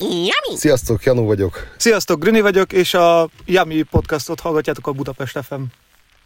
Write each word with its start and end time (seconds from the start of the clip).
Yummy! 0.00 0.56
Sziasztok, 0.56 1.04
Janó 1.04 1.24
vagyok. 1.24 1.74
Sziasztok, 1.76 2.20
Grüni 2.20 2.40
vagyok, 2.40 2.72
és 2.72 2.94
a 2.94 3.28
Yummy 3.44 3.82
podcastot 3.82 4.40
hallgatjátok 4.40 4.86
a 4.86 4.92
Budapest 4.92 5.38
FM. 5.42 5.62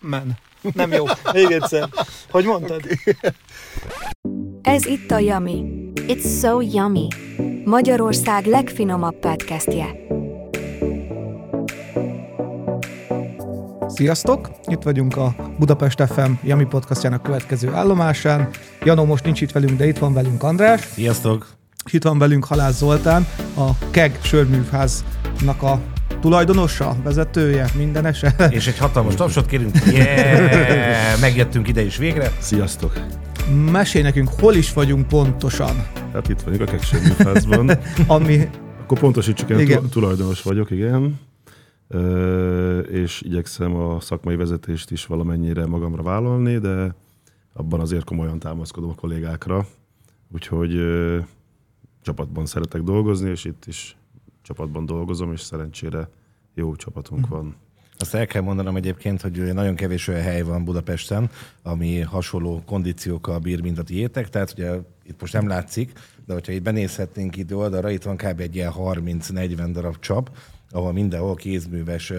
Men. 0.00 0.38
Nem 0.74 0.92
jó. 0.92 1.04
Még 1.32 1.50
egyszer. 1.50 1.88
Hogy 2.30 2.44
mondtad? 2.44 2.82
Ez 4.62 4.86
itt 4.86 5.10
a 5.10 5.18
Yummy. 5.18 5.64
It's 5.94 6.40
so 6.40 6.60
yummy. 6.60 7.08
Magyarország 7.64 8.46
legfinomabb 8.46 9.18
podcastje. 9.18 9.86
Sziasztok! 13.88 14.50
Itt 14.64 14.82
vagyunk 14.82 15.16
a 15.16 15.34
Budapest 15.58 16.02
FM 16.02 16.32
Yummy 16.42 16.64
podcastjának 16.64 17.22
következő 17.22 17.72
állomásán. 17.72 18.48
Janó 18.84 19.04
most 19.04 19.24
nincs 19.24 19.40
itt 19.40 19.52
velünk, 19.52 19.78
de 19.78 19.86
itt 19.86 19.98
van 19.98 20.12
velünk 20.12 20.42
András. 20.42 20.80
Sziasztok! 20.80 21.61
Itt 21.90 22.02
van 22.02 22.18
velünk 22.18 22.44
Halász 22.44 22.76
Zoltán, 22.78 23.26
a 23.56 23.70
KEG 23.90 24.18
sörművháznak 24.22 25.62
a 25.62 25.80
tulajdonosa, 26.20 26.96
vezetője, 27.04 27.66
mindenese. 27.76 28.34
És 28.50 28.66
egy 28.66 28.78
hatalmas 28.78 29.14
tapsot 29.14 29.46
kérünk. 29.46 29.74
Yeah! 29.92 31.20
Megjöttünk 31.20 31.68
ide 31.68 31.84
is 31.84 31.96
végre. 31.96 32.32
Sziasztok. 32.38 32.92
Mesélj 33.70 34.04
nekünk, 34.04 34.28
hol 34.28 34.54
is 34.54 34.72
vagyunk 34.72 35.08
pontosan. 35.08 35.86
Hát 36.12 36.28
itt 36.28 36.40
vagyunk 36.40 36.60
a 36.62 36.64
Keksőműfázban. 36.64 37.70
Ami, 38.06 38.48
Akkor 38.82 38.98
pontosítsuk, 38.98 39.50
én 39.50 39.58
Igen. 39.58 39.80
tu- 39.80 39.90
tulajdonos 39.90 40.42
vagyok, 40.42 40.70
igen. 40.70 41.20
Ö, 41.88 42.78
és 42.78 43.22
igyekszem 43.24 43.74
a 43.74 44.00
szakmai 44.00 44.36
vezetést 44.36 44.90
is 44.90 45.06
valamennyire 45.06 45.66
magamra 45.66 46.02
vállalni, 46.02 46.58
de 46.58 46.94
abban 47.52 47.80
azért 47.80 48.04
komolyan 48.04 48.38
támaszkodom 48.38 48.90
a 48.90 48.94
kollégákra. 48.94 49.66
Úgyhogy 50.34 50.74
ö, 50.74 51.18
csapatban 52.02 52.46
szeretek 52.46 52.82
dolgozni, 52.82 53.30
és 53.30 53.44
itt 53.44 53.66
is 53.66 53.96
csapatban 54.42 54.86
dolgozom, 54.86 55.32
és 55.32 55.40
szerencsére 55.40 56.08
jó 56.54 56.76
csapatunk 56.76 57.28
van. 57.28 57.56
Azt 57.98 58.14
el 58.14 58.26
kell 58.26 58.42
mondanom 58.42 58.76
egyébként, 58.76 59.20
hogy 59.20 59.54
nagyon 59.54 59.74
kevés 59.74 60.08
olyan 60.08 60.22
hely 60.22 60.42
van 60.42 60.64
Budapesten, 60.64 61.30
ami 61.62 62.00
hasonló 62.00 62.62
kondíciókkal 62.66 63.38
bír, 63.38 63.62
mint 63.62 63.78
a 63.78 63.82
tiétek. 63.82 64.28
Tehát 64.28 64.52
ugye 64.52 64.72
itt 65.04 65.20
most 65.20 65.32
nem 65.32 65.48
látszik, 65.48 65.92
de 66.26 66.32
hogyha 66.32 66.52
itt 66.52 66.62
benézhetnénk 66.62 67.36
idő 67.36 67.56
oldalra, 67.56 67.90
itt 67.90 68.02
van 68.02 68.16
kb. 68.16 68.40
egy 68.40 68.54
ilyen 68.54 68.72
30-40 68.78 69.68
darab 69.72 69.98
csap, 69.98 70.30
ahol 70.70 70.92
mindenhol 70.92 71.34
kézműves 71.34 72.10
ö, 72.10 72.16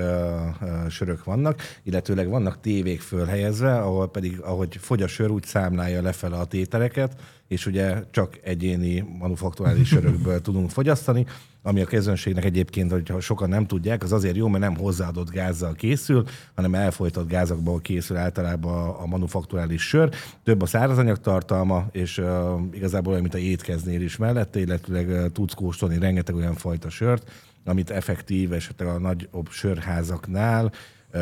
ö, 0.61 0.89
sörök 0.89 1.23
vannak, 1.23 1.61
illetőleg 1.83 2.29
vannak 2.29 2.59
tévék 2.59 3.01
fölhelyezve, 3.01 3.79
ahol 3.79 4.09
pedig, 4.09 4.39
ahogy 4.39 4.77
fogy 4.79 5.01
a 5.01 5.07
sör, 5.07 5.29
úgy 5.29 5.43
számlálja 5.43 6.01
lefele 6.01 6.35
a 6.35 6.45
tételeket, 6.45 7.15
és 7.53 7.65
ugye 7.65 8.03
csak 8.11 8.39
egyéni 8.43 9.05
manufakturális 9.19 9.87
sörökből 9.93 10.41
tudunk 10.41 10.69
fogyasztani, 10.69 11.25
ami 11.61 11.81
a 11.81 11.85
közönségnek 11.85 12.45
egyébként, 12.45 12.91
hogyha 12.91 13.19
sokan 13.19 13.49
nem 13.49 13.65
tudják, 13.65 14.03
az 14.03 14.11
azért 14.11 14.35
jó, 14.35 14.47
mert 14.47 14.63
nem 14.63 14.75
hozzáadott 14.75 15.29
gázzal 15.31 15.73
készül, 15.73 16.25
hanem 16.55 16.75
elfolytott 16.75 17.29
gázakból 17.29 17.81
készül 17.81 18.17
általában 18.17 18.89
a, 18.89 19.05
manufakturális 19.05 19.87
sör. 19.87 20.09
Több 20.43 20.61
a 20.61 20.65
szárazanyag 20.65 21.19
tartalma, 21.19 21.87
és 21.91 22.17
uh, 22.17 22.27
igazából 22.71 23.11
olyan, 23.11 23.21
mint 23.21 23.33
a 23.33 23.37
étkeznél 23.37 24.01
is 24.01 24.17
mellette, 24.17 24.59
illetőleg 24.59 25.07
uh, 25.07 25.25
tudsz 25.31 25.53
kóstolni 25.53 25.99
rengeteg 25.99 26.35
olyan 26.35 26.55
fajta 26.55 26.89
sört, 26.89 27.31
amit 27.65 27.89
effektív 27.89 28.53
esetleg 28.53 28.87
a 28.87 28.99
nagyobb 28.99 29.49
sörházaknál 29.49 30.71
uh, 31.13 31.21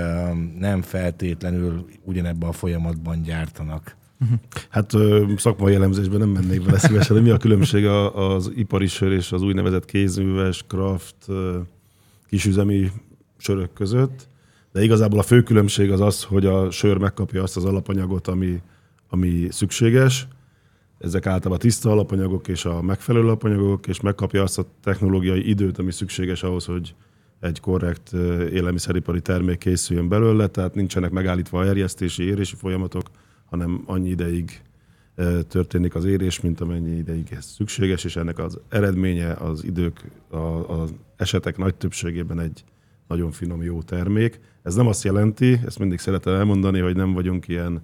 nem 0.59 0.81
feltétlenül 0.81 1.85
ugyanebben 2.03 2.49
a 2.49 2.53
folyamatban 2.53 3.21
gyártanak. 3.21 3.99
Hát 4.69 4.94
szakmai 5.38 5.73
elemzésben 5.73 6.19
nem 6.19 6.30
mennék 6.30 6.64
bele 6.64 6.77
szívesen, 6.77 7.16
de 7.16 7.22
mi 7.22 7.30
a 7.30 7.38
különbség 7.38 7.86
az 7.86 8.52
ipari 8.55 8.88
sör 8.88 9.11
és 9.11 9.31
az 9.31 9.41
úgynevezett 9.41 9.86
kézműves, 9.86 10.63
craft, 10.67 11.16
kisüzemi 12.28 12.91
sörök 13.38 13.73
között. 13.73 14.28
De 14.72 14.83
igazából 14.83 15.19
a 15.19 15.23
fő 15.23 15.44
különbség 15.44 15.91
az 15.91 16.02
az, 16.02 16.23
hogy 16.23 16.45
a 16.45 16.72
sör 16.72 16.97
megkapja 16.97 17.44
azt 17.44 17.57
az 17.57 17.66
alapanyagot, 17.66 18.28
ami, 18.28 18.62
ami 19.09 19.47
szükséges. 19.50 20.28
Ezek 21.00 21.25
általában 21.25 21.59
tiszta 21.59 21.91
alapanyagok 21.91 22.47
és 22.47 22.66
a 22.66 22.81
megfelelő 22.81 23.25
alapanyagok, 23.25 23.88
és 23.88 24.01
megkapja 24.01 24.44
azt 24.44 24.59
a 24.59 24.66
technológiai 24.84 25.50
időt, 25.50 25.78
ami 25.78 25.91
szükséges 25.91 26.44
ahhoz, 26.44 26.66
hogy 26.66 26.95
egy 27.40 27.59
korrekt 27.59 28.13
élelmiszeripari 28.51 29.22
termék 29.22 29.57
készüljön 29.57 30.07
belőle, 30.07 30.47
tehát 30.47 30.75
nincsenek 30.75 31.12
megállítva 31.12 31.59
a 31.59 31.66
erjesztési, 31.66 32.24
érési 32.24 32.56
folyamatok, 32.56 33.09
hanem 33.51 33.84
annyi 33.85 34.09
ideig 34.09 34.62
történik 35.47 35.95
az 35.95 36.06
érés, 36.06 36.41
mint 36.41 36.62
amennyi 36.62 36.97
ideig 36.97 37.28
ez 37.31 37.45
szükséges, 37.45 38.03
és 38.03 38.16
ennek 38.16 38.39
az 38.39 38.59
eredménye 38.69 39.34
az 39.34 39.63
idők, 39.63 40.12
az 40.67 40.94
esetek 41.16 41.57
nagy 41.57 41.75
többségében 41.75 42.39
egy 42.39 42.63
nagyon 43.07 43.31
finom, 43.31 43.63
jó 43.63 43.81
termék. 43.81 44.39
Ez 44.63 44.75
nem 44.75 44.88
azt 44.88 45.03
jelenti, 45.03 45.59
ezt 45.66 45.79
mindig 45.79 46.00
szeretem 46.00 46.34
elmondani, 46.34 46.79
hogy 46.79 46.95
nem 46.95 47.13
vagyunk 47.13 47.47
ilyen 47.47 47.81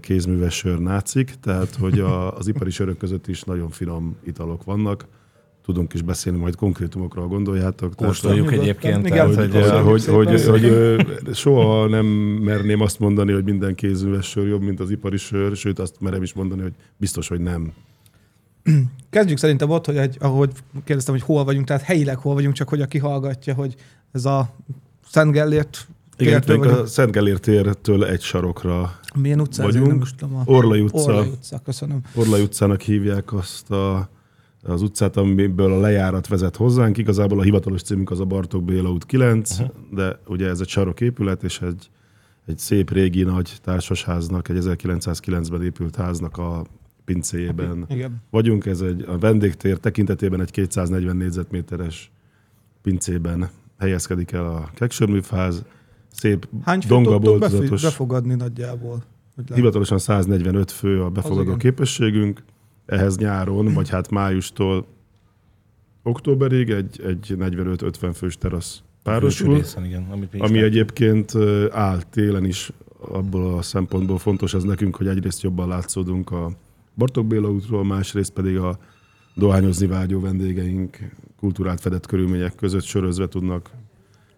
kézműves 0.00 0.54
sör 0.54 0.78
nácik, 0.78 1.34
tehát 1.40 1.74
hogy 1.74 2.00
a, 2.00 2.36
az 2.36 2.48
ipari 2.48 2.70
sörök 2.70 2.96
között 2.96 3.26
is 3.26 3.42
nagyon 3.42 3.70
finom 3.70 4.16
italok 4.24 4.64
vannak. 4.64 5.06
Tudunk 5.64 5.92
is 5.94 6.02
beszélni 6.02 6.38
majd 6.38 6.54
konkrétumokról, 6.54 7.26
gondoljátok. 7.26 7.94
Tehát, 7.94 8.12
Kóstoljuk 8.12 8.38
Nyugodtan. 8.44 8.62
egyébként, 8.64 9.06
Igen, 9.06 9.30
tehát, 9.30 9.70
hogy- 9.84 10.04
hogy, 10.04 10.26
hogy, 10.26 10.44
hogy, 10.46 10.62
hogy, 11.24 11.34
soha 11.34 11.86
nem 11.88 12.06
merném 12.42 12.80
azt 12.80 12.98
mondani, 12.98 13.32
hogy 13.32 13.44
minden 13.44 13.74
kézműves 13.74 14.26
sör 14.26 14.46
jobb, 14.48 14.62
mint 14.62 14.80
az 14.80 14.90
ipari 14.90 15.16
sör, 15.16 15.56
sőt 15.56 15.78
azt 15.78 15.94
merem 16.00 16.22
is 16.22 16.32
mondani, 16.32 16.62
hogy 16.62 16.72
biztos, 16.96 17.28
hogy 17.28 17.40
nem. 17.40 17.72
kezdjük 19.10 19.38
szerintem 19.38 19.70
ott, 19.70 19.86
hogy 19.86 19.96
egy, 19.96 20.16
ahogy 20.20 20.50
kérdeztem, 20.84 21.14
hogy 21.14 21.22
hol 21.24 21.44
vagyunk, 21.44 21.66
tehát 21.66 21.82
helyileg 21.82 22.18
hol 22.18 22.34
vagyunk, 22.34 22.54
csak 22.54 22.68
hogy 22.68 22.80
aki 22.80 22.98
hallgatja, 22.98 23.54
hogy 23.54 23.74
ez 24.12 24.24
a 24.24 24.54
Szent 25.10 25.32
Gellért 25.32 25.86
Igen, 26.16 26.40
itt 26.42 26.48
a 26.48 26.56
vagyunk. 26.56 26.86
Szent 26.86 27.10
Gellér 27.12 27.38
tértől 27.38 28.04
egy 28.04 28.20
sarokra 28.20 28.98
Milyen 29.14 29.40
utca? 29.40 29.62
ez? 29.62 29.68
vagyunk. 29.68 29.86
Én 29.86 29.92
nem 29.92 30.02
is 30.02 30.14
tudom. 30.14 30.36
A... 30.36 30.42
Orlai 30.44 30.80
utca. 30.80 31.02
Orlai 31.02 31.28
utca, 31.28 31.58
köszönöm. 31.64 32.00
Orlai 32.14 32.42
utcának 32.42 32.80
hívják 32.80 33.32
azt 33.32 33.70
a, 33.70 34.08
az 34.62 34.82
utcát, 34.82 35.16
amiből 35.16 35.72
a 35.72 35.80
lejárat 35.80 36.28
vezet 36.28 36.56
hozzánk. 36.56 36.98
Igazából 36.98 37.38
a 37.38 37.42
hivatalos 37.42 37.82
címünk 37.82 38.10
az 38.10 38.20
a 38.20 38.24
Bartók 38.24 38.64
Béla 38.64 38.90
út 38.90 39.06
9, 39.06 39.58
uh-huh. 39.58 39.74
de 39.90 40.18
ugye 40.26 40.48
ez 40.48 40.60
egy 40.60 40.68
saroképület, 40.68 41.42
és 41.42 41.60
egy, 41.60 41.90
egy 42.46 42.58
szép 42.58 42.90
régi 42.90 43.22
nagy 43.22 43.56
társasháznak, 43.62 44.48
egy 44.48 44.56
1909-ben 44.60 45.62
épült 45.62 45.96
háznak 45.96 46.38
a 46.38 46.64
pincéjében 47.04 47.84
Igen. 47.88 48.22
vagyunk. 48.30 48.66
Ez 48.66 48.80
egy 48.80 49.04
a 49.08 49.18
vendégtér 49.18 49.78
tekintetében 49.78 50.40
egy 50.40 50.50
240 50.50 51.16
négyzetméteres 51.16 52.10
pincében 52.82 53.50
helyezkedik 53.78 54.32
el 54.32 54.46
a 54.46 54.70
keksörműfáz. 54.74 55.64
Szép 56.12 56.48
Hány 56.62 56.80
főt 56.80 56.88
donga 56.90 57.10
tudtok 57.10 57.38
befi- 57.38 57.52
boltozatos. 57.52 57.82
befogadni 57.82 58.34
nagyjából? 58.34 59.02
Hivatalosan 59.54 59.98
145 59.98 60.70
fő 60.70 61.02
a 61.02 61.10
befogadó 61.10 61.56
képességünk. 61.56 62.42
Ehhez 62.86 63.16
nyáron, 63.16 63.74
vagy 63.74 63.88
hát 63.88 64.10
májustól 64.10 64.86
októberig 66.02 66.70
egy, 66.70 67.00
egy 67.06 67.34
45-50 67.38 68.10
fős 68.14 68.38
terasz 68.38 68.82
párosul, 69.02 69.54
részen, 69.54 69.84
igen, 69.84 70.06
amit 70.10 70.32
ami 70.32 70.40
látjuk. 70.40 70.62
egyébként 70.62 71.32
áll 71.70 72.02
télen 72.10 72.44
is 72.44 72.72
abból 72.98 73.56
a 73.56 73.62
szempontból 73.62 74.18
fontos 74.18 74.54
ez 74.54 74.62
nekünk, 74.62 74.96
hogy 74.96 75.06
egyrészt 75.06 75.42
jobban 75.42 75.68
látszódunk 75.68 76.30
a 76.30 76.50
Bartók 76.96 77.26
Béla 77.26 77.50
útról, 77.50 77.84
másrészt 77.84 78.32
pedig 78.32 78.56
a 78.56 78.78
dohányozni 79.34 79.86
vágyó 79.86 80.20
vendégeink 80.20 80.98
kultúrát 81.38 81.80
fedett 81.80 82.06
körülmények 82.06 82.54
között 82.54 82.82
sörözve 82.82 83.28
tudnak 83.28 83.70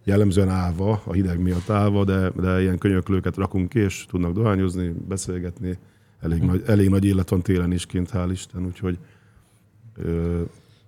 jellemzően 0.03 0.49
állva, 0.49 1.01
a 1.05 1.13
hideg 1.13 1.39
miatt 1.39 1.69
állva, 1.69 2.03
de, 2.03 2.29
de 2.29 2.61
ilyen 2.61 2.77
könyöklőket 2.77 3.35
rakunk 3.35 3.69
ki, 3.69 3.79
és 3.79 4.05
tudnak 4.09 4.33
dohányozni, 4.33 4.93
beszélgetni. 5.07 5.77
Elég, 6.25 6.41
nagy, 6.41 6.63
elég 6.65 6.89
nagy 6.89 7.05
élet 7.05 7.29
van 7.29 7.41
télen 7.41 7.71
is 7.71 7.85
kint, 7.85 8.09
hál' 8.13 8.29
Isten, 8.31 8.65
úgyhogy 8.65 8.97
ö, 9.97 10.41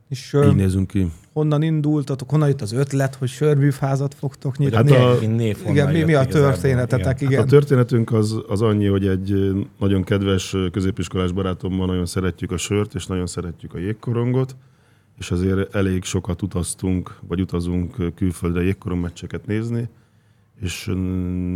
És 0.09 0.37
így 0.45 0.55
nézünk 0.55 0.87
ki. 0.87 1.11
honnan 1.33 1.61
indultatok, 1.61 2.29
honnan 2.29 2.47
jött 2.47 2.61
az 2.61 2.71
ötlet, 2.71 3.15
hogy 3.15 3.27
sörműfházat 3.29 4.13
fogtok 4.13 4.57
nyitni? 4.57 4.75
Hát 4.75 4.91
a- 4.91 5.27
név 5.27 5.57
igen, 5.67 5.91
mi, 5.91 6.03
mi 6.03 6.13
a 6.13 6.25
történetetek? 6.25 7.21
igen. 7.21 7.31
Igen. 7.31 7.39
Hát 7.43 7.47
a 7.47 7.49
történetünk 7.51 8.11
az, 8.13 8.35
az 8.47 8.61
annyi, 8.61 8.85
hogy 8.85 9.07
egy 9.07 9.51
nagyon 9.79 10.03
kedves 10.03 10.55
középiskolás 10.71 11.31
barátommal 11.31 11.85
nagyon 11.87 12.05
szeretjük 12.05 12.51
a 12.51 12.57
sört, 12.57 12.95
és 12.95 13.05
nagyon 13.05 13.27
szeretjük 13.27 13.73
a 13.73 13.77
jégkorongot, 13.77 14.55
és 15.17 15.31
azért 15.31 15.75
elég 15.75 16.03
sokat 16.03 16.41
utaztunk, 16.41 17.15
vagy 17.27 17.41
utazunk 17.41 18.13
külföldre 18.15 18.63
jégkorongmeccseket 18.63 19.45
nézni, 19.45 19.87
és 20.59 20.87
ö, 20.87 20.93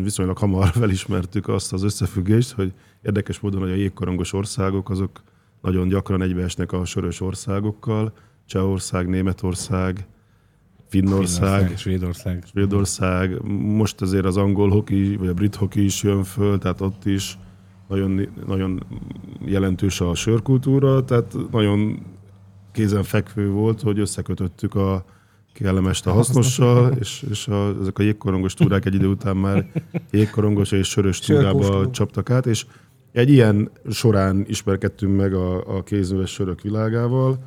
viszonylag 0.04 0.38
hamar 0.38 0.68
felismertük 0.82 1.48
azt 1.48 1.74
az 1.74 1.84
összefüggést, 1.84 2.52
hogy 2.52 2.74
érdekes 3.02 3.40
módon, 3.40 3.62
hogy 3.62 3.72
a 3.72 3.76
jégkorongos 3.76 4.34
országok 4.34 4.90
azok 4.90 5.24
nagyon 5.62 5.88
gyakran 5.88 6.22
egybeesnek 6.22 6.72
a 6.72 6.86
sörös 6.86 7.22
országokkal, 7.22 8.14
Csehország, 8.46 9.08
Németország, 9.08 10.08
Finnország, 10.88 11.60
Finnország, 11.60 11.78
Svédország. 11.78 12.44
Svédország, 12.46 13.42
most 13.62 14.02
azért 14.02 14.26
az 14.26 14.38
angol 14.38 14.70
hoki, 14.70 15.16
vagy 15.16 15.28
a 15.28 15.34
brit 15.34 15.56
hoki 15.56 15.84
is 15.84 16.04
jön 16.04 16.24
föl, 16.24 16.58
tehát 16.58 16.82
ott 16.82 17.06
is 17.06 17.38
nagyon, 17.88 18.28
nagyon 18.48 18.84
jelentős 19.46 20.02
a 20.02 20.16
sörkultúra, 20.16 21.04
tehát 21.04 21.36
nagyon 21.52 22.00
kézen 22.72 23.04
fekvő 23.04 23.50
volt, 23.50 23.82
hogy 23.82 24.00
összekötöttük 24.00 24.76
a 24.76 25.06
kellemest 25.54 26.08
a 26.08 26.12
hasznossal, 26.12 26.92
és, 27.00 27.26
és 27.30 27.48
a, 27.48 27.76
ezek 27.82 28.00
a 28.00 28.04
jégkorongos 28.04 28.54
túrák 28.54 28.86
egy 28.86 28.94
idő 28.94 29.08
után 29.08 29.38
már 29.38 29.72
jégkorongos 30.12 30.72
és 30.72 30.88
sörös 30.88 31.20
túrába 31.20 31.90
csaptak 31.90 32.30
át, 32.30 32.46
és 32.46 32.66
egy 33.12 33.30
ilyen 33.30 33.70
során 33.90 34.46
ismerkedtünk 34.48 35.18
meg 35.18 35.34
a, 35.34 35.78
a 35.78 35.84
kézműves 35.84 36.32
sörök 36.32 36.62
világával, 36.62 37.44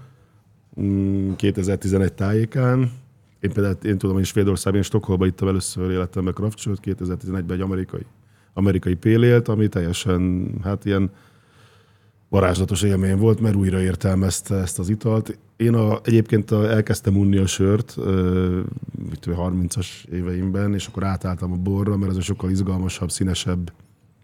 mm, 0.80 1.32
2011 1.32 2.12
tájékán. 2.12 2.92
Én 3.40 3.52
például, 3.52 3.76
én 3.82 3.98
tudom, 3.98 4.16
hogy 4.16 4.24
Svédországban, 4.24 4.80
én 4.80 4.86
Stockholmba 4.86 5.26
ittam 5.26 5.48
először 5.48 5.90
életemben 5.90 6.34
craft 6.34 6.58
sört, 6.58 6.80
2011-ben 6.84 7.56
egy 7.56 7.60
amerikai, 7.60 8.06
amerikai 8.52 8.94
pélélt, 8.94 9.48
ami 9.48 9.68
teljesen, 9.68 10.50
hát 10.62 10.84
ilyen 10.84 11.10
varázslatos 12.28 12.82
élmény 12.82 13.16
volt, 13.16 13.40
mert 13.40 13.54
újra 13.54 13.80
értelmezte 13.80 14.54
ezt 14.54 14.78
az 14.78 14.88
italt. 14.88 15.38
Én 15.56 15.74
a, 15.74 16.00
egyébként 16.04 16.50
a, 16.50 16.70
elkezdtem 16.70 17.16
unni 17.16 17.36
a 17.36 17.46
sört, 17.46 17.96
mit 19.08 19.20
tudom, 19.20 19.68
30-as 19.68 19.86
éveimben, 20.12 20.74
és 20.74 20.86
akkor 20.86 21.04
átálltam 21.04 21.52
a 21.52 21.56
borra, 21.56 21.96
mert 21.96 22.10
ez 22.10 22.16
egy 22.16 22.22
sokkal 22.22 22.50
izgalmasabb, 22.50 23.10
színesebb 23.10 23.72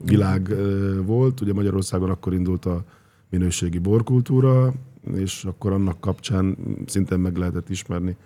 világ 0.05 0.49
ö, 0.49 1.03
volt. 1.03 1.41
Ugye 1.41 1.53
Magyarországon 1.53 2.11
akkor 2.11 2.35
indult 2.35 2.65
a 2.65 2.85
minőségi 3.31 3.79
borkultúra, 3.79 4.73
és 5.15 5.45
akkor 5.45 5.73
annak 5.73 6.01
kapcsán 6.01 6.57
szintén 6.87 7.19
meg 7.19 7.37
lehetett 7.37 7.69
ismerni 7.69 8.17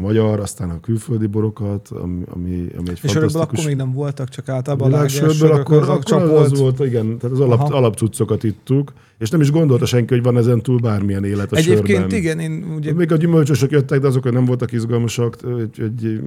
a 0.00 0.06
magyar, 0.06 0.40
aztán 0.40 0.70
a 0.70 0.80
külföldi 0.80 1.26
borokat, 1.26 1.88
ami, 1.88 2.22
ami, 2.28 2.66
ami 2.78 2.88
egy 2.88 2.98
És 3.02 3.12
fantasztikus... 3.12 3.34
akkor 3.34 3.64
még 3.64 3.76
nem 3.76 3.92
voltak, 3.92 4.28
csak 4.28 4.48
általában 4.48 4.88
Világsörből, 4.88 5.34
sörök, 5.34 5.56
akkor, 5.58 5.76
azok 5.76 5.88
akkor 5.88 6.04
csak 6.04 6.22
az 6.22 6.28
volt. 6.30 6.58
volt, 6.58 6.88
igen, 6.88 7.18
tehát 7.18 7.36
az 7.36 7.40
alap, 7.40 7.60
Aha. 7.60 7.76
alapcuccokat 7.76 8.44
ittuk, 8.44 8.92
és 9.18 9.30
nem 9.30 9.40
is 9.40 9.50
gondolta 9.50 9.86
senki, 9.86 10.14
hogy 10.14 10.22
van 10.22 10.36
ezen 10.36 10.62
túl 10.62 10.78
bármilyen 10.78 11.24
élet 11.24 11.52
a 11.52 11.56
Egyébként 11.56 11.98
sörben. 11.98 12.18
igen, 12.18 12.38
én 12.38 12.74
ugye 12.76 12.92
Még 12.92 13.12
a 13.12 13.16
gyümölcsösök 13.16 13.70
jöttek, 13.70 14.00
de 14.00 14.06
azok 14.06 14.32
nem 14.32 14.44
voltak 14.44 14.72
izgalmasak. 14.72 15.36
Egy, 15.58 15.80
egy, 15.82 16.20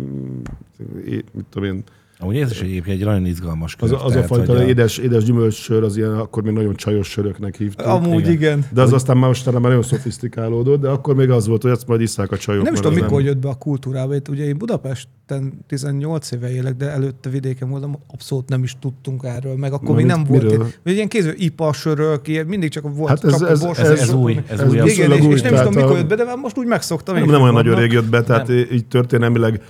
egy, 1.06 1.24
mit 1.34 1.46
tudom 1.50 1.70
én, 1.70 1.84
Amúgy 2.20 2.38
ez 2.38 2.52
is 2.52 2.62
egyébként 2.62 3.00
egy 3.00 3.06
nagyon 3.06 3.26
izgalmas 3.26 3.76
kör. 3.76 3.94
az, 3.94 4.00
a- 4.02 4.06
az 4.06 4.10
a 4.12 4.14
tehát, 4.14 4.28
fajta 4.28 4.58
hogy 4.58 4.68
édes, 4.68 4.98
édes 4.98 5.24
gyümölcssör, 5.24 5.84
az 5.84 5.98
ilyen, 5.98 6.14
akkor 6.14 6.44
még 6.44 6.54
nagyon 6.54 6.76
csajos 6.76 7.08
söröknek 7.08 7.56
hívtuk. 7.58 7.88
amúgy 7.88 8.20
igen. 8.20 8.32
igen. 8.32 8.66
De 8.74 8.82
az 8.82 8.94
aztán 8.94 9.18
már 9.18 9.28
mostanában 9.28 9.62
már 9.62 9.72
nagyon 9.72 9.88
szofisztikálódott, 9.90 10.82
de 10.82 10.88
akkor 10.90 11.16
még 11.16 11.30
az 11.30 11.48
volt, 11.48 11.62
hogy 11.62 11.72
ezt 11.72 11.88
majd 11.88 12.02
isszák 12.02 12.32
a 12.32 12.38
csajok. 12.38 12.64
Nem 12.64 12.74
is 12.74 12.80
tudom, 12.80 12.94
mikor 12.96 13.22
jött 13.22 13.38
be 13.38 13.50
a 13.50 13.54
kultúrába. 13.56 14.16
Itt 14.16 14.28
ugye 14.30 14.44
én 14.44 14.58
Budapesten 14.58 15.54
18 15.68 16.32
éve 16.32 16.52
élek, 16.52 16.76
de 16.76 16.90
előtte 16.90 17.30
vidéken 17.30 17.70
voltam, 17.70 17.98
abszolút 18.14 18.50
nem 18.50 18.64
is 18.64 18.76
tudtunk 18.80 19.24
erről, 19.26 19.56
meg 19.56 19.74
akkor 19.74 19.90
Na, 19.90 19.96
még 19.96 20.06
nem 20.06 20.24
volt. 20.24 20.42
miről? 20.44 20.58
Ilyen, 20.58 20.72
ugye 20.86 20.94
ilyen 20.94 21.08
kéző 21.08 21.34
ipa 21.38 21.74
sörök, 21.74 22.28
ilyen, 22.28 22.46
mindig 22.46 22.70
csak 22.70 22.96
volt 22.96 23.10
Hát 23.10 23.24
ez- 23.24 23.32
csak 23.40 23.50
ez- 23.50 23.62
ez- 23.64 24.00
ez 24.00 24.14
új, 24.14 24.40
ez 24.48 24.64
új. 24.64 24.76
Igen, 24.76 25.12
és, 25.12 25.26
és 25.26 25.42
nem 25.42 25.54
is 25.54 25.60
tudom, 25.60 25.74
a- 25.78 25.82
mikor 25.82 25.98
jött 25.98 26.08
be, 26.08 26.16
de 26.16 26.24
már 26.24 26.38
most 26.38 26.58
úgy 26.58 26.68
megszoktam. 26.68 27.16
Nem, 27.16 27.26
nem 27.26 27.42
olyan 27.42 27.54
hogy 27.54 27.64
nagyon 27.64 27.80
rég 27.80 27.92
jött 27.92 28.10
be, 28.10 28.24
tehát 28.24 28.50
így 28.50 28.86
történelmileg 28.86 29.62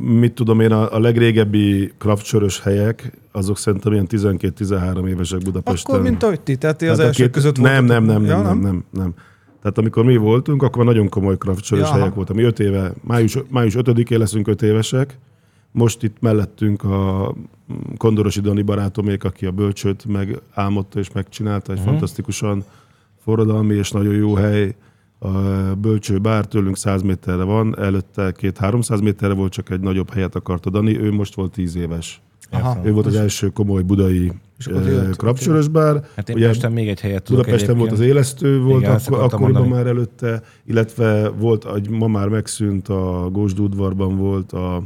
mit 0.00 0.32
tudom 0.32 0.60
én, 0.60 0.72
a, 0.72 0.94
a 0.94 0.98
legrégebbi 0.98 1.92
kraftsörös 1.98 2.60
helyek, 2.60 3.18
azok 3.32 3.58
szerintem 3.58 3.92
ilyen 3.92 4.06
12-13 4.10 5.08
évesek 5.08 5.42
Budapesten. 5.42 5.94
Akkor, 5.94 6.08
mint 6.08 6.22
ahogy 6.22 6.40
ti, 6.40 6.56
tehát 6.56 6.76
ti 6.76 6.86
az 6.86 6.90
Tehát 6.96 7.04
a 7.04 7.08
első 7.08 7.22
két- 7.22 7.32
között 7.32 7.58
nem, 7.60 7.84
nem, 7.84 8.04
nem, 8.04 8.24
Ja, 8.24 8.36
nem, 8.42 8.44
nem, 8.44 8.58
nem, 8.60 8.84
nem. 8.90 9.14
Tehát 9.62 9.78
amikor 9.78 10.04
mi 10.04 10.16
voltunk, 10.16 10.62
akkor 10.62 10.84
már 10.84 10.92
nagyon 10.94 11.08
komoly 11.08 11.38
kraftsörös 11.38 11.88
Ja, 11.88 11.94
helyek 11.94 12.14
voltak. 12.14 12.36
Mi 12.36 12.42
öt 12.42 12.60
éve, 12.60 12.92
május, 13.00 13.38
május 13.50 13.74
5-én 13.76 14.18
leszünk 14.18 14.48
öt 14.48 14.62
évesek. 14.62 15.18
Most 15.72 16.02
itt 16.02 16.16
mellettünk 16.20 16.82
a 16.84 17.34
Kondorosi 17.96 18.40
Dani 18.40 18.62
barátomék, 18.62 19.24
aki 19.24 19.46
a 19.46 19.50
bölcsőt 19.50 20.04
megálmodta 20.04 20.98
és 20.98 21.12
megcsinálta, 21.12 21.72
egy 21.72 21.80
fantasztikusan 21.80 22.64
forradalmi 23.24 23.74
és 23.74 23.90
nagyon 23.90 24.14
jó 24.14 24.34
hely. 24.34 24.74
A 25.18 25.28
bölcső 25.80 26.18
bár 26.18 26.44
tőlünk 26.46 26.76
100 26.76 27.02
méterre 27.02 27.42
van, 27.42 27.78
előtte 27.78 28.32
két 28.32 28.58
300 28.58 29.00
méterre 29.00 29.34
volt, 29.34 29.52
csak 29.52 29.70
egy 29.70 29.80
nagyobb 29.80 30.10
helyet 30.10 30.34
akart 30.34 30.66
a 30.66 30.70
Dani, 30.70 31.00
ő 31.00 31.12
most 31.12 31.34
volt 31.34 31.52
10 31.52 31.76
éves. 31.76 32.20
Aha. 32.50 32.80
Ő 32.84 32.92
volt 32.92 33.06
az 33.06 33.14
első 33.14 33.48
komoly 33.48 33.82
budai 33.82 34.32
krapsörös 35.16 35.68
bár. 35.68 36.04
Hát 36.16 36.28
én 36.28 36.36
Ugye 36.36 36.46
Pesten 36.46 36.72
még 36.72 36.88
egy 36.88 37.00
helyet 37.00 37.22
tudok 37.22 37.44
Budapesten 37.44 37.78
volt 37.78 37.92
az 37.92 38.00
élesztő, 38.00 38.60
volt 38.60 38.80
Igen, 38.80 38.94
akkor, 38.94 39.18
akkoriban 39.18 39.52
mondani. 39.52 39.68
már 39.68 39.86
előtte, 39.86 40.42
illetve 40.64 41.28
volt, 41.28 41.66
egy 41.74 41.90
ma 41.90 42.06
már 42.06 42.28
megszűnt, 42.28 42.88
a 42.88 43.28
Gósd 43.32 43.58
udvarban 43.58 44.16
volt 44.16 44.52
a 44.52 44.82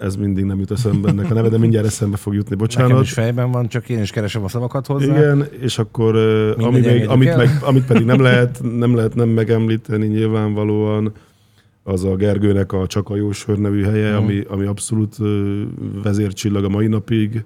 ez 0.00 0.16
mindig 0.16 0.44
nem 0.44 0.58
jut 0.58 0.70
eszembe 0.70 1.08
ennek 1.08 1.30
a 1.30 1.34
neve, 1.34 1.48
de 1.48 1.58
mindjárt 1.58 1.86
eszembe 1.86 2.16
fog 2.16 2.34
jutni, 2.34 2.56
Nekem 2.56 2.66
bocsánat. 2.66 3.02
is 3.04 3.12
fejben 3.12 3.50
van, 3.50 3.68
csak 3.68 3.88
én 3.88 4.00
is 4.02 4.10
keresem 4.10 4.44
a 4.44 4.48
szavakat 4.48 4.86
hozzá. 4.86 5.04
Igen, 5.16 5.46
és 5.60 5.78
akkor 5.78 6.16
ami 6.58 6.80
még, 6.80 7.08
amit, 7.08 7.28
el. 7.28 7.36
meg, 7.36 7.48
amit 7.62 7.84
pedig 7.86 8.04
nem 8.04 8.20
lehet, 8.20 8.60
nem 8.78 8.94
lehet 8.94 9.14
nem 9.14 9.28
megemlíteni 9.28 10.06
nyilvánvalóan, 10.06 11.12
az 11.82 12.04
a 12.04 12.14
Gergőnek 12.16 12.72
a 12.72 12.86
Csak 12.86 13.08
a 13.10 13.16
Jósör 13.16 13.58
nevű 13.58 13.82
helye, 13.82 14.12
Mhm. 14.14 14.22
ami, 14.22 14.44
ami 14.48 14.64
abszolút 14.66 15.16
vezércsillag 16.02 16.64
a 16.64 16.68
mai 16.68 16.86
napig, 16.86 17.44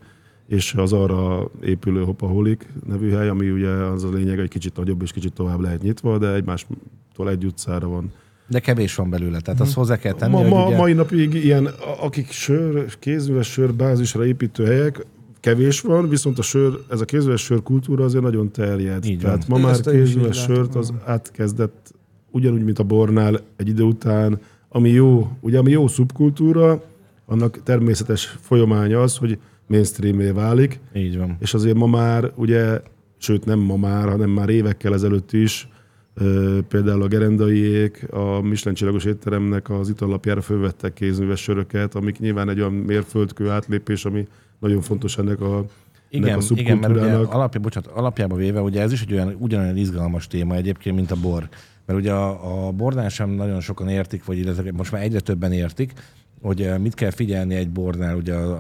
és 0.49 0.75
az 0.75 0.93
arra 0.93 1.51
épülő 1.65 2.03
Hopaholik 2.03 2.67
nevű 2.87 3.11
hely, 3.11 3.29
ami 3.29 3.51
ugye 3.51 3.69
az 3.69 4.05
a 4.05 4.09
lényeg, 4.13 4.39
egy 4.39 4.49
kicsit 4.49 4.77
nagyobb 4.77 5.03
és 5.03 5.13
kicsit 5.13 5.33
tovább 5.33 5.61
lehet 5.61 5.83
nyitva, 5.83 6.19
de 6.19 6.35
egymástól 6.35 7.31
egy 7.31 7.45
utcára 7.45 7.89
van. 7.89 8.13
De 8.49 8.61
kevés 8.61 8.95
van 8.95 9.11
belőle, 9.11 9.41
tehát 9.41 9.61
azt 9.61 9.75
hozzá 9.75 9.97
kell 9.99 10.13
tenni, 10.13 10.33
Ma, 10.33 10.43
ma, 10.49 10.67
ugye... 10.67 10.77
mai 10.77 10.93
napig 10.93 11.35
ilyen, 11.35 11.67
akik 12.01 12.31
sör, 12.31 12.99
kézműves 12.99 13.47
sör 13.53 13.75
bázisra 13.75 14.27
építő 14.27 14.65
helyek, 14.65 15.07
kevés 15.41 15.81
van, 15.81 16.09
viszont 16.09 16.39
a 16.39 16.43
sör, 16.43 16.79
ez 16.91 17.01
a 17.01 17.05
kézműves 17.05 17.41
sör 17.43 17.63
kultúra 17.63 18.05
azért 18.05 18.23
nagyon 18.23 18.51
terjed. 18.51 19.05
Így 19.05 19.19
Tehát 19.19 19.45
van. 19.45 19.61
ma 19.61 19.67
már 19.67 19.81
kézműves 19.81 20.37
sört 20.43 20.75
az 20.75 20.93
átkezdett 21.05 21.95
ugyanúgy, 22.31 22.65
mint 22.65 22.79
a 22.79 22.83
bornál 22.83 23.41
egy 23.57 23.69
idő 23.69 23.83
után, 23.83 24.39
ami 24.69 24.91
jó, 24.91 25.31
ugye 25.41 25.59
ami 25.59 25.71
jó 25.71 25.89
szubkultúra, 25.89 26.83
annak 27.27 27.63
természetes 27.63 28.37
folyamánya 28.41 29.01
az, 29.03 29.17
hogy 29.17 29.39
mainstreamé 29.67 30.31
válik, 30.31 30.81
Így 30.95 31.19
van. 31.19 31.37
és 31.41 31.55
azért 31.55 31.77
ma 31.77 31.87
már, 31.87 32.33
ugye, 32.35 32.81
sőt 33.19 33.45
nem 33.45 33.59
ma 33.59 33.77
már, 33.77 34.09
hanem 34.09 34.31
már 34.31 34.49
évekkel 34.49 34.95
ezelőtt 34.95 35.33
is, 35.33 35.69
például 36.69 37.03
a 37.03 37.07
gerendaiék, 37.07 38.07
a 38.11 38.41
Michelin 38.41 38.75
csillagos 38.75 39.05
étteremnek 39.05 39.71
az 39.71 39.89
italapjára 39.89 40.41
fölvettek 40.41 40.93
kézműves 40.93 41.43
söröket, 41.43 41.95
amik 41.95 42.19
nyilván 42.19 42.49
egy 42.49 42.61
olyan 42.61 42.73
mérföldkő 42.73 43.51
átlépés, 43.51 44.05
ami 44.05 44.27
nagyon 44.59 44.81
fontos 44.81 45.19
ennek 45.19 45.41
a, 45.41 45.65
Igen, 46.09 46.39
a 46.39 46.43
igen, 46.55 46.79
mert 46.79 46.95
ugye 46.95 47.13
alapja, 47.13 47.61
bocsánat, 47.61 47.91
alapjába 47.91 48.37
véve, 48.37 48.61
ugye 48.61 48.81
ez 48.81 48.93
is 48.93 49.03
egy 49.03 49.13
olyan, 49.13 49.37
ugyanolyan 49.39 49.77
izgalmas 49.77 50.27
téma 50.27 50.55
egyébként, 50.55 50.97
mint 50.97 51.11
a 51.11 51.17
bor. 51.17 51.49
Mert 51.87 51.99
ugye 51.99 52.13
a, 52.13 52.67
a 52.67 52.73
bornál 52.73 53.09
sem 53.09 53.31
nagyon 53.31 53.61
sokan 53.61 53.89
értik, 53.89 54.25
vagy 54.25 54.39
illetve 54.39 54.73
most 54.73 54.93
már 54.93 55.03
egyre 55.03 55.21
többen 55.21 55.53
értik, 55.53 55.93
hogy 56.43 56.63
eh, 56.63 56.79
mit 56.79 56.95
kell 56.95 57.11
figyelni 57.11 57.55
egy 57.55 57.71
bornál 57.71 58.17
ugye 58.17 58.35
a, 58.35 58.53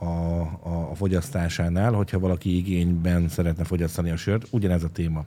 a, 0.00 0.08
a, 0.62 0.90
a 0.90 0.94
fogyasztásánál, 0.94 1.92
hogyha 1.92 2.18
valaki 2.18 2.56
igényben 2.56 3.28
szeretne 3.28 3.64
fogyasztani 3.64 4.10
a 4.10 4.16
sört, 4.16 4.46
ugyanez 4.50 4.84
a 4.84 4.88
téma. 4.88 5.24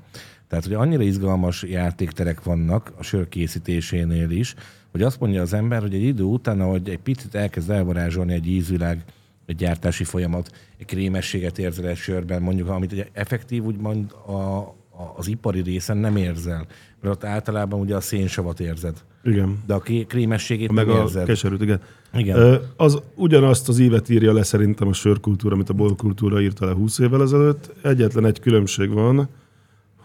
Tehát, 0.51 0.65
hogy 0.65 0.73
annyira 0.73 1.03
izgalmas 1.03 1.63
játékterek 1.63 2.43
vannak 2.43 2.93
a 2.97 3.03
sör 3.03 3.29
készítésénél 3.29 4.29
is, 4.29 4.55
hogy 4.91 5.01
azt 5.01 5.19
mondja 5.19 5.41
az 5.41 5.53
ember, 5.53 5.81
hogy 5.81 5.93
egy 5.93 6.03
idő 6.03 6.23
után, 6.23 6.61
ahogy 6.61 6.89
egy 6.89 6.99
picit 6.99 7.35
elkezd 7.35 7.69
elvarázsolni 7.69 8.33
egy 8.33 8.47
ízvilág, 8.47 9.03
egy 9.45 9.55
gyártási 9.55 10.03
folyamat, 10.03 10.51
egy 10.77 10.85
krémességet 10.85 11.59
érzel 11.59 11.87
egy 11.87 11.97
sörben, 11.97 12.41
mondjuk, 12.41 12.67
amit 12.69 12.91
egy 12.91 13.09
effektív 13.13 13.63
úgymond 13.63 14.11
a, 14.25 14.31
a, 14.31 14.75
az 15.17 15.27
ipari 15.27 15.61
részen 15.61 15.97
nem 15.97 16.15
érzel. 16.15 16.65
Mert 17.01 17.15
ott 17.15 17.23
általában 17.23 17.79
ugye 17.79 17.95
a 17.95 18.01
szénsavat 18.01 18.59
érzed. 18.59 19.03
Igen. 19.23 19.63
De 19.65 19.73
a 19.73 19.79
krémességét 20.07 20.71
Meg 20.71 20.85
nem 20.87 20.95
a 20.95 20.99
érzed. 20.99 21.25
keserűt, 21.25 21.61
igen. 21.61 21.79
Igen. 22.13 22.61
Az 22.77 23.01
ugyanazt 23.15 23.69
az 23.69 23.79
ívet 23.79 24.09
írja 24.09 24.33
le 24.33 24.43
szerintem 24.43 24.87
a 24.87 24.93
sörkultúra, 24.93 25.53
amit 25.53 25.69
a 25.69 25.73
borkultúra 25.73 26.41
írta 26.41 26.65
le 26.65 26.73
20 26.73 26.99
évvel 26.99 27.21
ezelőtt. 27.21 27.73
Egyetlen 27.83 28.25
egy 28.25 28.39
különbség 28.39 28.89
van, 28.89 29.29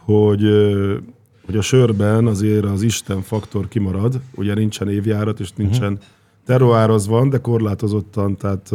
hogy, 0.07 0.43
hogy 1.47 1.57
a 1.57 1.61
sörben 1.63 2.27
azért 2.27 2.65
az 2.65 2.83
Isten 2.83 3.23
faktor 3.23 3.69
kimarad. 3.69 4.21
Ugye 4.35 4.55
nincsen 4.55 4.89
évjárat, 4.89 5.41
és 5.41 5.53
nincsen 5.53 5.93
Mhm. 5.93 6.01
terroár 6.47 6.91
az 6.91 7.07
van, 7.07 7.29
de 7.29 7.39
korlátozottan, 7.39 8.37
tehát 8.37 8.71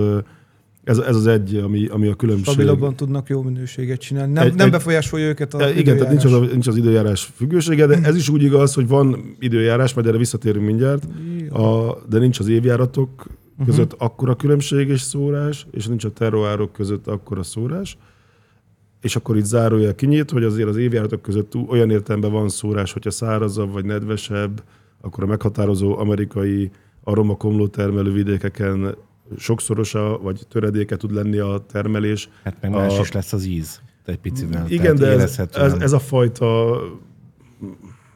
ez, 0.84 0.98
ez 0.98 1.16
az 1.16 1.28
egy, 1.28 1.56
ami, 1.56 1.86
ami 1.88 2.08
a 2.08 2.14
különbség. 2.16 2.54
Stabilabban 2.54 2.96
tudnak 2.96 3.30
jó 3.30 3.42
minőséget 3.42 4.00
csinálni. 4.00 4.34
Nem, 4.34 4.46
Egy- 4.46 4.54
nem 4.56 4.66
egy- 4.66 4.72
befolyásolja 4.72 5.28
őket 5.28 5.54
a 5.54 5.62
E, 5.62 5.70
Igen, 5.74 5.98
tehát 5.98 6.10
nincs 6.10 6.24
az, 6.26 6.30
időjárás. 6.32 6.52
nincs 6.52 6.68
az 6.68 6.76
időjárás 6.78 7.32
függősége, 7.36 7.86
de 7.86 8.00
ez 8.04 8.16
is 8.16 8.30
úgy 8.30 8.44
igaz, 8.44 8.74
hogy 8.74 8.88
van 8.88 9.36
időjárás, 9.40 9.94
majd 9.94 10.08
erre 10.08 10.18
visszatérünk 10.18 10.66
mindjárt, 10.66 11.08
a, 11.52 11.98
de 12.10 12.20
nincs 12.20 12.40
az 12.40 12.48
évjáratok 12.48 13.28
között 13.66 13.94
uh-huh. 13.94 14.08
akkora 14.10 14.36
különbség 14.36 14.88
és 14.88 15.02
szórás, 15.02 15.68
és 15.72 15.88
nincs 15.88 16.04
a 16.06 16.12
terroárok 16.12 16.72
között 16.74 17.08
akkora 17.08 17.44
szórás. 17.44 17.98
És 19.02 19.16
akkor 19.16 19.38
itt 19.38 19.44
zárójel 19.46 19.96
kinyit, 19.96 20.32
hogy 20.32 20.44
azért 20.44 20.68
az 20.70 20.78
évjáratok 20.78 21.22
között 21.22 21.56
olyan 21.56 21.90
értelemben 21.90 22.32
van 22.32 22.50
szórás, 22.50 22.94
hogyha 22.94 23.12
szárazabb 23.12 23.72
vagy 23.72 23.86
nedvesebb, 23.86 24.64
akkor 25.02 25.24
a 25.24 25.28
meghatározó 25.28 25.98
amerikai 25.98 26.72
aromakomló 27.04 27.68
termelő 27.68 28.12
vidékeken 28.12 28.96
sokszorosa 29.38 30.20
vagy 30.22 30.42
töredéke 30.50 30.96
tud 30.96 31.12
lenni 31.14 31.38
a 31.38 31.64
termelés. 31.72 32.30
Hát 32.44 32.58
meg 32.62 32.72
más 32.72 32.98
a- 32.98 33.02
is 33.02 33.12
lesz 33.12 33.34
az 33.34 33.46
íz. 33.46 33.82
Egy 34.06 34.18
picivel. 34.18 34.66
Igen, 34.70 34.96
de 34.96 35.08
ez, 35.08 35.40
ez, 35.54 35.74
ez 35.74 35.92
a 35.94 36.00
fajta 36.00 36.80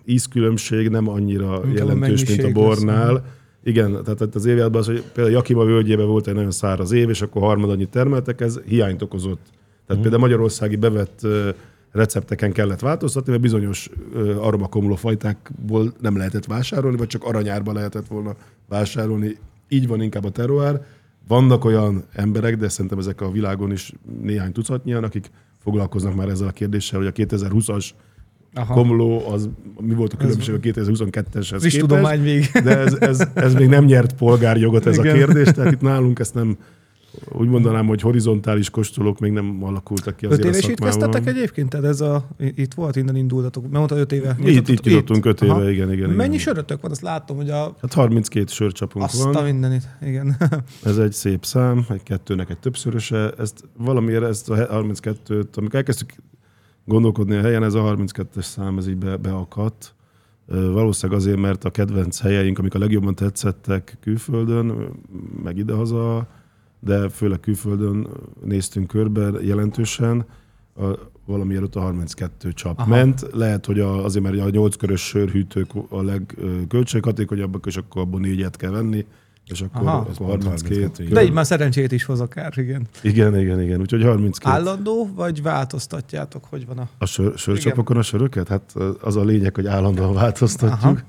ízkülönbség 0.06 0.90
nem 0.90 1.10
annyira 1.10 1.60
Mint 1.66 1.80
a 1.80 1.84
jelentős, 1.84 2.26
mint 2.26 2.44
a 2.44 2.52
bornál. 2.52 3.14
lesz. 3.14 3.22
Igen, 3.64 3.92
tehát 4.04 4.36
az 4.36 4.46
évjárban 4.46 4.80
az, 4.82 4.86
hogy 4.88 5.04
például 5.14 5.36
Jakima 5.36 5.64
völgyében 5.64 6.08
volt 6.08 6.28
egy 6.28 6.34
nagyon 6.34 6.52
száraz 6.52 6.92
év, 6.92 7.10
és 7.10 7.22
akkor 7.22 7.42
harmad 7.42 7.70
annyit 7.70 7.90
termeltek, 7.90 8.42
ez 8.42 8.60
hiányt 8.66 9.02
okozott. 9.02 9.40
Tehát 9.88 10.02
például 10.02 10.22
magyarországi 10.22 10.76
bevett 10.76 11.28
recepteken 11.92 12.52
kellett 12.52 12.80
változtatni, 12.80 13.32
mert 13.32 13.44
bizonyos 13.44 13.90
aromakomló 14.40 14.96
fajtákból 14.96 15.94
nem 16.02 16.18
lehetett 16.18 16.46
vásárolni, 16.46 16.98
vagy 16.98 17.08
csak 17.08 17.24
aranyárba 17.24 17.74
lehetett 17.74 18.08
volna 18.08 18.36
vásárolni. 18.70 19.38
Így 19.68 19.88
van 19.88 20.02
inkább 20.02 20.26
a 20.26 20.30
terroár. 20.30 20.86
Vannak 21.28 21.66
olyan 21.66 22.04
emberek, 22.14 22.58
de 22.58 22.70
szerintem 22.70 23.00
ezek 23.00 23.22
a 23.22 23.32
világon 23.32 23.72
is 23.72 23.94
néhány 24.22 24.52
tucatnyian, 24.52 25.04
akik 25.04 25.30
foglalkoznak 25.64 26.16
már 26.16 26.30
ezzel 26.30 26.48
a 26.48 26.52
kérdéssel, 26.52 27.00
hogy 27.00 27.08
a 27.08 27.12
2020-as 27.12 27.90
Aha. 28.54 28.74
komló, 28.74 29.30
az 29.32 29.50
mi 29.80 29.94
volt 29.94 30.14
a 30.14 30.18
különbség 30.18 30.56
a 30.56 30.60
2022-eshez 30.60 31.58
Friss 31.60 31.78
tudomány 31.78 32.22
még. 32.22 32.50
de 32.64 32.78
ez, 32.78 32.94
ez, 32.94 33.28
ez 33.34 33.54
még 33.54 33.68
nem 33.68 33.86
nyert 33.86 34.14
polgárjogot 34.14 34.86
ez 34.86 34.98
Igen. 34.98 35.14
a 35.14 35.18
kérdés, 35.18 35.48
tehát 35.52 35.72
itt 35.72 35.82
nálunk 35.82 36.20
ezt 36.20 36.34
nem, 36.34 36.58
úgy 37.32 37.48
mondanám, 37.48 37.88
hogy 37.88 38.02
horizontális 38.02 38.70
kóstolók 38.70 39.20
még 39.20 39.32
nem 39.32 39.64
alakultak 39.64 40.16
ki 40.16 40.26
Öt 40.26 40.32
azért 40.32 40.48
éve 40.48 40.58
is 40.58 40.68
itt 40.68 40.80
kezdtetek 40.80 41.28
egyébként? 41.28 41.70
Tehát 41.70 41.86
ez 41.86 42.02
a, 42.02 42.28
itt 42.38 42.74
volt, 42.74 42.96
innen 42.96 43.16
indultatok. 43.16 43.64
Mert 43.64 43.76
mondta 43.76 43.98
öt 43.98 44.12
éve. 44.12 44.36
Itt, 44.44 44.68
itt 44.68 44.86
jutottunk 44.86 45.26
öt 45.26 45.42
éve, 45.42 45.52
Aha. 45.52 45.70
igen, 45.70 45.92
igen. 45.92 46.10
Mennyi 46.10 46.28
igen. 46.28 46.40
sörötök 46.40 46.82
van? 46.82 46.92
Azt 46.92 47.02
látom, 47.02 47.38
hogy 47.38 47.50
a... 47.50 47.76
Hát 47.82 47.94
32 47.94 48.46
sörcsapunk 48.48 49.06
Azt 49.06 49.24
van. 49.24 49.36
a 49.36 49.42
mindenit. 49.42 49.88
Igen. 50.02 50.36
Ez 50.84 50.98
egy 50.98 51.14
szép 51.14 51.46
szám, 51.46 51.86
egy 51.90 52.04
kettőnek 52.04 52.50
egy 52.50 52.60
többszöröse. 52.60 53.32
Ezt 53.38 53.64
valamiért 53.78 54.24
ezt 54.24 54.50
a 54.50 54.56
32-t, 54.56 55.58
amikor 55.58 55.76
elkezdtük 55.76 56.14
gondolkodni 56.86 57.36
a 57.36 57.42
helyen, 57.42 57.64
ez 57.64 57.74
a 57.74 57.96
32-es 57.98 58.42
szám, 58.42 58.78
ez 58.78 58.88
így 58.88 58.98
be, 58.98 59.18
beakadt. 59.18 59.96
Valószínűleg 60.48 61.22
azért, 61.22 61.38
mert 61.38 61.64
a 61.64 61.70
kedvenc 61.70 62.20
helyeink, 62.20 62.60
amik 62.60 62.74
a 62.74 62.80
legjobban 62.80 63.16
tetszettek 63.16 63.98
külföldön, 64.02 64.92
meg 65.44 65.58
idehaza, 65.58 66.28
de 66.86 67.10
főleg 67.10 67.40
külföldön 67.40 68.08
néztünk 68.44 68.88
körbe 68.88 69.32
jelentősen, 69.42 70.26
a, 70.78 70.84
valamiért 71.26 71.64
ott 71.64 71.76
a 71.76 71.80
32 71.80 72.52
csap 72.52 72.80
Aha. 72.80 72.90
Ment. 72.90 73.26
Lehet, 73.32 73.66
hogy 73.66 73.80
a, 73.80 74.04
azért, 74.04 74.24
mert 74.24 74.40
a 74.40 74.50
8 74.50 74.76
körös 74.76 75.02
sörhűtők 75.02 75.70
a 75.90 76.02
legköltséghatékonyabbak, 76.02 77.66
és 77.66 77.78
akkor 77.78 78.02
abból 78.02 78.20
négyet 78.20 78.56
kell 78.56 78.72
venni, 78.72 79.06
és 79.48 79.62
akkor, 79.62 79.88
Aha. 79.88 79.98
akkor 79.98 80.28
32. 80.28 80.76
32, 80.76 81.14
De 81.14 81.24
így 81.24 81.32
már 81.32 81.46
szerencsét 81.46 81.92
is 81.92 82.04
hoz 82.04 82.20
akár, 82.20 82.58
igen. 82.58 82.88
Igen, 83.02 83.40
igen, 83.40 83.62
igen. 83.62 83.80
Úgyhogy 83.80 84.04
32. 84.04 84.56
Állandó, 84.56 85.10
vagy 85.16 85.42
változtatjátok? 85.42 86.46
Hogy 86.50 86.66
van 86.66 86.78
a... 86.78 86.90
A 86.98 87.06
sör, 87.06 87.38
sörcsapokon 87.38 87.98
a 87.98 88.02
söröket? 88.02 88.48
Hát 88.48 88.76
az 89.02 89.16
a 89.16 89.24
lényeg, 89.24 89.56
hogy 89.56 89.68
állandóan 89.68 90.14
változtatjuk. 90.14 90.82
Aha. 90.82 91.02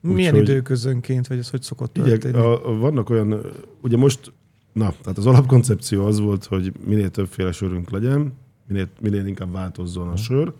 Milyen 0.00 0.32
Úgyhogy- 0.32 0.48
időközönként, 0.48 1.26
vagy 1.26 1.38
ez 1.38 1.50
hogy 1.50 1.62
szokott 1.62 1.92
történni? 1.92 2.36
a, 2.36 2.68
a, 2.68 2.76
vannak 2.78 3.10
olyan, 3.10 3.40
ugye 3.82 3.96
most, 3.96 4.32
na, 4.74 4.94
tehát 5.02 5.18
az 5.18 5.26
alapkoncepció 5.26 6.06
az 6.06 6.20
volt, 6.20 6.44
hogy 6.44 6.72
minél 6.86 7.10
többféle 7.10 7.52
sörünk 7.52 7.90
legyen, 7.90 8.32
minél, 8.66 8.88
minél 9.00 9.26
inkább 9.26 9.52
változzon 9.52 10.08
a 10.08 10.16
sör, 10.16 10.52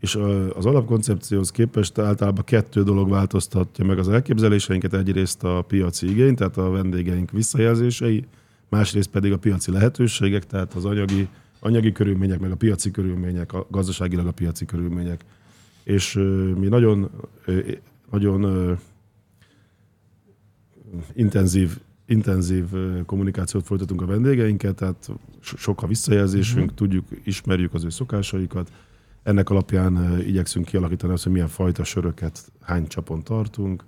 és 0.00 0.14
az 0.54 0.66
alapkoncepcióhoz 0.66 1.50
képest 1.50 1.98
általában 1.98 2.44
kettő 2.44 2.82
dolog 2.82 3.10
változtatja 3.10 3.84
meg 3.84 3.98
az 3.98 4.08
elképzeléseinket. 4.08 4.94
Egyrészt 4.94 5.44
a 5.44 5.62
piaci 5.62 6.10
igény, 6.10 6.34
tehát 6.34 6.56
a 6.56 6.70
vendégeink 6.70 7.30
visszajelzései, 7.30 8.24
másrészt 8.68 9.08
pedig 9.08 9.32
a 9.32 9.38
piaci 9.38 9.70
lehetőségek, 9.70 10.46
tehát 10.46 10.74
az 10.74 10.84
anyagi, 10.84 11.28
anyagi 11.60 11.92
körülmények, 11.92 12.40
meg 12.40 12.50
a 12.50 12.56
piaci 12.56 12.90
körülmények, 12.90 13.52
a, 13.52 13.66
gazdaságilag 13.70 14.26
a 14.26 14.32
piaci 14.32 14.64
körülmények. 14.64 15.24
És 15.84 16.14
mi 16.56 16.68
nagyon, 16.68 17.10
nagyon 18.10 18.78
intenzív, 21.14 21.78
intenzív 22.06 22.64
kommunikációt 23.06 23.66
folytatunk 23.66 24.02
a 24.02 24.06
vendégeinkkel, 24.06 24.74
tehát 24.74 25.10
so- 25.40 25.58
sok 25.58 25.82
a 25.82 25.86
visszajelzésünk, 25.86 26.62
uh-huh. 26.62 26.76
tudjuk, 26.76 27.04
ismerjük 27.24 27.74
az 27.74 27.84
ő 27.84 27.88
szokásaikat. 27.88 28.72
Ennek 29.22 29.50
alapján 29.50 30.20
igyekszünk 30.26 30.64
kialakítani 30.64 31.12
azt, 31.12 31.22
hogy 31.22 31.32
milyen 31.32 31.48
fajta 31.48 31.84
söröket 31.84 32.52
hány 32.60 32.86
csapon 32.86 33.22
tartunk. 33.22 33.84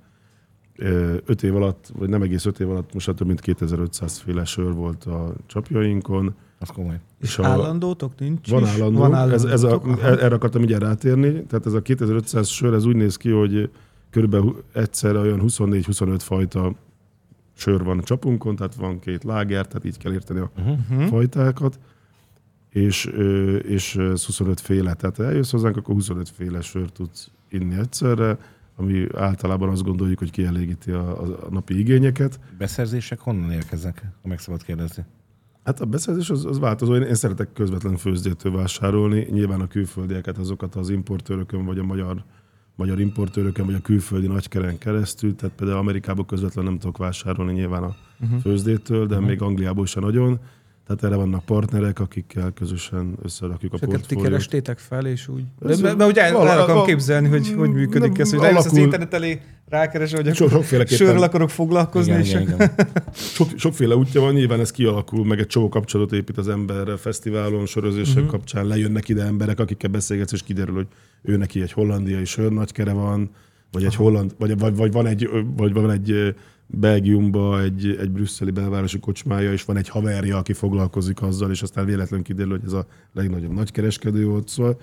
Öt 1.25 1.43
év 1.43 1.57
alatt, 1.57 1.93
vagy 1.99 2.09
nem 2.09 2.23
egész 2.23 2.47
öt 2.47 2.61
év 2.61 2.71
alatt, 2.71 2.95
most 2.95 3.07
már 3.07 3.17
több 3.17 3.27
mint 3.27 3.41
2500 3.41 4.19
féle 4.19 4.45
sör 4.45 4.73
volt 4.73 5.05
a 5.05 5.35
csapjainkon. 5.47 6.35
Az 6.59 6.69
komoly. 6.69 7.01
És 7.21 7.29
és 7.29 7.39
a- 7.39 7.45
állandótok 7.45 8.19
nincs 8.19 8.51
Van 8.51 8.65
állandó. 8.65 8.99
Van 8.99 9.15
ez, 9.15 9.45
ez 9.45 9.63
a, 9.63 9.69
állandótok? 9.69 10.03
Erre 10.03 10.35
akartam 10.35 10.63
ugye 10.63 10.79
rátérni. 10.79 11.45
Tehát 11.45 11.67
ez 11.67 11.73
a 11.73 11.83
2500 11.83 12.49
sör, 12.49 12.75
ez 12.75 12.85
úgy 12.85 12.97
néz 12.97 13.17
ki, 13.17 13.31
hogy 13.31 13.71
körülbelül 14.11 14.65
egyszerre 14.73 15.19
olyan 15.19 15.41
24-25 15.43 16.17
fajta 16.19 16.75
sör 17.59 17.85
van 17.85 17.99
a 17.99 18.03
csapunkon, 18.03 18.57
tehát 18.57 18.75
van 18.75 18.99
két 18.99 19.25
láger, 19.25 19.67
tehát 19.67 19.85
így 19.85 19.99
kell 19.99 20.13
érteni 20.13 20.39
a 20.41 20.51
Mhm. 20.57 21.03
fajtákat, 21.03 21.79
és, 22.71 23.05
és 23.63 23.97
ez 23.97 24.25
25 24.25 24.61
féle. 24.61 24.95
Tehát 24.95 25.19
eljössz 25.19 25.51
hozzánk, 25.51 25.77
akkor 25.77 25.95
25 25.95 26.29
féle 26.29 26.61
sört 26.61 26.93
tudsz 26.93 27.31
inni 27.49 27.75
egyszerre, 27.79 28.39
ami 28.77 29.07
általában 29.15 29.69
azt 29.69 29.83
gondoljuk, 29.83 30.19
hogy 30.19 30.31
kielégíti 30.31 30.91
a, 30.91 31.23
a, 31.23 31.47
a 31.47 31.51
napi 31.51 31.79
igényeket. 31.79 32.41
Beszerzések 32.59 33.21
honnan 33.21 33.51
érkeznek, 33.51 34.03
ha 34.23 34.29
meg 34.29 34.39
szabad 34.39 34.63
kérdezni? 34.63 35.05
Hát 35.65 35.81
a 35.81 35.85
beszerzés 35.85 36.31
az, 36.31 36.45
az 36.45 36.59
változó. 36.59 36.95
Én, 36.95 37.03
én 37.03 37.15
szeretek 37.15 37.53
közvetlen 37.53 37.97
főzdétől 37.97 38.53
vásárolni. 38.53 39.27
Nyilván 39.31 39.61
a 39.61 39.67
külföldieket, 39.67 40.39
azokat 40.39 40.75
az 40.75 40.89
importőrökön, 40.91 41.65
vagy 41.65 41.79
a 41.79 41.85
magyar, 41.85 42.25
magyar 42.79 43.01
importőrökön, 43.01 43.67
vagy 43.67 43.75
a 43.75 43.81
külföldi 43.81 44.27
nagykeren 44.27 44.79
keresztül. 44.79 45.35
Tehát 45.35 45.55
például 45.57 45.79
Amerikából 45.79 46.25
közvetlen 46.27 46.65
nem 46.65 46.79
tudok 46.79 46.97
vásárolni 46.97 47.53
nyilván 47.53 47.83
a 47.83 47.97
uh-huh. 48.21 48.41
főzdétől, 48.41 49.07
de 49.07 49.15
uh-huh. 49.15 49.29
még 49.29 49.43
Angliából 49.43 49.87
sem 49.87 50.03
nagyon. 50.03 50.39
Tehát 50.87 51.05
erre 51.05 51.17
vannak 51.17 51.45
partnerek, 51.45 52.01
akikkel 52.01 52.53
közösen 52.53 53.15
összerakjuk 53.23 53.73
a 53.73 53.75
És 53.75 53.81
ti 53.81 53.87
portfóliót. 53.87 54.29
kerestétek 54.29 54.79
fel, 54.79 55.07
és 55.07 55.29
úgy. 55.29 55.43
De, 55.59 55.69
Ez- 55.69 55.81
mert, 55.81 55.97
mert 55.97 56.11
ugye 56.11 56.25
el, 56.25 56.49
el 56.49 56.61
akarom 56.61 56.85
képzelni, 56.85 57.29
hogy 57.29 57.55
hogy 57.57 57.71
működik 57.71 58.13
nem, 58.13 58.21
ez, 58.21 58.31
hogy 58.31 58.41
leülsz 58.41 58.59
az 58.59 58.65
alakul- 58.65 58.85
internet 58.85 59.15
elé, 59.15 59.41
rákeres, 59.69 60.13
hogy 60.13 60.35
sörrel 60.87 61.23
akarok 61.23 61.51
foglalkozni, 61.51 62.11
Igen, 62.11 62.23
és 62.23 62.31
igen, 62.31 62.43
igen. 62.43 62.71
sok, 63.37 63.49
sokféle 63.57 63.97
útja 63.97 64.21
van, 64.21 64.33
nyilván 64.33 64.61
ez 64.61 64.71
kialakul, 64.71 65.25
meg 65.25 65.39
egy 65.39 65.47
csomó 65.47 65.69
kapcsolatot 65.69 66.19
épít 66.19 66.39
az 66.39 66.49
emberre, 66.49 66.97
fesztiválon, 66.97 67.67
sörözések 67.67 68.15
uh-huh. 68.15 68.31
kapcsán 68.31 68.67
lejönnek 68.67 69.09
ide 69.09 69.23
emberek, 69.23 69.61
akikkel 69.61 69.91
beszélgetsz, 69.91 70.33
és 70.33 70.43
kiderül, 70.43 70.75
hogy 70.75 70.87
ő 71.23 71.37
neki 71.37 71.63
egy 71.63 71.73
hollandiai 71.73 72.25
sör 72.25 72.53
nagykere 72.53 72.93
van, 72.93 73.31
vagy 73.73 73.85
egy 73.85 73.95
holland, 73.95 74.35
vagy, 74.39 74.59
vagy, 74.59 74.77
vagy, 74.77 74.93
van 74.93 75.07
egy, 75.07 75.29
vagy 75.57 75.73
van 75.73 75.91
egy 75.91 76.35
Belgiumba 76.67 77.63
egy, 77.63 77.97
egy 78.01 78.11
brüsszeli 78.11 78.51
belvárosi 78.51 78.99
kocsmája, 78.99 79.53
és 79.53 79.65
van 79.65 79.77
egy 79.77 79.89
haverja, 79.89 80.37
aki 80.37 80.53
foglalkozik 80.53 81.23
azzal, 81.23 81.51
és 81.51 81.63
aztán 81.63 81.85
véletlenül 81.85 82.25
kiderül, 82.25 82.51
hogy 82.51 82.65
ez 82.65 82.73
a 82.73 82.87
legnagyobb 83.13 83.53
nagykereskedő 83.53 84.29
ott. 84.29 84.49
Szóval 84.49 84.81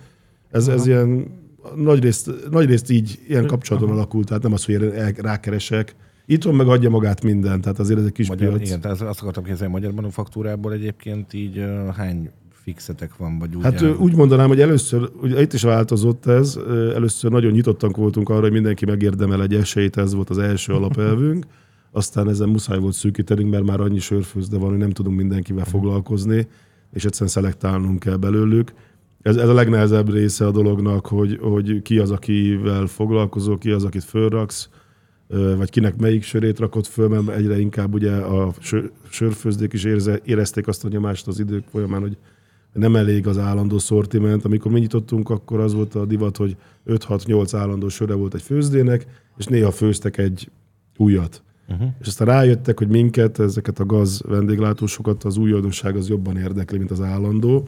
ez, 0.52 0.68
ez 0.68 0.88
ilyen 0.88 1.28
nagyrészt, 1.76 2.50
nagyrészt 2.50 2.90
így 2.90 3.20
ilyen 3.28 3.48
kapcsolaton 3.48 3.90
alakult, 3.90 4.28
tehát 4.28 4.44
nem 4.44 4.54
az, 4.54 4.66
hogy 4.66 4.94
rákeresek. 5.18 5.96
Itthon 6.26 6.56
meg 6.56 6.68
adja 6.68 6.90
magát 6.90 7.24
minden, 7.24 7.62
tehát 7.62 7.80
azért 7.80 8.00
ez 8.00 8.06
egy 8.06 8.12
kis 8.12 8.28
Magyar, 8.28 8.50
piac. 8.50 8.68
igen, 8.68 8.82
tehát 8.82 9.02
azt 9.02 9.22
akartam 9.22 9.44
kérdezni, 9.44 9.68
magyar 9.68 9.92
manufaktúrából 9.92 10.74
egyébként 10.74 11.34
így 11.34 11.66
hány 11.96 12.32
fixetek 12.66 13.18
van, 13.18 13.40
vagy 13.40 13.56
úgy 13.56 13.64
Hát 13.64 13.82
ö, 13.82 13.94
úgy 13.94 14.16
mondanám, 14.16 14.48
hogy 14.48 14.62
először, 14.62 15.10
ugye 15.22 15.42
itt 15.42 15.54
is 15.54 15.62
változott 15.62 16.26
ez, 16.26 16.60
először 16.70 17.32
nagyon 17.32 17.52
nyitottak 17.52 17.98
voltunk 17.98 18.30
arra, 18.30 18.42
hogy 18.42 18.52
mindenki 18.52 18.86
megérdemel 18.86 19.42
egy 19.42 19.54
esélyt, 19.54 19.98
ez 19.98 20.14
volt 20.14 20.30
az 20.30 20.38
első 20.38 20.74
alapelvünk, 20.74 21.46
aztán 21.92 22.30
ezen 22.30 22.50
muszáj 22.50 22.80
volt 22.80 22.94
szűkítenünk, 22.94 23.52
mert 23.52 23.64
már 23.64 23.80
annyi 23.80 24.00
sörfőzde 24.00 24.58
van, 24.58 24.70
hogy 24.70 24.78
nem 24.78 24.90
tudunk 24.90 25.18
mindenkivel 25.18 25.66
foglalkozni, 25.66 26.48
és 26.94 27.06
egyszerűen 27.06 27.32
szelektálnunk 27.32 28.00
kell 28.00 28.16
belőlük. 28.16 28.74
Ez, 29.22 29.36
ez 29.36 29.50
a 29.50 29.54
legnehezebb 29.54 30.14
része 30.14 30.46
a 30.46 30.52
dolognak, 30.52 31.06
hogy, 31.06 31.40
hogy 31.42 31.82
ki 31.82 32.00
az, 32.00 32.12
akivel 32.12 32.86
foglalkozol, 32.86 33.58
ki 33.58 33.72
az, 33.72 33.84
akit 33.84 34.04
fölraksz, 34.04 34.70
vagy 35.58 35.70
kinek 35.70 35.98
melyik 35.98 36.24
sörét 36.24 36.60
rakott 36.60 36.88
föl, 36.88 37.08
mert 37.08 37.38
egyre 37.38 37.60
inkább 37.60 37.94
ugye 37.94 38.12
a 38.12 38.54
sör, 38.60 38.92
sörfőzdék 39.10 39.74
is 39.74 39.84
érze, 39.84 40.20
érezték 40.24 40.68
azt 40.68 40.86
a 40.86 40.88
nyomást 40.88 41.28
az 41.28 41.40
idők 41.40 41.64
folyamán, 41.72 42.02
hogy 42.02 42.18
nem 42.76 42.96
elég 42.96 43.28
az 43.28 43.38
állandó 43.38 43.78
szortiment. 43.78 44.46
Amikor 44.46 44.72
mi 44.72 44.80
nyitottunk, 44.80 45.30
akkor 45.30 45.60
az 45.60 45.74
volt 45.74 45.96
a 45.96 46.06
divat, 46.06 46.38
hogy 46.38 46.56
5-6-8 46.88 47.50
állandó 47.54 47.88
söre 47.88 48.14
volt 48.14 48.34
egy 48.34 48.42
főzdének, 48.42 49.06
és 49.38 49.46
néha 49.46 49.72
főztek 49.72 50.18
egy 50.18 50.52
újat. 50.98 51.44
Uh-huh. 51.68 51.88
És 52.00 52.08
aztán 52.08 52.28
rájöttek, 52.28 52.78
hogy 52.78 52.88
minket, 52.88 53.40
ezeket 53.40 53.80
a 53.80 53.86
gaz 53.86 54.22
vendéglátósokat 54.28 55.24
az 55.24 55.38
újdonság 55.38 55.96
az 55.96 56.10
jobban 56.10 56.38
érdekli, 56.38 56.78
mint 56.78 56.92
az 56.92 57.02
állandó. 57.02 57.68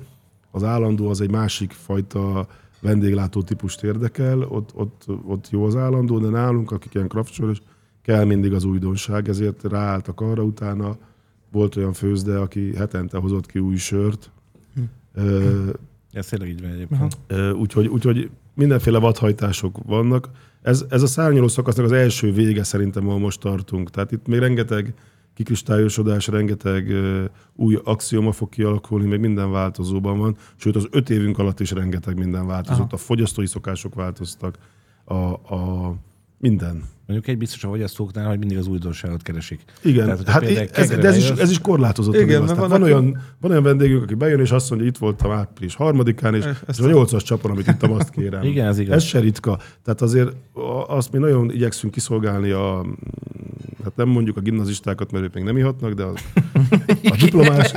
Az 0.51 0.63
állandó 0.63 1.09
az 1.09 1.21
egy 1.21 1.31
másik 1.31 1.71
fajta 1.71 2.47
vendéglátó 2.81 3.41
típust 3.41 3.83
érdekel, 3.83 4.41
ott, 4.41 4.69
ott, 4.73 5.05
ott 5.25 5.49
jó 5.49 5.65
az 5.65 5.75
állandó, 5.75 6.19
de 6.19 6.29
nálunk, 6.29 6.71
akik 6.71 6.93
ilyen 6.93 7.07
kraftsörös, 7.07 7.61
kell 8.01 8.23
mindig 8.23 8.53
az 8.53 8.63
újdonság, 8.63 9.29
ezért 9.29 9.63
ráálltak 9.63 10.21
arra 10.21 10.43
utána, 10.43 10.97
volt 11.51 11.75
olyan 11.75 11.93
főzde, 11.93 12.37
aki 12.37 12.75
hetente 12.75 13.17
hozott 13.17 13.45
ki 13.45 13.59
új 13.59 13.75
sört, 13.75 14.31
Ö, 15.17 15.69
Ez 16.12 16.25
tényleg 16.25 16.50
így 16.50 16.62
van 16.62 16.71
egyébként. 16.71 17.17
Ö, 17.27 17.51
Úgyhogy, 17.51 17.88
úgyhogy 17.88 18.29
mindenféle 18.53 19.00
vadhajtások 19.00 19.77
vannak. 19.86 20.29
Ez, 20.62 20.86
ez 20.89 21.01
a 21.01 21.07
szárnyaló 21.07 21.47
szakasznak 21.47 21.86
az 21.86 21.91
első 21.91 22.31
vége 22.31 22.63
szerintem, 22.63 23.07
ahol 23.07 23.19
most 23.19 23.39
tartunk. 23.39 23.89
Tehát 23.89 24.12
itt 24.12 24.27
még 24.27 24.39
rengeteg 24.39 24.93
kikristályosodás, 25.33 26.27
rengeteg 26.27 26.93
új 27.55 27.79
axioma 27.83 28.31
fog 28.31 28.50
kialakulni, 28.50 29.05
még 29.07 29.19
minden 29.19 29.51
változóban 29.51 30.17
van. 30.17 30.38
Sőt, 30.55 30.75
az 30.75 30.88
öt 30.91 31.09
évünk 31.09 31.38
alatt 31.38 31.59
is 31.59 31.71
rengeteg 31.71 32.17
minden 32.17 32.47
változott. 32.47 32.79
Aha. 32.79 32.88
A 32.91 32.97
fogyasztói 32.97 33.45
szokások 33.45 33.95
változtak, 33.95 34.57
a, 35.03 35.13
a 35.55 35.95
minden. 36.38 36.84
Mondjuk 37.08 37.27
egy 37.29 37.38
biztos 37.38 37.63
a 37.63 37.67
fogyasztóknál, 37.67 38.27
hogy 38.27 38.39
mindig 38.39 38.58
az 38.58 38.67
újdonságot 38.67 39.22
keresik. 39.22 39.62
Igen, 39.82 40.06
Tehát, 40.06 40.27
hát 40.27 40.44
ez, 40.77 40.89
de 40.89 41.08
ez 41.08 41.17
is, 41.17 41.29
ez 41.29 41.50
is 41.50 41.60
korlátozott. 41.60 42.15
Igen, 42.15 42.46
van, 42.46 42.70
van, 42.70 42.84
olyan, 42.84 43.22
van 43.41 43.51
olyan 43.51 43.63
vendégünk, 43.63 44.03
aki 44.03 44.13
bejön, 44.13 44.39
és 44.39 44.51
azt 44.51 44.70
mondja, 44.70 44.88
itt 44.88 44.98
voltam 44.98 45.32
április 45.32 45.75
harmadikán, 45.75 46.36
és, 46.36 46.46
és 46.67 46.79
a 46.79 46.88
nyolcas 46.88 47.24
csapon, 47.24 47.51
amit 47.51 47.67
ittam, 47.67 47.91
azt 47.91 48.10
kérem. 48.10 48.44
Igen, 48.51 48.67
ez 48.67 48.79
igaz. 48.79 48.96
Ez 48.96 49.03
se 49.03 49.20
ritka. 49.20 49.60
Tehát 49.84 50.01
azért 50.01 50.32
azt 50.88 51.12
mi 51.12 51.17
nagyon 51.17 51.51
igyekszünk 51.51 51.94
kiszolgálni 51.94 52.50
a, 52.50 52.86
hát 53.84 53.96
nem 53.96 54.08
mondjuk 54.08 54.38
a 54.38 54.41
gimnazistákat, 54.41 55.12
mert 55.12 55.24
ők 55.24 55.34
még 55.34 55.44
nem 55.44 55.58
ihatnak, 55.58 55.94
de 55.94 56.03
a, 56.03 56.13
a 57.03 57.15
diplomás, 57.24 57.72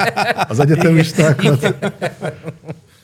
az 0.49 0.59
egyetemistákat. 0.59 1.75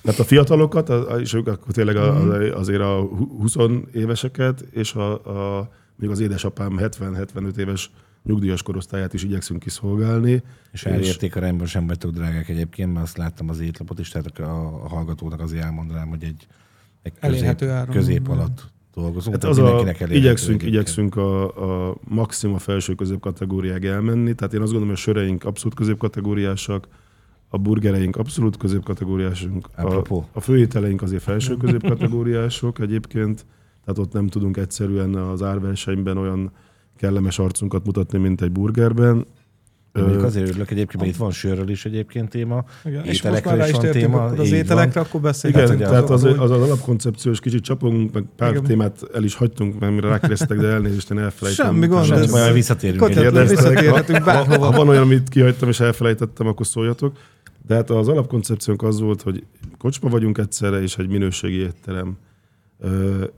Tehát 0.06 0.20
a 0.20 0.24
fiatalokat, 0.24 0.92
és 1.20 1.32
ők 1.32 1.46
akkor 1.46 1.72
tényleg 1.72 1.96
mhm. 1.96 2.56
azért 2.56 2.80
a 2.80 3.08
20 3.38 3.54
éveseket, 3.92 4.60
és 4.70 4.94
a, 4.94 5.12
a 5.58 5.70
még 5.96 6.10
az 6.10 6.20
édesapám 6.20 6.78
70-75 6.80 7.56
éves 7.56 7.90
nyugdíjas 8.22 8.62
korosztályát 8.62 9.14
is 9.14 9.22
igyekszünk 9.22 9.60
kiszolgálni. 9.60 10.42
És 10.72 10.84
elérték 10.84 11.36
a 11.36 11.40
rendben 11.40 11.66
sem 11.66 11.86
vagytok 11.86 12.10
drágák 12.10 12.48
egyébként, 12.48 12.92
mert 12.92 13.04
azt 13.04 13.16
láttam 13.16 13.48
az 13.48 13.60
étlapot 13.60 13.98
is, 13.98 14.08
tehát 14.08 14.38
a, 14.38 14.82
a 14.84 14.88
hallgatónak 14.88 15.40
azért 15.40 15.64
elmondanám, 15.64 16.08
hogy 16.08 16.24
egy, 16.24 16.46
egy 17.02 17.12
közép, 17.20 17.64
közép 17.90 18.28
alatt 18.28 18.62
dolgozunk. 18.94 19.34
Hát 19.34 19.44
az 19.44 19.58
a, 19.58 19.94
igyekszünk, 20.08 20.62
igyekszünk 20.62 21.16
a, 21.16 21.88
a 21.88 21.96
maximum 22.04 22.58
felső 22.58 22.94
középkategóriáig 22.94 23.84
elmenni, 23.84 24.34
tehát 24.34 24.54
én 24.54 24.60
azt 24.60 24.72
gondolom, 24.72 24.94
hogy 24.94 24.96
a 24.96 25.12
söreink 25.12 25.44
abszolút 25.44 25.74
középkategóriásak, 25.74 26.88
a 27.56 27.58
burgereink 27.58 28.16
abszolút 28.16 28.56
középkategóriásunk, 28.56 29.68
a, 29.76 30.22
a 30.32 30.40
főételeink 30.40 31.02
azért 31.02 31.22
felső 31.22 31.56
középkategóriások 31.56 32.78
egyébként, 32.78 33.46
tehát 33.84 33.98
ott 33.98 34.12
nem 34.12 34.26
tudunk 34.26 34.56
egyszerűen 34.56 35.14
az 35.14 35.42
árversenyben 35.42 36.16
olyan 36.16 36.52
kellemes 36.96 37.38
arcunkat 37.38 37.84
mutatni, 37.84 38.18
mint 38.18 38.42
egy 38.42 38.52
burgerben. 38.52 39.26
Mondjuk 39.92 40.22
azért 40.22 40.48
örülök 40.48 40.70
egyébként, 40.70 41.02
mert 41.02 41.14
itt 41.14 41.18
van 41.18 41.30
sörről 41.30 41.68
is 41.68 41.84
egyébként 41.84 42.28
téma, 42.28 42.64
Igen, 42.84 43.04
és 43.04 43.22
most 43.22 43.44
már 43.44 43.68
is 43.68 43.70
van 43.70 43.90
téma. 43.90 44.24
Az 44.24 44.50
ételekre, 44.50 45.00
van. 45.00 45.04
akkor 45.08 45.20
beszéljünk. 45.20 45.64
Igen, 45.64 45.76
tehát, 45.76 45.92
tehát 45.92 46.10
az, 46.10 46.24
az, 46.24 46.38
az, 46.38 46.50
az 46.50 46.62
alapkoncepció, 46.62 47.30
és 47.30 47.40
kicsit 47.40 47.62
csapongunk, 47.62 48.12
meg 48.12 48.24
pár 48.36 48.50
Igen. 48.50 48.62
témát 48.62 49.06
el 49.14 49.24
is 49.24 49.34
hagytunk, 49.34 49.80
mert 49.80 49.92
mire 49.92 50.08
rákérdeztek, 50.08 50.58
de 50.58 50.66
elnézést, 50.66 51.10
én 51.10 51.18
elfelejtem. 51.18 51.66
Semmi 51.66 51.86
gond. 51.86 52.04
Semmi 52.04 52.26
majd 52.30 52.52
visszatérünk. 52.52 53.08
Visszatérhetünk 53.48 54.24
bárhova. 54.24 54.64
Ha 54.64 54.76
van 54.76 54.88
olyan, 54.88 55.02
amit 55.02 55.28
kihagytam 55.28 55.68
és 55.68 55.80
elfelejtettem, 55.80 56.46
akkor 56.46 56.66
szóljatok. 56.66 57.16
De 57.66 57.74
hát 57.74 57.90
az 57.90 58.08
alapkoncepciónk 58.08 58.82
az 58.82 59.00
volt, 59.00 59.22
hogy 59.22 59.44
kocsma 59.78 60.08
vagyunk 60.08 60.38
egyszerre, 60.38 60.82
és 60.82 60.96
egy 60.96 61.08
minőségi 61.08 61.56
étterem 61.56 62.16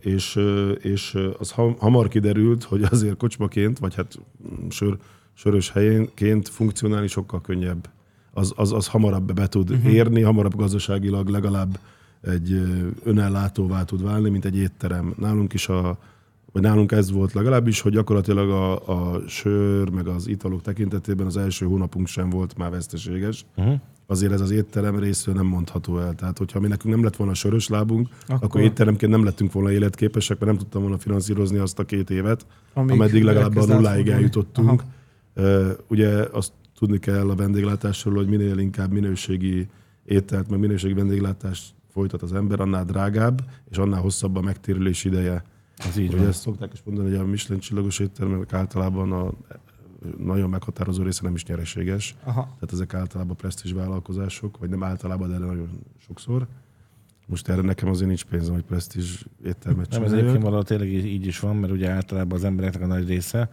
és, 0.00 0.40
és 0.80 1.18
az 1.38 1.50
hamar 1.78 2.08
kiderült, 2.08 2.64
hogy 2.64 2.82
azért 2.82 3.16
kocsmaként, 3.16 3.78
vagy 3.78 3.94
hát 3.94 4.18
sör, 4.68 4.96
sörös 5.34 5.70
helyénként 5.70 6.48
funkcionálni 6.48 7.06
sokkal 7.06 7.40
könnyebb. 7.40 7.88
Az, 8.32 8.52
az, 8.56 8.72
az 8.72 8.86
hamarabb 8.86 9.32
be 9.32 9.46
tud 9.46 9.70
uh-huh. 9.70 9.92
érni, 9.92 10.20
hamarabb 10.20 10.56
gazdaságilag 10.56 11.28
legalább 11.28 11.78
egy 12.20 12.62
önellátóvá 13.04 13.84
tud 13.84 14.02
válni, 14.02 14.30
mint 14.30 14.44
egy 14.44 14.56
étterem. 14.56 15.14
Nálunk 15.18 15.52
is 15.52 15.68
a, 15.68 15.98
vagy 16.52 16.62
nálunk 16.62 16.92
ez 16.92 17.10
volt 17.10 17.32
legalábbis, 17.32 17.80
hogy 17.80 17.92
gyakorlatilag 17.92 18.50
a, 18.50 18.88
a 18.88 19.22
sör, 19.26 19.90
meg 19.90 20.06
az 20.06 20.28
italok 20.28 20.62
tekintetében 20.62 21.26
az 21.26 21.36
első 21.36 21.66
hónapunk 21.66 22.06
sem 22.06 22.30
volt 22.30 22.56
már 22.56 22.70
veszteséges. 22.70 23.44
Uh-huh 23.56 23.80
azért 24.10 24.32
ez 24.32 24.40
az 24.40 24.50
étterem 24.50 24.98
részről 24.98 25.34
nem 25.34 25.46
mondható 25.46 25.98
el. 25.98 26.14
Tehát, 26.14 26.38
hogyha 26.38 26.60
mi 26.60 26.68
nekünk 26.68 26.94
nem 26.94 27.04
lett 27.04 27.16
volna 27.16 27.34
sörös 27.34 27.68
lábunk, 27.68 28.08
akkor, 28.26 28.38
akkor 28.42 28.60
étteremként 28.60 29.12
nem 29.12 29.24
lettünk 29.24 29.52
volna 29.52 29.72
életképesek, 29.72 30.38
mert 30.38 30.50
nem 30.50 30.60
tudtam 30.60 30.82
volna 30.82 30.98
finanszírozni 30.98 31.58
azt 31.58 31.78
a 31.78 31.84
két 31.84 32.10
évet, 32.10 32.46
Amíg 32.74 32.90
ameddig 32.90 33.22
legalább 33.22 33.56
a 33.56 33.66
nulláig 33.66 34.08
eljutottunk. 34.08 34.82
Uh, 35.36 35.70
ugye 35.88 36.08
azt 36.08 36.52
tudni 36.78 36.98
kell 36.98 37.30
a 37.30 37.34
vendéglátásról, 37.34 38.14
hogy 38.14 38.28
minél 38.28 38.58
inkább 38.58 38.92
minőségi 38.92 39.68
ételt, 40.04 40.48
meg 40.50 40.58
minőségi 40.58 40.94
vendéglátást 40.94 41.74
folytat 41.92 42.22
az 42.22 42.32
ember, 42.32 42.60
annál 42.60 42.84
drágább, 42.84 43.40
és 43.70 43.76
annál 43.76 44.00
hosszabb 44.00 44.36
a 44.36 44.40
megtérülés 44.40 45.04
ideje. 45.04 45.44
Az 45.78 45.96
így 45.96 46.08
Ugye 46.08 46.16
van. 46.16 46.26
ezt 46.26 46.40
szokták 46.40 46.72
is 46.72 46.82
mondani, 46.84 47.08
hogy 47.08 47.18
a 47.18 47.26
Michelin 47.26 47.60
csillagos 47.60 47.98
éttermek 47.98 48.52
általában 48.52 49.12
a 49.12 49.32
nagyon 50.18 50.50
meghatározó 50.50 51.02
része 51.02 51.20
nem 51.22 51.34
is 51.34 51.44
nyereséges. 51.44 52.16
Aha. 52.24 52.42
Tehát 52.42 52.72
ezek 52.72 52.94
általában 52.94 53.36
presztízs 53.36 53.72
vállalkozások, 53.72 54.58
vagy 54.58 54.68
nem 54.68 54.82
általában, 54.82 55.30
de 55.30 55.38
nagyon 55.38 55.68
sokszor. 56.06 56.46
Most 57.26 57.48
erre 57.48 57.62
nekem 57.62 57.88
azért 57.88 58.08
nincs 58.08 58.24
pénzem, 58.24 58.54
hogy 58.54 58.62
presztízs 58.62 59.24
éttermet 59.44 59.90
Nem, 59.90 60.02
ez 60.02 60.12
egyébként 60.12 60.42
valahol 60.42 60.64
tényleg 60.64 60.88
így 60.92 61.26
is 61.26 61.40
van, 61.40 61.56
mert 61.56 61.72
ugye 61.72 61.90
általában 61.90 62.38
az 62.38 62.44
embereknek 62.44 62.82
a 62.82 62.86
nagy 62.86 63.08
része, 63.08 63.50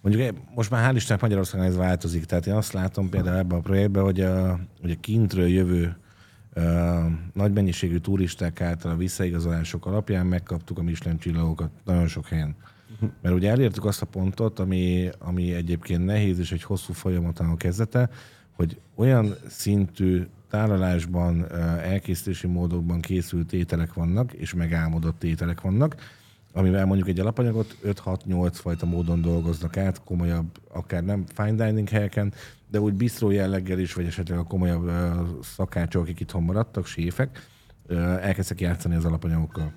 mondjuk 0.00 0.24
eh, 0.24 0.30
most 0.54 0.70
már 0.70 0.92
hál' 0.92 0.96
Isten 0.96 1.18
Magyarországon 1.20 1.66
ez 1.66 1.76
változik, 1.76 2.24
tehát 2.24 2.46
én 2.46 2.54
azt 2.54 2.72
látom 2.72 3.08
például 3.08 3.36
ebben 3.36 3.58
a 3.58 3.62
projektben, 3.62 4.02
hogy 4.02 4.20
a, 4.20 4.60
hogy 4.80 4.90
a 4.90 5.00
kintről 5.00 5.46
jövő 5.46 5.96
nagy 7.32 7.52
mennyiségű 7.52 7.98
turisták 7.98 8.60
által 8.60 8.92
a 8.92 8.96
visszaigazolások 8.96 9.86
alapján 9.86 10.26
megkaptuk 10.26 10.78
a 10.78 10.82
Michelin 10.82 11.18
csillagokat 11.18 11.70
nagyon 11.84 12.06
sok 12.06 12.26
helyen. 12.26 12.56
Mert 13.22 13.34
ugye 13.34 13.50
elértük 13.50 13.84
azt 13.84 14.02
a 14.02 14.06
pontot, 14.06 14.58
ami, 14.58 15.08
ami 15.18 15.54
egyébként 15.54 16.04
nehéz 16.04 16.38
és 16.38 16.52
egy 16.52 16.62
hosszú 16.62 16.92
folyamaton 16.92 17.48
a 17.48 17.56
kezdete, 17.56 18.10
hogy 18.52 18.80
olyan 18.94 19.34
szintű 19.48 20.26
tálalásban, 20.50 21.52
elkészítési 21.80 22.46
módokban 22.46 23.00
készült 23.00 23.52
ételek 23.52 23.92
vannak, 23.92 24.32
és 24.32 24.54
megálmodott 24.54 25.24
ételek 25.24 25.60
vannak, 25.60 25.96
amivel 26.52 26.86
mondjuk 26.86 27.08
egy 27.08 27.20
alapanyagot 27.20 27.76
5-6-8 27.84 28.50
fajta 28.52 28.86
módon 28.86 29.20
dolgoznak 29.20 29.76
át, 29.76 30.04
komolyabb, 30.04 30.60
akár 30.72 31.04
nem 31.04 31.24
fine 31.34 31.64
dining 31.66 31.88
helyeken, 31.88 32.32
de 32.70 32.80
úgy 32.80 32.94
bistró 32.94 33.30
jelleggel 33.30 33.78
is, 33.78 33.94
vagy 33.94 34.06
esetleg 34.06 34.38
a 34.38 34.44
komolyabb 34.44 34.90
szakácsok, 35.42 36.02
akik 36.02 36.20
itthon 36.20 36.42
maradtak, 36.42 36.86
séfek, 36.86 37.48
elkezdtek 38.20 38.60
játszani 38.60 38.94
az 38.94 39.04
alapanyagokkal. 39.04 39.72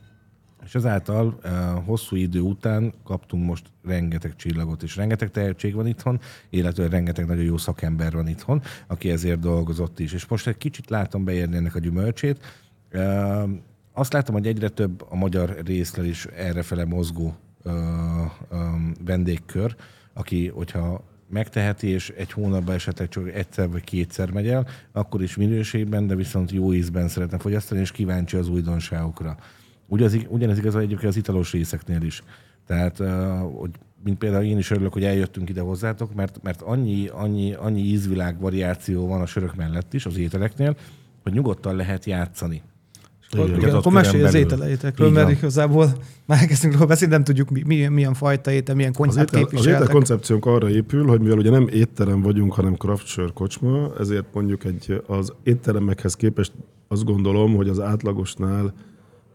És 0.66 0.76
ezáltal 0.76 1.40
hosszú 1.86 2.16
idő 2.16 2.40
után 2.40 2.94
kaptunk 3.04 3.46
most 3.46 3.66
rengeteg 3.84 4.36
csillagot, 4.36 4.84
és 4.84 4.96
rengeteg 4.96 5.32
tehetség 5.32 5.74
van 5.74 5.88
itthon, 5.88 6.20
illetve 6.50 6.88
rengeteg 6.88 7.26
nagyon 7.26 7.44
jó 7.44 7.58
szakember 7.58 8.14
van 8.14 8.28
itthon, 8.28 8.62
aki 8.88 9.10
ezért 9.10 9.40
dolgozott 9.40 10.00
is. 10.00 10.14
És 10.14 10.28
most 10.28 10.48
egy 10.48 10.58
kicsit 10.58 10.90
látom 10.90 11.24
beérni 11.24 11.56
ennek 11.56 11.76
a 11.76 11.80
gyümölcsét. 11.80 12.66
Azt 13.98 14.14
látom, 14.14 14.36
hogy 14.36 14.48
egyre 14.48 14.70
több 14.70 15.06
a 15.10 15.16
magyar 15.16 15.56
részlel 15.66 16.06
is 16.06 16.26
errefele 16.26 16.86
mozgó 16.86 17.36
uh, 17.64 17.74
um, 18.52 18.94
vendégkör, 19.06 19.76
aki, 20.14 20.48
hogyha 20.48 21.04
megteheti, 21.30 21.88
és 21.88 22.10
egy 22.10 22.32
hónapban 22.32 22.76
esetleg 22.76 23.10
csak 23.10 23.34
egyszer 23.34 23.70
vagy 23.70 23.84
kétszer 23.84 24.32
megy 24.32 24.48
el, 24.48 24.68
akkor 24.92 25.22
is 25.22 25.36
minőségben, 25.36 26.08
de 26.08 26.16
viszont 26.16 26.52
jó 26.52 26.74
ízben 26.74 27.08
szeretne 27.08 27.38
fogyasztani, 27.38 27.80
és 27.80 27.92
kíváncsi 27.92 28.38
az 28.38 28.50
újdonságokra. 28.50 29.38
Ugyanez, 29.88 30.18
ugyanez 30.28 30.58
igaz 30.58 30.76
egyébként 30.76 31.12
az 31.12 31.18
italos 31.18 31.52
részeknél 31.52 32.02
is. 32.02 32.24
Tehát, 32.66 32.98
hogy 33.58 33.72
mint 34.04 34.18
például 34.18 34.44
én 34.44 34.58
is 34.58 34.72
örülök, 34.72 34.94
hogy 34.94 35.04
eljöttünk 35.04 35.50
ide 35.50 35.62
hozzátok, 35.62 36.14
mert, 36.14 36.40
mert 36.44 36.62
annyi, 36.62 37.08
annyi, 37.08 37.54
annyi 37.54 37.82
ízvilág 37.82 38.40
variáció 38.40 39.08
van 39.08 39.22
a 39.22 39.26
sörök 39.26 39.56
mellett 39.56 39.94
is, 39.94 40.06
az 40.06 40.18
ételeknél, 40.18 40.78
hogy 41.24 41.34
nyugodtan 41.34 41.76
lehet 41.76 42.06
játszani. 42.06 42.62
Igen, 43.44 43.56
igen, 43.56 43.76
akkor 43.76 43.92
mesélj 43.92 44.24
az 44.24 44.34
ételeitekről, 44.34 45.10
mert 45.10 45.32
igazából 45.32 45.86
már 46.28 46.40
elkezdtünk 46.40 46.74
róla 46.74 46.86
beszélni, 46.86 47.14
nem 47.14 47.24
tudjuk 47.24 47.50
mi, 47.50 47.64
milyen, 47.66 47.92
milyen 47.92 48.14
fajta 48.14 48.52
étel, 48.52 48.76
milyen 48.76 48.94
konyhát 48.94 49.34
az 49.34 49.40
étel, 49.40 49.60
Az 49.60 49.66
étel 49.66 49.88
koncepciónk 49.88 50.46
arra 50.46 50.70
épül, 50.70 51.08
hogy 51.08 51.22
mivel 51.22 51.38
ugye 51.38 51.50
nem 51.50 51.68
étterem 51.68 52.22
vagyunk, 52.22 52.54
hanem 52.54 52.74
craft 52.76 53.34
kocsma, 53.34 53.92
ezért 54.00 54.26
mondjuk 54.34 54.64
egy, 54.64 55.02
az 55.08 55.34
étteremekhez 55.44 56.16
képest 56.16 56.52
azt 56.88 57.04
gondolom, 57.04 57.56
hogy 57.56 57.70
az 57.70 57.80
átlagosnál 57.80 58.74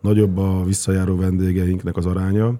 nagyobb 0.00 0.38
a 0.38 0.64
visszajáró 0.64 1.16
vendégeinknek 1.16 1.96
az 1.96 2.06
aránya, 2.06 2.54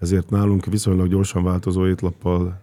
ezért 0.00 0.30
nálunk 0.30 0.64
viszonylag 0.64 1.08
gyorsan 1.08 1.44
változó 1.44 1.86
étlappal 1.86 2.62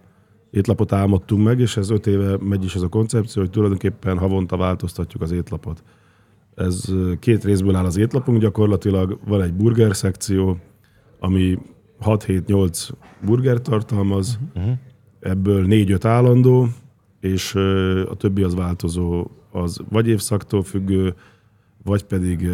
étlapot 0.50 0.92
álmodtunk 0.92 1.44
meg, 1.44 1.60
és 1.60 1.76
ez 1.76 1.90
öt 1.90 2.06
éve 2.06 2.36
megy 2.40 2.64
is 2.64 2.74
ez 2.74 2.82
a 2.82 2.88
koncepció, 2.88 3.42
hogy 3.42 3.50
tulajdonképpen 3.50 4.18
havonta 4.18 4.56
változtatjuk 4.56 5.22
az 5.22 5.30
étlapot. 5.30 5.82
Ez 6.62 6.84
két 7.18 7.44
részből 7.44 7.74
áll 7.74 7.84
az 7.84 7.96
étlapunk, 7.96 8.40
gyakorlatilag 8.40 9.18
van 9.26 9.42
egy 9.42 9.54
burger 9.54 9.96
szekció, 9.96 10.58
ami 11.18 11.58
6-7-8 12.04 12.90
burger 13.24 13.60
tartalmaz, 13.60 14.38
uh-huh. 14.54 14.72
ebből 15.20 15.66
4-5 15.68 16.00
állandó, 16.02 16.68
és 17.20 17.54
a 18.08 18.14
többi 18.16 18.42
az 18.42 18.54
változó, 18.54 19.26
az 19.50 19.80
vagy 19.88 20.08
évszaktól 20.08 20.62
függő, 20.62 21.14
vagy 21.84 22.04
pedig 22.04 22.48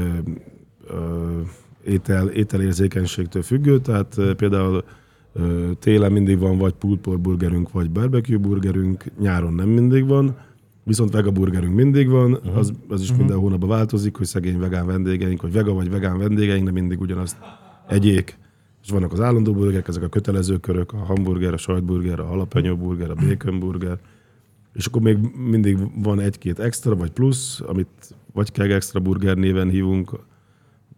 étel, 1.85 2.29
ételérzékenységtől 2.29 3.43
függő, 3.43 3.81
tehát 3.81 4.21
például 4.37 4.85
ö, 5.33 5.71
télen 5.79 6.13
mindig 6.13 6.39
van 6.39 6.59
vagy 6.59 6.73
pulled 6.73 7.21
burgerünk, 7.21 7.73
vagy 7.73 7.91
barbecue 7.91 8.39
burgerünk, 8.39 9.05
nyáron 9.21 9.55
nem 9.55 9.69
mindig 9.69 10.07
van, 10.07 10.37
viszont 10.89 11.13
vega 11.13 11.31
burgerünk 11.31 11.75
mindig 11.75 12.09
van, 12.09 12.33
uh-huh. 12.33 12.57
az, 12.57 12.73
az 12.89 13.01
is 13.01 13.07
uh-huh. 13.07 13.19
minden 13.19 13.43
hónapban 13.43 13.69
változik, 13.69 14.17
hogy 14.17 14.27
szegény 14.27 14.59
vegán 14.59 14.87
vendégeink, 14.87 15.43
vagy 15.43 15.53
vega 15.53 15.73
vagy 15.73 15.91
vegán 15.91 16.19
vendégeink, 16.19 16.65
de 16.65 16.71
mindig 16.71 17.01
ugyanazt 17.01 17.37
egyék. 17.89 18.39
És 18.83 18.91
vannak 18.91 19.13
az 19.13 19.21
állandó 19.21 19.53
burgerek, 19.53 19.89
ezek 19.89 20.03
a 20.03 20.09
kötelező 20.09 20.57
körök, 20.57 20.93
a 20.93 20.97
hamburger, 20.97 21.53
a 21.53 21.57
sajtburger, 21.57 22.21
a 22.21 22.27
jalapeno 22.31 22.77
burger, 22.77 23.11
a 23.11 23.15
bacon 23.15 23.59
burger, 23.59 23.99
és 24.75 24.87
akkor 24.87 25.03
még 25.03 25.19
mindig 25.51 25.79
van 26.03 26.21
egy-két 26.21 26.59
extra, 26.59 26.97
vagy 26.97 27.11
plusz, 27.11 27.61
amit 27.61 28.15
vagy 28.33 28.53
keg 28.53 28.71
extra 28.71 29.01
burger 29.01 29.37
néven 29.37 29.69
hívunk, 29.69 30.19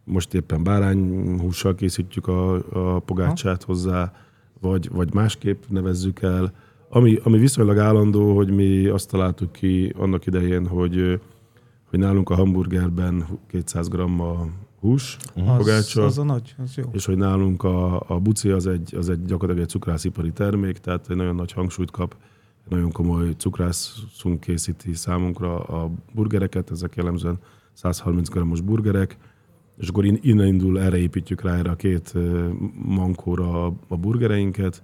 most 0.04 0.34
éppen 0.34 0.62
bárányhússal 0.62 1.74
készítjük 1.74 2.26
a, 2.26 2.54
a 2.94 2.98
pogácsát 2.98 3.62
hozzá, 3.62 4.12
vagy, 4.60 4.90
vagy 4.90 5.14
másképp 5.14 5.62
nevezzük 5.68 6.22
el. 6.22 6.52
Ami, 6.92 7.18
ami 7.22 7.38
viszonylag 7.38 7.78
állandó, 7.78 8.36
hogy 8.36 8.50
mi 8.50 8.86
azt 8.86 9.10
találtuk 9.10 9.52
ki 9.52 9.94
annak 9.96 10.26
idején, 10.26 10.66
hogy, 10.66 11.20
hogy 11.84 11.98
nálunk 11.98 12.30
a 12.30 12.34
hamburgerben 12.34 13.26
200 13.46 13.88
g 13.88 13.98
a 13.98 14.46
hús, 14.80 15.16
Az, 15.34 15.56
pogácsa, 15.56 16.04
az 16.04 16.18
a 16.18 16.24
nagy, 16.24 16.54
az 16.62 16.74
jó. 16.76 16.84
és 16.92 17.04
hogy 17.04 17.16
nálunk 17.16 17.62
a, 17.62 18.04
a 18.08 18.18
buci 18.20 18.50
az 18.50 18.66
egy, 18.66 18.94
az 18.96 19.08
egy 19.08 19.24
gyakorlatilag 19.24 19.58
egy 19.58 19.68
cukrászipari 19.72 20.32
termék, 20.32 20.78
tehát 20.78 21.10
egy 21.10 21.16
nagyon 21.16 21.34
nagy 21.34 21.52
hangsúlyt 21.52 21.90
kap, 21.90 22.16
nagyon 22.68 22.92
komoly 22.92 23.30
cukrászunk 23.36 24.40
készíti 24.40 24.94
számunkra 24.94 25.58
a 25.58 25.90
burgereket, 26.14 26.70
ezek 26.70 26.96
jellemzően 26.96 27.38
130 27.72 28.28
g-os 28.28 28.60
burgerek, 28.60 29.16
és 29.78 29.88
akkor 29.88 30.04
in- 30.04 30.24
innen 30.24 30.46
indul, 30.46 30.80
erre 30.80 30.96
építjük 30.96 31.42
rá 31.42 31.56
erre 31.56 31.70
a 31.70 31.76
két 31.76 32.14
mankóra 32.74 33.64
a 33.88 33.96
burgereinket. 34.00 34.82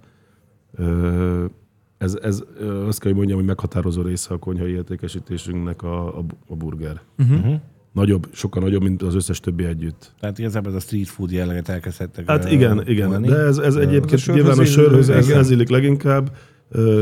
Ez, 1.97 2.17
ez 2.21 2.43
azt 2.87 2.99
kell, 2.99 3.09
hogy 3.09 3.15
mondjam, 3.15 3.37
hogy 3.37 3.47
meghatározó 3.47 4.01
része 4.01 4.33
a 4.33 4.37
konyhai 4.37 4.71
értékesítésünknek 4.71 5.83
a, 5.83 6.17
a, 6.17 6.25
a 6.47 6.55
burger. 6.55 7.01
Uh-huh. 7.17 7.55
Nagyobb, 7.93 8.27
sokkal 8.31 8.61
nagyobb, 8.61 8.81
mint 8.81 9.01
az 9.01 9.15
összes 9.15 9.39
többi 9.39 9.63
együtt. 9.63 10.13
Tehát 10.19 10.39
igazából 10.39 10.69
ez 10.71 10.77
a 10.77 10.79
street 10.79 11.07
food 11.07 11.31
jelleget 11.31 11.69
elkezdhettek. 11.69 12.29
Hát 12.29 12.51
igen, 12.51 12.87
igen. 12.87 13.09
tolni. 13.09 13.27
De 13.27 13.35
ez, 13.35 13.57
ez 13.57 13.75
egyébként 13.75 14.21
a 14.27 14.33
nyilván 14.33 14.59
a 14.59 14.65
sörhöz 14.65 15.09
ez, 15.09 15.29
ez 15.29 15.49
illik 15.49 15.69
leginkább. 15.69 16.35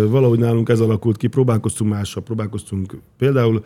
Valahogy 0.09 0.39
nálunk 0.39 0.69
ez 0.69 0.79
alakult 0.79 1.17
ki, 1.17 1.27
próbálkoztunk 1.27 1.91
mással, 1.91 2.23
próbálkoztunk. 2.23 2.97
Például 3.17 3.63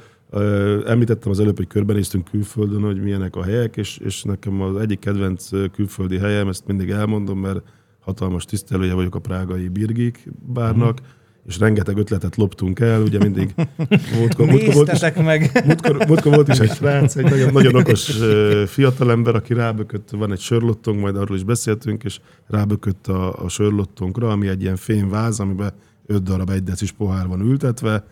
említettem 0.86 1.32
az 1.32 1.40
előbb, 1.40 1.58
hogy 1.58 1.68
körbenéztünk 1.68 2.30
külföldön, 2.32 2.82
hogy 2.82 3.02
milyenek 3.02 3.36
a 3.36 3.44
helyek, 3.44 3.78
és, 3.78 3.98
és 3.98 4.24
nekem 4.24 4.62
az 4.62 4.76
egyik 4.76 5.00
kedvenc 5.00 5.50
külföldi 5.72 6.18
helyem, 6.18 6.48
ezt 6.48 6.68
mindig 6.68 6.90
elmondom, 6.90 7.40
mert 7.40 7.62
hatalmas 8.00 8.46
tisztelője 8.46 8.94
vagyok 8.94 9.16
a 9.16 9.20
prágai 9.20 9.68
Birgik 9.68 10.32
bárnak, 10.54 11.00
és 11.48 11.60
rengeteg 11.60 11.98
ötletet 11.98 12.36
loptunk 12.36 12.80
el, 12.80 13.02
ugye 13.02 13.20
mindig 13.20 13.54
múltkor, 14.18 14.46
múltkor 14.46 14.74
volt 14.74 14.92
is, 14.92 15.02
meg! 15.16 15.64
Múltkor, 15.66 16.06
múltkor 16.08 16.34
volt 16.34 16.48
is 16.48 16.60
egy 16.60 16.72
srác, 16.72 17.16
egy 17.16 17.30
nagyon, 17.30 17.54
nagyon 17.54 17.76
okos 17.76 18.18
fiatalember, 18.66 19.36
aki 19.36 19.54
rábökött, 19.54 20.10
van 20.10 20.32
egy 20.32 20.40
sörlottunk, 20.40 21.00
majd 21.00 21.16
arról 21.16 21.38
is 21.38 21.44
beszéltünk, 21.44 22.04
és 22.04 22.20
rábökött 22.48 23.08
a, 23.08 23.44
a 23.44 23.50
sörlottunkra, 23.50 24.30
ami 24.30 24.48
egy 24.48 24.62
ilyen 24.62 24.76
fényváz, 24.76 25.40
amiben 25.40 25.72
öt 26.06 26.24
darab 26.24 26.50
egy 26.50 26.64
decis 26.64 26.92
pohár 26.92 27.28
van 27.28 27.42
ültetve, 27.42 28.04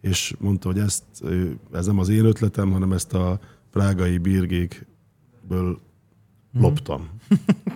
és 0.00 0.34
mondta, 0.38 0.68
hogy 0.68 0.78
ezt, 0.78 1.02
ez 1.72 1.86
nem 1.86 1.98
az 1.98 2.08
én 2.08 2.24
ötletem, 2.24 2.72
hanem 2.72 2.92
ezt 2.92 3.14
a 3.14 3.40
prágai 3.70 4.18
birgékből 4.18 5.78
loptam. 6.58 7.08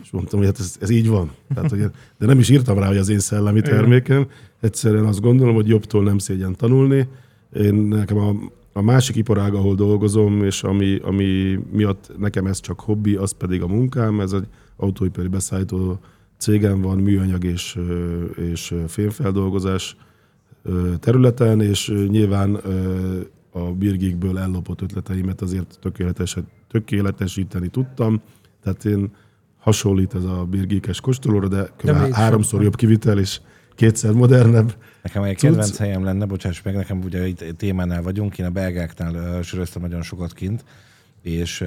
És 0.03 0.11
mondtam, 0.11 0.38
hogy 0.38 0.49
hát 0.49 0.59
ez, 0.59 0.77
ez 0.81 0.90
így 0.90 1.09
van. 1.09 1.31
Tehát, 1.55 1.71
hogy, 1.71 1.90
de 2.19 2.27
nem 2.27 2.38
is 2.38 2.49
írtam 2.49 2.79
rá, 2.79 2.87
hogy 2.87 2.97
az 2.97 3.09
én 3.09 3.19
szellemi 3.19 3.61
termékem. 3.61 4.29
Egyszerűen 4.61 5.05
azt 5.05 5.21
gondolom, 5.21 5.55
hogy 5.55 5.69
jobbtól 5.69 6.03
nem 6.03 6.19
szégyen 6.19 6.55
tanulni. 6.55 7.09
Én 7.53 7.75
nekem 7.75 8.19
a, 8.19 8.35
a 8.73 8.83
másik 8.83 9.16
iparág, 9.16 9.55
ahol 9.55 9.75
dolgozom, 9.75 10.45
és 10.45 10.62
ami, 10.62 10.99
ami 11.03 11.59
miatt 11.73 12.12
nekem 12.19 12.47
ez 12.47 12.61
csak 12.61 12.81
hobbi, 12.81 13.14
az 13.14 13.33
pedig 13.33 13.62
a 13.62 13.66
munkám. 13.66 14.21
Ez 14.21 14.33
egy 14.33 14.47
autóipari 14.77 15.29
beszállító 15.29 15.99
cégem 16.38 16.81
van, 16.81 16.99
műanyag 16.99 17.45
és, 17.45 17.79
és 18.37 18.75
fémfeldolgozás 18.87 19.97
területen, 21.01 21.61
és 21.61 21.92
nyilván 22.09 22.55
a 23.51 23.61
birgékből 23.61 24.38
ellopott 24.38 24.83
ötleteimet 24.83 25.42
azért 25.42 25.79
tökéletes, 25.81 26.37
tökéletesíteni 26.69 27.69
tudtam. 27.69 28.21
Tehát 28.62 28.85
én 28.85 29.11
hasonlít 29.59 30.14
ez 30.14 30.25
a 30.25 30.47
birgékes 30.51 31.01
kóstolóra, 31.01 31.49
de 31.49 31.71
kb. 31.77 32.12
háromszor 32.12 32.62
jobb 32.62 32.77
kivitel, 32.77 33.19
és 33.19 33.40
kétszer 33.77 34.12
modernebb. 34.12 34.75
Nekem 35.03 35.23
egy 35.23 35.39
Cucc. 35.39 35.49
kedvenc 35.49 35.77
helyem 35.77 36.05
lenne, 36.05 36.25
bocsáss 36.25 36.62
meg, 36.62 36.75
nekem 36.75 37.01
ugye 37.01 37.27
itt 37.27 37.45
témánál 37.57 38.03
vagyunk, 38.03 38.39
én 38.39 38.47
a 38.47 38.51
belgáknál 38.51 39.43
söröztem 39.43 39.83
nagyon 39.83 40.03
sokat 40.03 40.33
kint, 40.33 40.65
és 41.23 41.59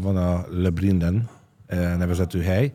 van 0.00 0.16
a 0.16 0.46
Le 0.50 0.70
Brinden 0.70 1.28
nevezetű 1.98 2.40
hely, 2.40 2.72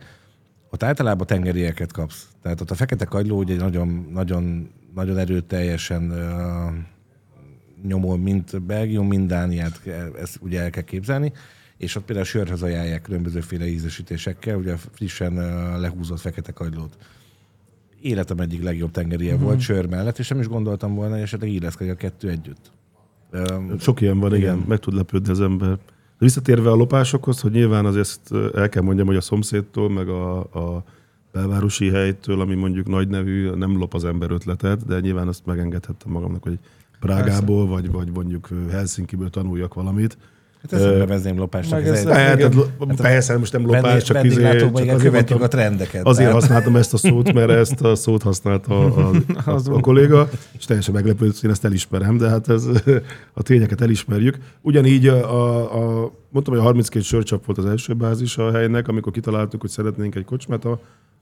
ott 0.69 0.83
általában 0.83 1.27
tengerieket 1.27 1.91
kapsz. 1.91 2.27
Tehát 2.41 2.61
ott 2.61 2.71
a 2.71 2.75
fekete 2.75 3.05
kagyló 3.05 3.37
ugye 3.37 3.55
nagyon, 3.55 4.07
nagyon, 4.13 4.69
nagyon 4.95 5.17
erőteljesen 5.17 6.13
nyomol, 7.83 8.17
mint 8.17 8.61
Belgium, 8.61 9.07
mind 9.07 9.27
Dániát, 9.27 9.81
ezt 10.19 10.37
ugye 10.41 10.61
el 10.61 10.69
kell 10.69 10.83
képzelni, 10.83 11.31
és 11.77 11.95
ott 11.95 12.05
például 12.05 12.27
sörhöz 12.27 12.63
ajánlják 12.63 13.01
különbözőféle 13.01 13.67
ízesítésekkel, 13.67 14.55
ugye 14.55 14.75
frissen 14.93 15.33
lehúzott 15.79 16.19
fekete 16.19 16.51
kagylót 16.51 16.97
életem 18.07 18.39
egyik 18.39 18.63
legjobb 18.63 18.91
tengerie 18.91 19.33
mm-hmm. 19.33 19.43
volt 19.43 19.59
sör 19.59 19.85
mellett, 19.85 20.19
és 20.19 20.27
nem 20.27 20.39
is 20.39 20.47
gondoltam 20.47 20.95
volna, 20.95 21.13
hogy 21.13 21.21
esetleg 21.21 21.51
illeszkedik 21.51 21.93
a 21.93 21.95
kettő 21.95 22.29
együtt. 22.29 22.71
Sok 23.79 24.01
ilyen 24.01 24.19
van, 24.19 24.35
igen, 24.35 24.55
Igen. 24.55 24.65
meg 24.67 24.79
tud 24.79 24.93
lepődni 24.93 25.29
az 25.29 25.41
ember. 25.41 25.69
De 25.69 26.25
visszatérve 26.25 26.71
a 26.71 26.75
lopásokhoz, 26.75 27.39
hogy 27.41 27.51
nyilván 27.51 27.85
azért 27.85 28.31
el 28.55 28.69
kell 28.69 28.83
mondjam, 28.83 29.07
hogy 29.07 29.15
a 29.15 29.21
szomszédtól, 29.21 29.89
meg 29.89 30.09
a, 30.09 30.39
a 30.39 30.83
belvárosi 31.31 31.89
helytől, 31.89 32.41
ami 32.41 32.55
mondjuk 32.55 32.87
nagy 32.87 33.07
nevű, 33.07 33.49
nem 33.49 33.77
lop 33.77 33.93
az 33.93 34.05
ember 34.05 34.31
ötletet, 34.31 34.85
de 34.85 34.99
nyilván 34.99 35.27
azt 35.27 35.45
megengedhettem 35.45 36.11
magamnak, 36.11 36.43
hogy 36.43 36.59
Prágából, 36.99 37.67
vagy, 37.67 37.91
vagy 37.91 38.11
mondjuk 38.13 38.49
Helsinkiből 38.69 39.29
tanuljak 39.29 39.73
valamit. 39.73 40.17
Hát 40.61 40.73
ezt 40.73 40.83
nem 40.83 40.97
nevezném 40.97 41.37
lopásnak. 41.37 41.81
Ez 41.81 41.89
ez 41.89 41.99
egy, 41.99 42.07
a- 42.07 42.13
Hát, 42.13 42.37
igen. 42.37 42.51
tehát, 42.77 43.01
persze, 43.01 43.37
most 43.37 43.53
nem 43.53 43.65
lopás, 43.65 44.03
csak, 44.03 44.23
izé, 44.23 44.35
vendéglátóban 44.35 44.85
csak 44.85 44.95
azért 44.95 45.09
követjük 45.11 45.39
mondtam- 45.39 45.61
a 45.61 45.63
trendeket. 45.63 46.05
Azért 46.05 46.31
használtam 46.31 46.75
ezt 46.75 46.93
a 46.93 46.97
szót, 46.97 47.33
mert 47.33 47.49
ezt 47.49 47.81
a 47.81 47.95
szót 47.95 48.21
használta 48.23 48.79
a, 48.79 49.09
a, 49.09 49.11
a, 49.51 49.59
a 49.73 49.79
kolléga, 49.79 50.29
és 50.57 50.65
teljesen 50.65 50.93
meglepődött, 50.93 51.33
hogy 51.35 51.43
én 51.43 51.51
ezt 51.51 51.65
elismerem, 51.65 52.17
de 52.17 52.29
hát 52.29 52.49
ez, 52.49 52.65
a 53.33 53.41
tényeket 53.41 53.81
elismerjük. 53.81 54.37
Ugyanígy 54.61 55.07
a, 55.07 55.15
a, 55.33 55.73
a 56.03 56.11
mondtam, 56.29 56.53
hogy 56.53 56.63
a 56.63 56.65
32 56.65 57.03
sörcsap 57.05 57.45
volt 57.45 57.57
az 57.57 57.65
első 57.65 57.93
bázis 57.93 58.37
a 58.37 58.51
helynek, 58.51 58.87
amikor 58.87 59.11
kitaláltuk, 59.11 59.61
hogy 59.61 59.69
szeretnénk 59.69 60.15
egy 60.15 60.25
kocsmát. 60.25 60.65
A, 60.65 60.79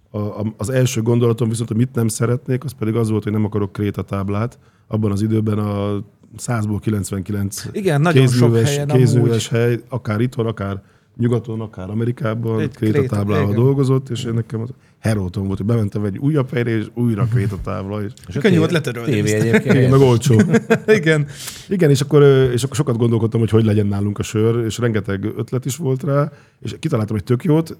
a, 0.09 0.17
a, 0.17 0.53
az 0.57 0.69
első 0.69 1.01
gondolatom 1.01 1.49
viszont, 1.49 1.67
hogy 1.67 1.77
mit 1.77 1.95
nem 1.95 2.07
szeretnék, 2.07 2.63
az 2.63 2.71
pedig 2.79 2.95
az 2.95 3.09
volt, 3.09 3.23
hogy 3.23 3.31
nem 3.31 3.45
akarok 3.45 3.71
krétatáblát. 3.71 4.59
Abban 4.87 5.11
az 5.11 5.21
időben 5.21 5.57
a 5.57 6.03
100-ból 6.37 6.77
99 6.81 7.63
Igen, 7.71 8.01
nagyon 8.01 8.27
sok 8.27 8.31
kézműves, 8.31 8.69
helyen 8.69 8.87
kézműves 8.87 9.47
hely, 9.47 9.79
akár 9.89 10.21
itthon, 10.21 10.45
akár 10.45 10.81
nyugaton, 11.17 11.61
akár 11.61 11.89
Amerikában, 11.89 12.59
Egy 12.59 12.75
krétatáblával 12.75 13.45
kréta, 13.45 13.61
dolgozott, 13.61 14.09
és 14.09 14.23
én 14.23 14.33
nekem 14.33 14.61
az 14.61 14.69
heróton 14.99 15.45
volt, 15.45 15.57
hogy 15.57 15.67
bementem 15.67 16.03
egy 16.03 16.17
újabb 16.17 16.49
helyre, 16.49 16.77
és 16.77 16.85
újra 16.93 17.27
krétatábla, 17.31 18.03
és 18.03 18.11
És 18.27 18.35
Könnyű 18.35 18.57
volt 18.57 18.71
letörölni 18.71 19.17
igen, 19.17 19.89
meg 19.89 19.99
olcsó. 19.99 20.41
Igen. 20.87 21.27
Igen, 21.69 21.89
és 21.89 22.01
akkor, 22.01 22.23
és 22.53 22.63
akkor 22.63 22.75
sokat 22.75 22.97
gondolkodtam, 22.97 23.39
hogy 23.39 23.49
hogy 23.49 23.65
legyen 23.65 23.87
nálunk 23.87 24.19
a 24.19 24.23
sör, 24.23 24.65
és 24.65 24.77
rengeteg 24.77 25.23
ötlet 25.37 25.65
is 25.65 25.75
volt 25.75 26.03
rá, 26.03 26.31
és 26.59 26.75
kitaláltam 26.79 27.15
egy 27.15 27.23
tök 27.23 27.43
jót, 27.43 27.77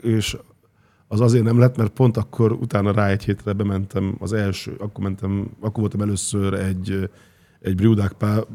és 0.00 0.36
az 1.08 1.20
azért 1.20 1.44
nem 1.44 1.58
lett, 1.58 1.76
mert 1.76 1.90
pont 1.90 2.16
akkor 2.16 2.52
utána 2.52 2.92
rá 2.92 3.08
egy 3.08 3.24
hétre 3.24 3.52
bementem 3.52 4.16
az 4.18 4.32
első, 4.32 4.74
akkor 4.78 5.04
mentem, 5.04 5.50
akkor 5.60 5.80
voltam 5.80 6.00
először 6.00 6.54
egy, 6.54 7.10
egy 7.60 7.74
Brewdog 7.74 8.12
pá- 8.12 8.46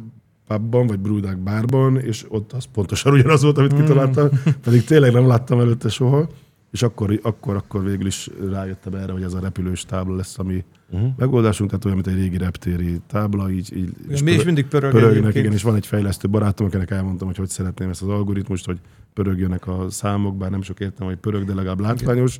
pubban, 0.47 0.87
vagy 0.87 0.99
Brewdog 0.99 1.37
bárban, 1.37 1.99
és 1.99 2.25
ott 2.29 2.53
az 2.53 2.65
pontosan 2.73 3.13
ugyanaz 3.13 3.41
volt, 3.43 3.57
amit 3.57 3.73
kitaláltam, 3.73 4.29
pedig 4.63 4.83
tényleg 4.83 5.13
nem 5.13 5.27
láttam 5.27 5.59
előtte 5.59 5.89
soha, 5.89 6.29
és 6.73 6.83
akkor, 6.83 7.19
akkor, 7.21 7.55
akkor 7.55 7.83
végül 7.83 8.05
is 8.05 8.29
rájöttem 8.51 8.93
erre, 8.93 9.11
hogy 9.11 9.23
ez 9.23 9.33
a 9.33 9.39
repülős 9.39 9.85
tábla 9.85 10.15
lesz, 10.15 10.39
ami 10.39 10.63
uh-huh. 10.91 11.09
megoldásunk, 11.17 11.69
tehát 11.69 11.85
olyan, 11.85 11.97
mint 11.97 12.09
egy 12.17 12.21
régi 12.21 12.37
reptéri 12.37 13.01
tábla, 13.07 13.49
így, 13.49 13.77
így 13.77 14.21
Mi 14.23 14.31
is 14.31 14.43
mindig 14.43 14.65
pörög 14.65 14.91
pörögnek, 14.91 15.35
igen, 15.35 15.51
és 15.51 15.63
van 15.63 15.75
egy 15.75 15.85
fejlesztő 15.85 16.29
barátom, 16.29 16.67
akinek 16.67 16.91
elmondtam, 16.91 17.27
hogy 17.27 17.37
hogy 17.37 17.49
szeretném 17.49 17.89
ezt 17.89 18.01
az 18.01 18.07
algoritmust, 18.07 18.65
hogy 18.65 18.79
pörögjönek 19.13 19.67
a 19.67 19.85
számok, 19.89 20.37
bár 20.37 20.49
nem 20.49 20.61
sok 20.61 20.79
értem, 20.79 21.07
hogy 21.07 21.15
pörög, 21.15 21.45
de 21.45 21.53
legalább 21.53 21.79
látványos. 21.79 22.39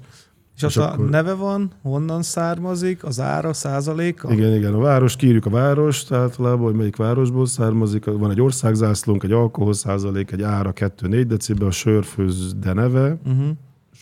És, 0.56 0.64
és 0.64 0.76
ott 0.76 0.84
a 0.84 1.02
neve 1.02 1.34
van, 1.34 1.72
honnan 1.82 2.22
származik, 2.22 3.04
az 3.04 3.20
ára, 3.20 3.54
százaléka? 3.54 4.32
Igen, 4.32 4.54
igen, 4.54 4.74
a 4.74 4.80
város, 4.80 5.16
kírjuk 5.16 5.46
a 5.46 5.50
várost 5.50 6.12
általában, 6.12 6.66
hogy 6.66 6.76
melyik 6.76 6.96
városból 6.96 7.46
származik. 7.46 8.06
Van 8.06 8.32
egy 8.32 8.42
országzászlónk, 8.42 9.24
egy 9.24 9.32
alkohol 9.32 9.74
százalék, 9.74 10.32
egy 10.32 10.42
ára 10.42 10.74
2-4 10.76 11.24
decibel, 11.28 11.68
a 11.68 11.72
sörfőz 11.72 12.54
de 12.54 12.74
neve, 12.74 13.18
uh-huh. 13.26 13.48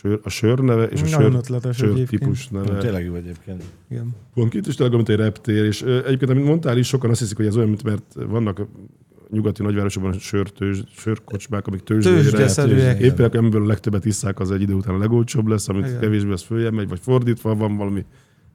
Sör, 0.02 0.20
a 0.22 0.28
sör 0.28 0.58
neve 0.58 0.84
és 0.84 1.00
a 1.00 1.04
Nagyon 1.04 1.30
sör, 1.30 1.34
ötletes 1.34 1.76
sör 1.76 1.88
egyébként. 1.90 2.22
típus 2.22 2.48
neve. 2.48 2.78
Tényleg 2.78 3.04
jó 3.04 3.14
egyébként. 3.14 3.62
Igen. 3.90 4.14
Van 4.34 4.48
két 4.48 4.66
is 4.66 4.74
tényleg, 4.74 4.96
mint 4.96 5.08
egy 5.08 5.16
reptér, 5.16 5.64
és 5.64 5.82
egyébként, 5.82 6.30
amit 6.30 6.44
mondtál 6.44 6.78
is, 6.78 6.86
sokan 6.86 7.10
azt 7.10 7.20
hiszik, 7.20 7.36
hogy 7.36 7.46
ez 7.46 7.56
olyan, 7.56 7.68
mint 7.68 7.82
mert 7.82 8.14
vannak 8.14 8.66
nyugati 9.30 9.62
nagyvárosokban 9.62 10.12
sörtőz, 10.12 10.84
sörkocsmák, 10.96 11.66
amik 11.66 11.80
tőzsdére. 11.80 12.98
Éppen 12.98 13.30
amiből 13.30 13.62
a 13.62 13.66
legtöbbet 13.66 14.04
isszák, 14.04 14.40
az 14.40 14.50
egy 14.50 14.62
idő 14.62 14.72
után 14.74 14.94
a 14.94 14.98
legolcsóbb 14.98 15.46
lesz, 15.46 15.68
amit 15.68 15.86
Igen. 15.86 16.00
kevésbé 16.00 16.32
az 16.32 16.42
följebb 16.42 16.72
megy, 16.72 16.88
vagy 16.88 17.00
fordítva 17.02 17.54
van 17.54 17.76
valami 17.76 18.04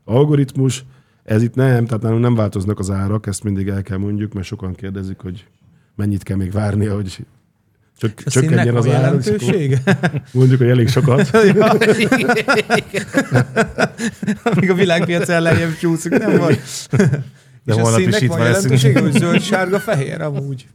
algoritmus. 0.04 0.86
Ez 1.24 1.44
itt 1.44 1.56
nem, 1.56 1.86
tehát 1.86 2.04
nálunk 2.04 2.22
nem 2.22 2.36
változnak 2.36 2.80
az 2.80 2.92
árak, 2.92 3.28
ezt 3.28 3.44
mindig 3.44 3.68
el 3.68 3.82
kell 3.82 3.98
mondjuk, 3.98 4.34
mert 4.34 4.46
sokan 4.46 4.74
kérdezik, 4.74 5.20
hogy 5.20 5.48
mennyit 5.96 6.24
kell 6.24 6.38
még 6.38 6.52
várnia, 6.52 6.96
hogy 6.96 7.26
csak, 7.98 8.12
A 8.26 8.30
csökkenjen 8.30 8.76
az 8.76 8.88
ár. 8.88 8.94
jelentősége? 8.94 9.82
Mondjuk, 10.32 10.60
hogy 10.60 10.70
elég 10.70 10.88
sokat. 10.88 11.30
Ja. 11.56 11.74
Amíg 14.44 14.70
a 14.70 14.74
világpiac 14.74 15.30
ellenjebb 15.30 15.76
csúszik, 15.76 16.12
nem 16.18 16.38
van. 16.38 16.52
De 17.64 17.74
És 17.74 17.74
a 17.74 17.82
holnap 17.82 18.00
is 18.00 18.04
színnek 18.06 18.22
itt 18.22 18.30
van 18.30 18.40
jelentősége, 18.40 19.02
hogy 19.02 19.12
zöld, 19.12 19.42
sárga, 19.42 19.80
fehér 19.80 20.22
amúgy. 20.22 20.68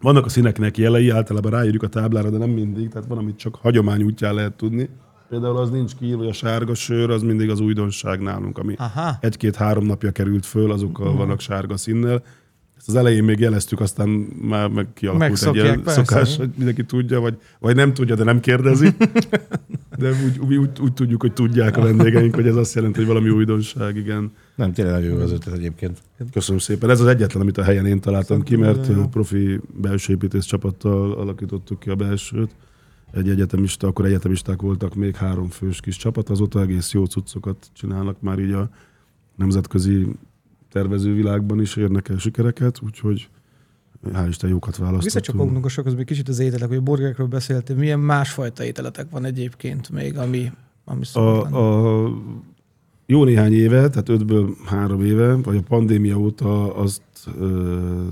Vannak 0.00 0.24
a 0.24 0.28
színeknek 0.28 0.76
jelei, 0.78 1.10
általában 1.10 1.50
ráírjuk 1.50 1.82
a 1.82 1.86
táblára, 1.88 2.30
de 2.30 2.38
nem 2.38 2.50
mindig, 2.50 2.88
tehát 2.88 3.08
van, 3.08 3.18
amit 3.18 3.36
csak 3.38 3.54
hagyomány 3.54 4.02
útján 4.02 4.34
lehet 4.34 4.52
tudni. 4.52 4.88
Például 5.28 5.56
az 5.56 5.70
nincs 5.70 5.92
kiírva, 5.98 6.18
hogy 6.18 6.28
a 6.28 6.32
sárga 6.32 6.74
sör, 6.74 7.10
az 7.10 7.22
mindig 7.22 7.50
az 7.50 7.60
újdonság 7.60 8.20
nálunk, 8.20 8.58
ami 8.58 8.74
Aha. 8.78 9.16
egy-két-három 9.20 9.84
napja 9.86 10.10
került 10.10 10.46
föl, 10.46 10.72
azokkal 10.72 11.16
vannak 11.16 11.40
sárga 11.40 11.76
színnel. 11.76 12.22
Ezt 12.82 12.90
az 12.90 12.96
elején 12.96 13.24
még 13.24 13.38
jeleztük, 13.38 13.80
aztán 13.80 14.08
már 14.40 14.68
meg 14.68 14.86
kialakult 14.94 15.28
Megszokják, 15.28 15.64
egy 15.64 15.70
ilyen 15.70 15.82
persze. 15.82 16.04
szokás, 16.04 16.36
hogy 16.36 16.50
mindenki 16.56 16.84
tudja, 16.84 17.20
vagy, 17.20 17.38
vagy 17.58 17.76
nem 17.76 17.94
tudja, 17.94 18.14
de 18.14 18.24
nem 18.24 18.40
kérdezi. 18.40 18.88
De 19.98 20.10
úgy, 20.10 20.38
úgy, 20.38 20.56
úgy, 20.56 20.70
úgy 20.80 20.92
tudjuk, 20.92 21.20
hogy 21.20 21.32
tudják 21.32 21.76
a 21.76 21.82
vendégeink, 21.82 22.34
hogy 22.34 22.46
ez 22.46 22.56
azt 22.56 22.74
jelenti, 22.74 22.98
hogy 22.98 23.06
valami 23.06 23.28
újdonság, 23.28 23.96
igen. 23.96 24.32
Nem, 24.54 24.72
tényleg 24.72 24.94
nagyon 24.94 25.16
jó 25.16 25.22
az 25.22 25.32
ötlet 25.32 25.56
egyébként. 25.56 25.98
Köszönöm 26.32 26.60
szépen. 26.60 26.90
Ez 26.90 27.00
az 27.00 27.06
egyetlen, 27.06 27.42
amit 27.42 27.58
a 27.58 27.62
helyen 27.62 27.86
én 27.86 28.00
találtam 28.00 28.42
ki, 28.42 28.56
mert 28.56 28.86
jó. 28.86 29.08
profi 29.08 29.60
belső 29.80 30.12
építész 30.12 30.44
csapattal 30.44 31.12
alakítottuk 31.12 31.80
ki 31.80 31.90
a 31.90 31.94
belsőt. 31.94 32.50
Egy 33.12 33.28
egyetemista, 33.28 33.86
akkor 33.86 34.04
egyetemisták 34.04 34.60
voltak 34.60 34.94
még 34.94 35.16
három 35.16 35.48
fős 35.48 35.80
kis 35.80 35.96
csapat, 35.96 36.28
azóta 36.28 36.60
egész 36.60 36.92
jó 36.92 37.04
cuccokat 37.04 37.70
csinálnak 37.72 38.20
már 38.20 38.38
így 38.38 38.52
a 38.52 38.70
nemzetközi 39.36 40.06
tervezővilágban 40.72 41.60
is 41.60 41.76
érnek 41.76 42.08
el 42.08 42.18
sikereket, 42.18 42.80
úgyhogy 42.82 43.28
hál' 44.12 44.26
Isten 44.28 44.50
jókat 44.50 44.76
választottunk. 44.76 45.02
Visszacsapogunk 45.02 45.64
a 45.64 45.68
sok 45.68 45.84
közben 45.84 46.04
kicsit 46.04 46.28
az 46.28 46.38
ételek, 46.38 46.68
hogy 46.68 46.76
a 46.76 46.80
burgerekről 46.80 47.26
beszéltél. 47.26 47.76
Milyen 47.76 48.00
másfajta 48.00 48.64
ételetek 48.64 49.10
van 49.10 49.24
egyébként 49.24 49.90
még, 49.90 50.18
ami, 50.18 50.52
ami 50.84 51.04
lenni? 51.14 51.54
a, 51.54 52.04
a 52.04 52.12
jó 53.06 53.24
néhány 53.24 53.52
éve, 53.52 53.88
tehát 53.88 54.08
ötből 54.08 54.56
három 54.64 55.04
éve, 55.04 55.34
vagy 55.34 55.56
a 55.56 55.62
pandémia 55.62 56.16
óta 56.16 56.74
azt 56.74 57.02
ö, 57.38 58.06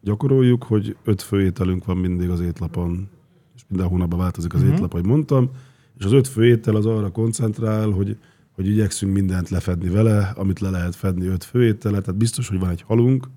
gyakoroljuk, 0.00 0.62
hogy 0.62 0.96
öt 1.04 1.22
főételünk 1.22 1.84
van 1.84 1.96
mindig 1.96 2.28
az 2.28 2.40
étlapon, 2.40 3.08
és 3.56 3.62
minden 3.68 3.86
hónapban 3.86 4.18
változik 4.18 4.54
az 4.54 4.60
uh-huh. 4.60 4.74
étlap, 4.74 4.92
ahogy 4.92 5.06
mondtam, 5.06 5.50
és 5.98 6.04
az 6.04 6.12
öt 6.12 6.28
főétel 6.28 6.76
az 6.76 6.86
arra 6.86 7.10
koncentrál, 7.10 7.90
hogy, 7.90 8.16
hogy 8.56 8.68
igyekszünk 8.68 9.12
mindent 9.12 9.48
lefedni 9.48 9.88
vele, 9.88 10.32
amit 10.36 10.60
le 10.60 10.70
lehet 10.70 10.94
fedni 10.94 11.26
öt 11.26 11.44
főételet, 11.44 12.04
tehát 12.04 12.20
biztos, 12.20 12.48
hogy 12.48 12.58
van 12.58 12.70
egy 12.70 12.82
halunk, 12.82 13.28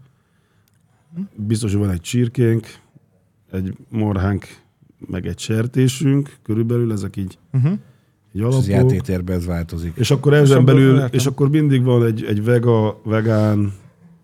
biztos, 1.36 1.72
hogy 1.72 1.82
van 1.82 1.90
egy 1.90 2.02
csirkénk, 2.02 2.68
egy 3.52 3.74
marhánk, 3.90 4.46
meg 5.08 5.28
egy 5.28 5.40
sertésünk, 5.40 6.36
körülbelül 6.44 6.92
ezek 6.92 7.16
így, 7.16 7.38
Uh-huh. 7.54 7.72
így 7.72 8.42
És 8.42 8.42
az 8.42 8.54
alapok. 8.54 8.70
játétérben 8.70 9.36
ez 9.36 9.46
változik. 9.46 9.92
És 9.96 10.12
akkor 10.12 10.34
ezen 10.34 10.66
belül, 10.66 11.00
és 11.00 11.26
akkor 11.26 11.50
mindig 11.50 11.84
van 11.84 12.06
egy, 12.06 12.24
egy 12.24 12.44
vega, 12.44 13.02
vegán, 13.04 13.74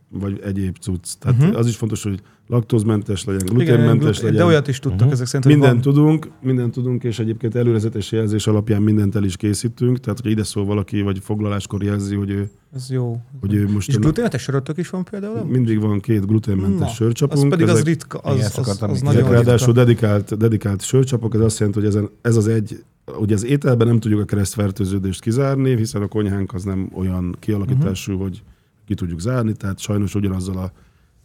vagy 0.10 0.40
egyéb 0.44 0.78
cucc. 0.78 1.08
Tehát 1.20 1.42
uh-huh. 1.42 1.58
az 1.58 1.68
is 1.68 1.76
fontos, 1.76 2.04
hogy 2.04 2.22
laktózmentes 2.48 3.24
legyen, 3.26 3.46
gluténmentes 3.46 4.20
de 4.20 4.26
legyen. 4.26 4.46
olyat 4.46 4.68
is 4.68 4.80
tudtak 4.80 5.02
Mhm. 5.02 5.12
ezek 5.12 5.28
szerint, 5.28 5.52
Mindent 5.54 5.82
tudunk, 5.82 6.28
mindent 6.42 6.72
tudunk, 6.74 7.04
és 7.04 7.20
egyébként 7.20 7.56
előrezetes 7.56 8.12
jelzés 8.12 8.48
alapján 8.48 8.82
mindent 8.82 9.16
el 9.16 9.24
is 9.24 9.38
készítünk. 9.38 10.00
Tehát, 10.00 10.20
hogy 10.20 10.32
ide 10.32 10.44
szól 10.44 10.66
valaki, 10.66 11.02
vagy 11.02 11.20
foglaláskor 11.24 11.84
jelzi, 11.84 12.16
hogy 12.16 12.30
ő, 12.30 12.50
Ez 12.76 12.90
jó. 12.90 13.22
hogy 13.40 13.54
ő 13.54 13.70
most 13.72 13.88
És 13.88 13.98
gluténetes 13.98 14.42
sörötök 14.42 14.78
is 14.78 14.90
van 14.90 15.04
például? 15.04 15.44
mindig 15.44 15.80
van 15.80 16.00
két 16.00 16.26
gluténmentes 16.26 16.80
Na, 16.80 16.88
sörcsapunk. 16.88 17.44
Az 17.44 17.50
pedig 17.50 17.66
az 17.68 17.72
ezek- 17.72 17.86
ritka, 17.86 18.18
az, 18.18 18.34
Igen, 18.36 18.46
az, 18.46 18.58
az, 18.58 18.64
akartam 18.64 18.90
az 18.90 18.98
így 18.98 19.04
nagyon 19.04 19.20
ezek 19.20 19.32
kérdezni. 19.32 19.52
ritka. 19.52 19.74
ráadásul 19.74 19.74
dedikált, 19.74 20.38
dedikált 20.38 20.82
sörcsapok, 20.82 21.34
ez 21.34 21.40
azt 21.42 21.60
jelenti, 21.60 21.80
hogy 21.80 21.88
ezen, 21.90 22.10
ez 22.22 22.36
az 22.36 22.48
egy, 22.48 22.84
ugye 23.20 23.34
az 23.34 23.46
ételben 23.46 23.88
nem 23.88 24.00
tudjuk 24.00 24.20
a 24.22 24.26
keresztfertőződést 24.26 25.22
kizárni, 25.22 25.76
hiszen 25.76 26.02
a 26.02 26.08
konyhánk 26.08 26.54
az 26.54 26.64
nem 26.64 26.90
olyan 26.94 27.36
kialakítású, 27.40 28.12
uh-huh. 28.12 28.28
hogy 28.28 28.44
ki 28.86 28.94
tudjuk 28.94 29.20
zárni, 29.20 29.54
tehát 29.54 29.80
sajnos 29.80 30.16
ugyanazzal 30.16 30.58
a 30.58 30.72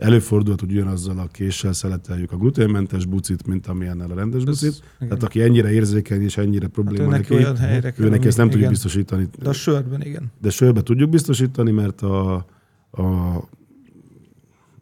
előfordulhat, 0.01 0.61
hogy 0.61 0.71
ugyanazzal 0.73 1.19
a 1.19 1.27
késsel 1.27 1.73
szeleteljük 1.73 2.33
a 2.33 2.37
gluténmentes 2.37 3.07
bucit, 3.07 3.47
mint 3.47 3.67
amilyennel 3.67 4.11
a 4.11 4.15
rendes 4.15 4.45
bucit. 4.45 4.69
igen. 4.73 5.09
Tehát 5.09 5.23
aki 5.23 5.43
ennyire 5.43 5.71
érzékeny 5.73 6.23
és 6.23 6.37
ennyire 6.37 6.67
probléma 6.67 7.03
Hát 7.03 7.11
neki 7.11 7.33
neki, 7.33 7.45
olyan 7.45 7.57
helyre 7.57 7.91
kell, 7.91 8.07
ő 8.07 8.09
neki 8.09 8.27
ezt 8.27 8.37
nem 8.37 8.47
ami- 8.47 8.55
tudjuk 8.55 8.71
igen. 8.71 8.71
biztosítani. 8.71 9.29
De 9.39 9.49
a 9.49 9.53
sörben, 9.53 10.03
igen. 10.03 10.33
De 10.41 10.51
sörbe 10.51 10.83
tudjuk 10.83 11.11
biztosítani, 11.11 11.71
mert 11.71 12.01
a, 12.03 12.35
a 12.91 13.39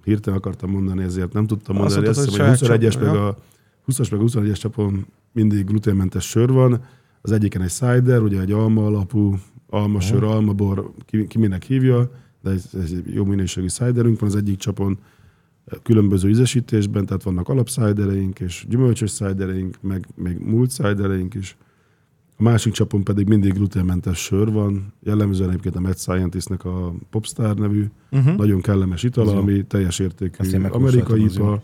hirtelen 0.04 0.38
akartam 0.38 0.70
mondani, 0.70 1.02
ezért 1.02 1.32
nem 1.32 1.46
tudtam 1.46 1.76
Azt 1.80 1.94
mondani. 1.96 2.04
mondtad, 2.04 2.24
Azt 2.24 2.36
hogy 2.38 2.46
hiszem, 2.58 2.68
hogy 2.70 2.80
saját 2.80 2.94
21-es 2.94 3.00
meg 3.04 3.14
a 3.22 3.36
20-as 3.88 4.10
meg 4.10 4.20
a 4.20 4.24
21-es 4.24 4.58
csapon 4.60 5.06
mindig 5.32 5.64
gluténmentes 5.64 6.28
sör 6.28 6.52
van. 6.52 6.84
Az 7.20 7.32
egyiken 7.32 7.62
egy 7.62 7.70
cider, 7.70 8.20
ugye 8.22 8.40
egy 8.40 8.52
alma 8.52 8.86
alapú, 8.86 9.38
almasör, 9.70 10.22
almabor, 10.24 10.90
ki, 11.06 11.26
ki 11.26 11.38
minek 11.38 11.62
hívja, 11.62 12.10
de 12.42 12.50
ez, 12.50 12.68
ez 12.74 12.92
egy 12.92 13.14
jó 13.14 13.24
minőségű 13.24 13.68
ciderünk 13.68 14.20
van 14.20 14.28
az 14.28 14.36
egyik 14.36 14.58
csapon, 14.58 14.98
különböző 15.82 16.28
ízesítésben, 16.28 17.06
tehát 17.06 17.22
vannak 17.22 17.48
alapszájdereink 17.48 18.40
és 18.40 18.66
gyümölcsös 18.68 19.10
szájdereink, 19.10 19.78
meg 19.80 20.06
még 20.14 20.38
múlt 20.38 20.70
szájdereink 20.70 21.34
is. 21.34 21.56
A 22.36 22.42
másik 22.42 22.72
csapon 22.72 23.04
pedig 23.04 23.26
mindig 23.28 23.52
gluténmentes 23.52 24.18
sör 24.18 24.52
van, 24.52 24.92
jellemzően 25.02 25.48
egyébként 25.50 25.76
a 25.76 25.80
Mad 25.80 25.98
Scientistnek 25.98 26.64
a 26.64 26.94
Popstar 27.10 27.56
nevű, 27.56 27.84
Uh-huh. 28.10 28.36
nagyon 28.36 28.60
kellemes 28.60 29.02
itala, 29.02 29.32
jó. 29.32 29.38
ami 29.38 29.64
teljes 29.66 29.98
értékű 29.98 30.48
én 30.48 30.64
amerikai 30.64 31.24
ital. 31.24 31.62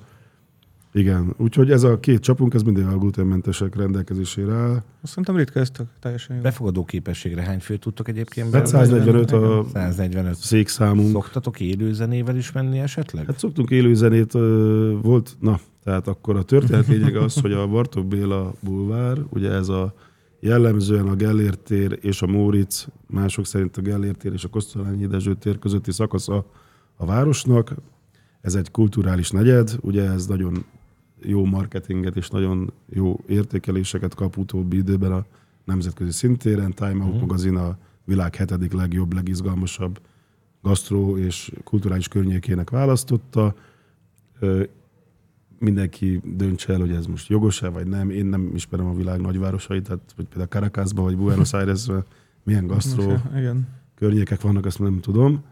Igen, 0.97 1.35
úgyhogy 1.37 1.71
ez 1.71 1.83
a 1.83 2.01
két 2.01 2.21
csapunk, 2.21 2.55
ez 2.55 2.63
mindig 2.63 2.85
a 2.85 2.99
gluténmentesek 2.99 3.77
rendelkezésére 3.77 4.53
áll. 4.53 4.73
Azt 4.73 4.85
szerintem 5.03 5.37
ritka, 5.37 5.61
ez 5.61 5.71
tök 5.71 5.87
teljesen 6.01 6.37
jó. 6.37 6.43
Befogadó 6.43 6.85
képességre 6.85 7.43
hány 7.43 7.61
főt 7.61 7.81
tudtok 7.81 8.09
egyébként? 8.09 8.55
Hát 8.55 8.73
belőle? 8.73 8.87
145 8.87 9.33
a 9.33 9.65
145. 9.73 10.35
székszámunk. 10.35 11.11
Szoktatok 11.11 11.61
élőzenével 11.61 12.37
is 12.37 12.53
menni 12.53 12.79
esetleg? 12.79 13.27
Hát 13.27 13.39
szoktunk 13.39 13.71
élőzenét, 13.71 14.33
volt, 15.03 15.37
na, 15.41 15.61
tehát 15.85 16.09
akkor 16.09 16.37
a 16.37 16.43
történet 16.43 16.87
lényege 16.87 17.21
az, 17.21 17.41
hogy 17.41 17.53
a 17.53 17.67
Bartók 17.67 18.07
Béla 18.07 18.53
bulvár, 18.61 19.19
ugye 19.29 19.51
ez 19.51 19.69
a 19.69 19.95
jellemzően 20.41 21.07
a 21.07 21.15
Gellért 21.15 21.61
tér 21.61 21.99
és 22.01 22.23
a 22.23 22.27
Móricz, 22.27 22.87
mások 23.07 23.47
szerint 23.47 23.77
a 23.77 23.81
Gellért 23.81 24.19
tér 24.19 24.33
és 24.33 24.45
a 24.45 24.49
Kosztolányi 24.49 25.07
Dezső 25.07 25.35
tér 25.35 25.59
közötti 25.59 25.93
szakasza 25.93 26.47
a 26.97 27.07
városnak. 27.07 27.75
Ez 28.41 28.55
egy 28.55 28.71
kulturális 28.71 29.31
negyed, 29.31 29.77
ugye 29.81 30.11
ez 30.11 30.27
nagyon 30.27 30.65
jó 31.25 31.45
marketinget 31.45 32.17
és 32.17 32.29
nagyon 32.29 32.73
jó 32.89 33.21
értékeléseket 33.27 34.15
kap 34.15 34.37
utóbbi 34.37 34.77
időben 34.77 35.13
a 35.13 35.25
nemzetközi 35.65 36.11
szintéren. 36.11 36.73
Time 36.73 37.05
Out 37.05 37.11
Mhm. 37.13 37.21
magazin 37.21 37.57
a 37.57 37.79
világ 38.05 38.35
hetedik 38.35 38.73
legjobb, 38.73 39.13
legizgalmasabb 39.13 40.01
gasztró 40.63 41.17
és 41.19 41.53
kulturális 41.65 42.09
környékének 42.09 42.71
választotta. 42.71 43.55
Mindenki 45.59 46.21
döntse 46.25 46.73
el, 46.73 46.81
hogy 46.81 46.91
ez 46.91 47.07
most 47.07 47.29
jogos-e, 47.29 47.69
vagy 47.69 47.87
nem. 47.87 48.11
Én 48.11 48.27
nem 48.27 48.51
ismerem 48.55 48.87
a 48.87 48.95
világ 48.95 49.21
nagyvárosait, 49.21 49.83
tehát 49.85 50.13
vagy 50.17 50.27
például 50.27 50.49
Caracasba, 50.49 51.03
vagy 51.03 51.17
Buenos 51.17 51.53
Airesben 51.55 52.05
milyen 52.43 52.67
gasztró 52.67 53.13
Igen. 53.37 53.69
környékek 53.95 54.41
vannak, 54.41 54.65
azt 54.67 54.79
nem 54.79 55.01
tudom. 55.01 55.43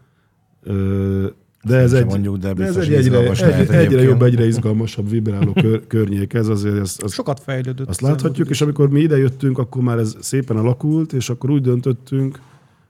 De 1.63 1.77
ez 1.77 1.93
egy, 1.93 2.05
mondjuk, 2.05 2.37
de 2.37 2.53
de 2.53 2.65
ez 2.65 2.77
egy 2.77 2.93
egyre, 2.93 3.19
egy, 3.19 3.41
egyre 3.41 3.77
egyébként. 3.77 4.01
jobb, 4.01 4.21
egyre 4.21 4.45
izgalmasabb, 4.45 5.09
vibráló 5.09 5.53
kör, 5.53 5.81
környék 5.87 6.33
ez, 6.33 6.47
azért 6.47 6.79
ezt, 6.79 7.03
azt, 7.03 7.13
Sokat 7.13 7.39
fejlődött. 7.39 7.87
azt 7.87 8.01
láthatjuk, 8.01 8.49
és 8.49 8.61
amikor 8.61 8.89
mi 8.89 8.99
ide 8.99 9.17
jöttünk, 9.17 9.57
akkor 9.57 9.81
már 9.81 9.97
ez 9.97 10.15
szépen 10.19 10.57
alakult, 10.57 11.13
és 11.13 11.29
akkor 11.29 11.49
úgy 11.49 11.61
döntöttünk, 11.61 12.39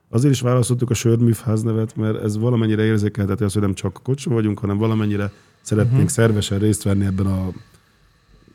azért 0.09 0.33
is 0.33 0.41
választottuk 0.41 0.89
a 0.89 0.93
Sörműfház 0.93 1.61
nevet, 1.61 1.95
mert 1.95 2.23
ez 2.23 2.37
valamennyire 2.37 2.83
érzékelteti 2.83 3.43
azt, 3.43 3.53
hogy 3.53 3.63
nem 3.63 3.73
csak 3.73 3.99
kocsma 4.03 4.33
vagyunk, 4.33 4.59
hanem 4.59 4.77
valamennyire 4.77 5.31
szeretnénk 5.61 5.95
uh-huh. 5.95 6.11
szervesen 6.11 6.59
részt 6.59 6.83
venni 6.83 7.05
ebben 7.05 7.25
a 7.25 7.51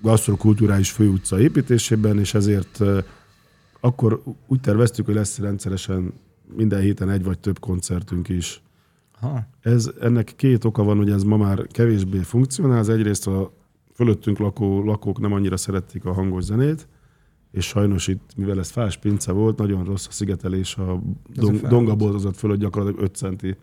gasztrokulturális 0.02 0.90
főutca 0.90 1.40
építésében, 1.40 2.18
és 2.18 2.34
ezért 2.34 2.80
akkor 3.80 4.22
úgy 4.46 4.60
terveztük, 4.60 5.06
hogy 5.06 5.14
lesz 5.14 5.38
rendszeresen 5.38 6.12
minden 6.56 6.80
héten 6.80 7.10
egy 7.10 7.24
vagy 7.24 7.38
több 7.38 7.58
koncertünk 7.58 8.28
is. 8.28 8.62
Ez, 9.60 9.90
ennek 10.00 10.32
két 10.36 10.64
oka 10.64 10.82
van, 10.82 10.96
hogy 10.96 11.10
ez 11.10 11.22
ma 11.22 11.36
már 11.36 11.66
kevésbé 11.66 12.18
funkcionál. 12.18 12.78
Az 12.78 12.88
egyrészt 12.88 13.26
a 13.26 13.52
fölöttünk 13.94 14.38
lakó 14.38 14.84
lakók 14.84 15.20
nem 15.20 15.32
annyira 15.32 15.56
szerették 15.56 16.04
a 16.04 16.12
hangos 16.12 16.44
zenét, 16.44 16.88
és 17.50 17.66
sajnos 17.66 18.06
itt, 18.08 18.30
mivel 18.36 18.58
ez 18.58 18.70
fás 18.70 18.96
pince 18.96 19.32
volt, 19.32 19.58
nagyon 19.58 19.84
rossz 19.84 20.06
a 20.06 20.10
szigetelés, 20.10 20.76
a 20.76 21.02
dong, 21.34 21.56
fel- 21.56 21.70
dongaboltozott 21.70 22.36
fölött 22.36 22.58
gyakorlatilag 22.58 23.04
5 23.04 23.14
centi 23.14 23.56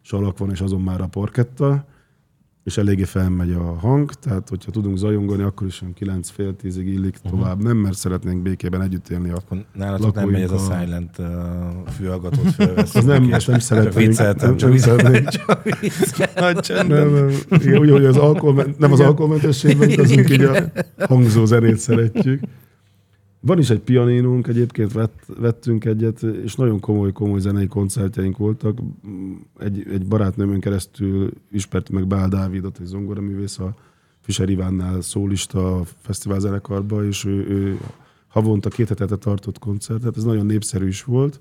salak 0.00 0.38
van, 0.38 0.50
és 0.50 0.60
azon 0.60 0.80
már 0.80 1.00
a 1.00 1.06
parketta, 1.06 1.86
és 2.68 2.76
eléggé 2.76 3.04
felmegy 3.04 3.52
a 3.52 3.62
hang, 3.62 4.12
tehát 4.12 4.48
hogyha 4.48 4.70
tudunk 4.70 4.96
zajongani, 4.96 5.42
akkor 5.42 5.66
is 5.66 5.82
olyan 5.82 5.94
9 5.94 6.30
fél 6.30 6.56
tízig 6.56 6.86
illik 6.86 7.16
tovább, 7.30 7.62
nem, 7.62 7.76
mert 7.76 7.96
szeretnénk 7.96 8.42
békében 8.42 8.82
együtt 8.82 9.08
élni 9.08 9.30
a 9.30 9.34
Akkor 9.34 9.64
nálatok 9.74 10.14
nem 10.14 10.28
megy 10.28 10.42
ez 10.42 10.50
a 10.50 10.58
silent 10.58 11.18
uh, 11.18 11.26
fülhallgatót 11.96 12.50
fölvesz. 12.50 12.94
az 12.94 13.04
nem, 13.04 13.32
ezt 13.32 13.46
nem 13.46 13.58
szeretnénk. 13.58 14.08
vicceltem, 14.08 14.48
nem, 14.48 14.56
csak 14.56 14.68
nem 14.68 14.78
szeretnénk. 14.78 15.28
Nagy 16.34 16.58
csendben. 16.58 17.06
Nem, 17.06 17.24
nem. 17.24 17.60
Igen, 17.60 17.78
úgy, 17.78 17.90
hogy 17.90 18.04
az 18.04 18.16
alkohol, 18.16 18.66
nem 18.78 18.92
az 18.92 19.00
alkoholmentességben 19.00 19.88
utazunk, 19.88 20.30
így 20.30 20.42
a 20.42 20.56
hangzó 21.06 21.44
zenét 21.44 21.78
szeretjük. 21.78 22.40
Van 23.40 23.58
is 23.58 23.70
egy 23.70 23.80
pianinunk, 23.80 24.46
egyébként 24.46 24.92
vett, 24.92 25.24
vettünk 25.38 25.84
egyet, 25.84 26.22
és 26.22 26.54
nagyon 26.54 26.80
komoly-komoly 26.80 27.40
zenei 27.40 27.66
koncertjeink 27.66 28.36
voltak. 28.36 28.78
Egy, 29.58 29.86
egy 29.92 30.06
barátnőmön 30.06 30.60
keresztül 30.60 31.32
ismertük 31.50 31.94
meg 31.94 32.06
Bál 32.06 32.28
Dávidot, 32.28 32.78
egy 32.80 32.86
zongoraművész, 32.86 33.58
a 33.58 33.74
Fischer 34.20 34.48
Ivánnál 34.48 35.00
szólista 35.00 35.76
a 35.76 35.84
fesztivál 36.00 36.40
zenekarba, 36.40 37.04
és 37.04 37.24
ő, 37.24 37.46
ő 37.48 37.78
havonta 38.28 38.68
két 38.68 38.88
hetete 38.88 39.16
tartott 39.16 39.58
koncertet, 39.58 40.16
ez 40.16 40.24
nagyon 40.24 40.46
népszerű 40.46 40.86
is 40.86 41.04
volt. 41.04 41.40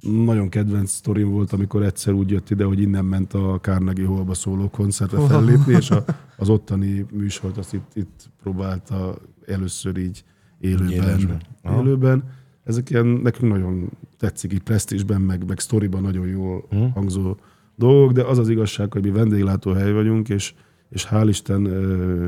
Nagyon 0.00 0.48
kedvenc 0.48 0.90
sztorim 0.90 1.30
volt, 1.30 1.52
amikor 1.52 1.82
egyszer 1.82 2.12
úgy 2.12 2.30
jött 2.30 2.50
ide, 2.50 2.64
hogy 2.64 2.80
innen 2.80 3.04
ment 3.04 3.34
a 3.34 3.58
Carnegie 3.60 4.06
Hallba 4.06 4.34
szóló 4.34 4.70
koncertre 4.70 5.26
fellépni, 5.26 5.74
és 5.74 5.90
a, 5.90 6.04
az 6.36 6.48
ottani 6.48 7.06
műsort 7.12 7.56
azt 7.56 7.72
itt, 7.72 7.90
itt 7.94 8.30
próbálta 8.42 9.18
először 9.46 9.96
így 9.96 10.24
élőben. 10.60 10.90
Élesben. 10.90 11.40
Aha. 11.62 11.80
élőben. 11.80 12.24
Ezek 12.64 12.90
ilyen, 12.90 13.06
nekünk 13.06 13.52
nagyon 13.52 13.90
tetszik, 14.18 14.52
így 14.52 14.62
presztízsben, 14.62 15.20
meg, 15.20 15.46
meg 15.46 15.58
sztoriban 15.58 16.02
nagyon 16.02 16.26
jól 16.26 16.66
Hm. 16.70 16.84
hangzó 16.94 17.36
dolgok, 17.74 18.12
de 18.12 18.22
az 18.22 18.38
az 18.38 18.48
igazság, 18.48 18.92
hogy 18.92 19.02
mi 19.02 19.10
vendéglátóhely 19.10 19.92
vagyunk, 19.92 20.28
és, 20.28 20.54
és 20.88 21.06
hál' 21.10 21.26
Isten, 21.28 21.60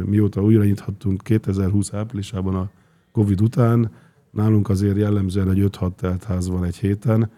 mióta 0.06 0.42
újra 0.42 0.64
nyithattunk 0.64 1.22
2020 1.22 1.92
áprilisában 1.92 2.54
a 2.54 2.70
Covid 3.12 3.40
után, 3.40 3.90
nálunk 4.30 4.68
azért 4.68 4.96
jellemzően 4.96 5.50
egy 5.50 5.68
5-6 5.80 5.94
teltház 5.94 6.48
van 6.48 6.64
egy 6.64 6.76
héten, 6.76 7.30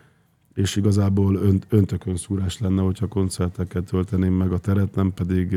és 0.55 0.77
igazából 0.77 1.35
önt, 1.35 1.67
öntökön 1.69 2.17
szúrás 2.17 2.59
lenne, 2.59 2.83
hogyha 2.83 3.07
koncertekkel 3.07 3.83
tölteném 3.83 4.33
meg 4.33 4.53
a 4.53 4.59
teret, 4.59 4.95
nem 4.95 5.13
pedig 5.13 5.57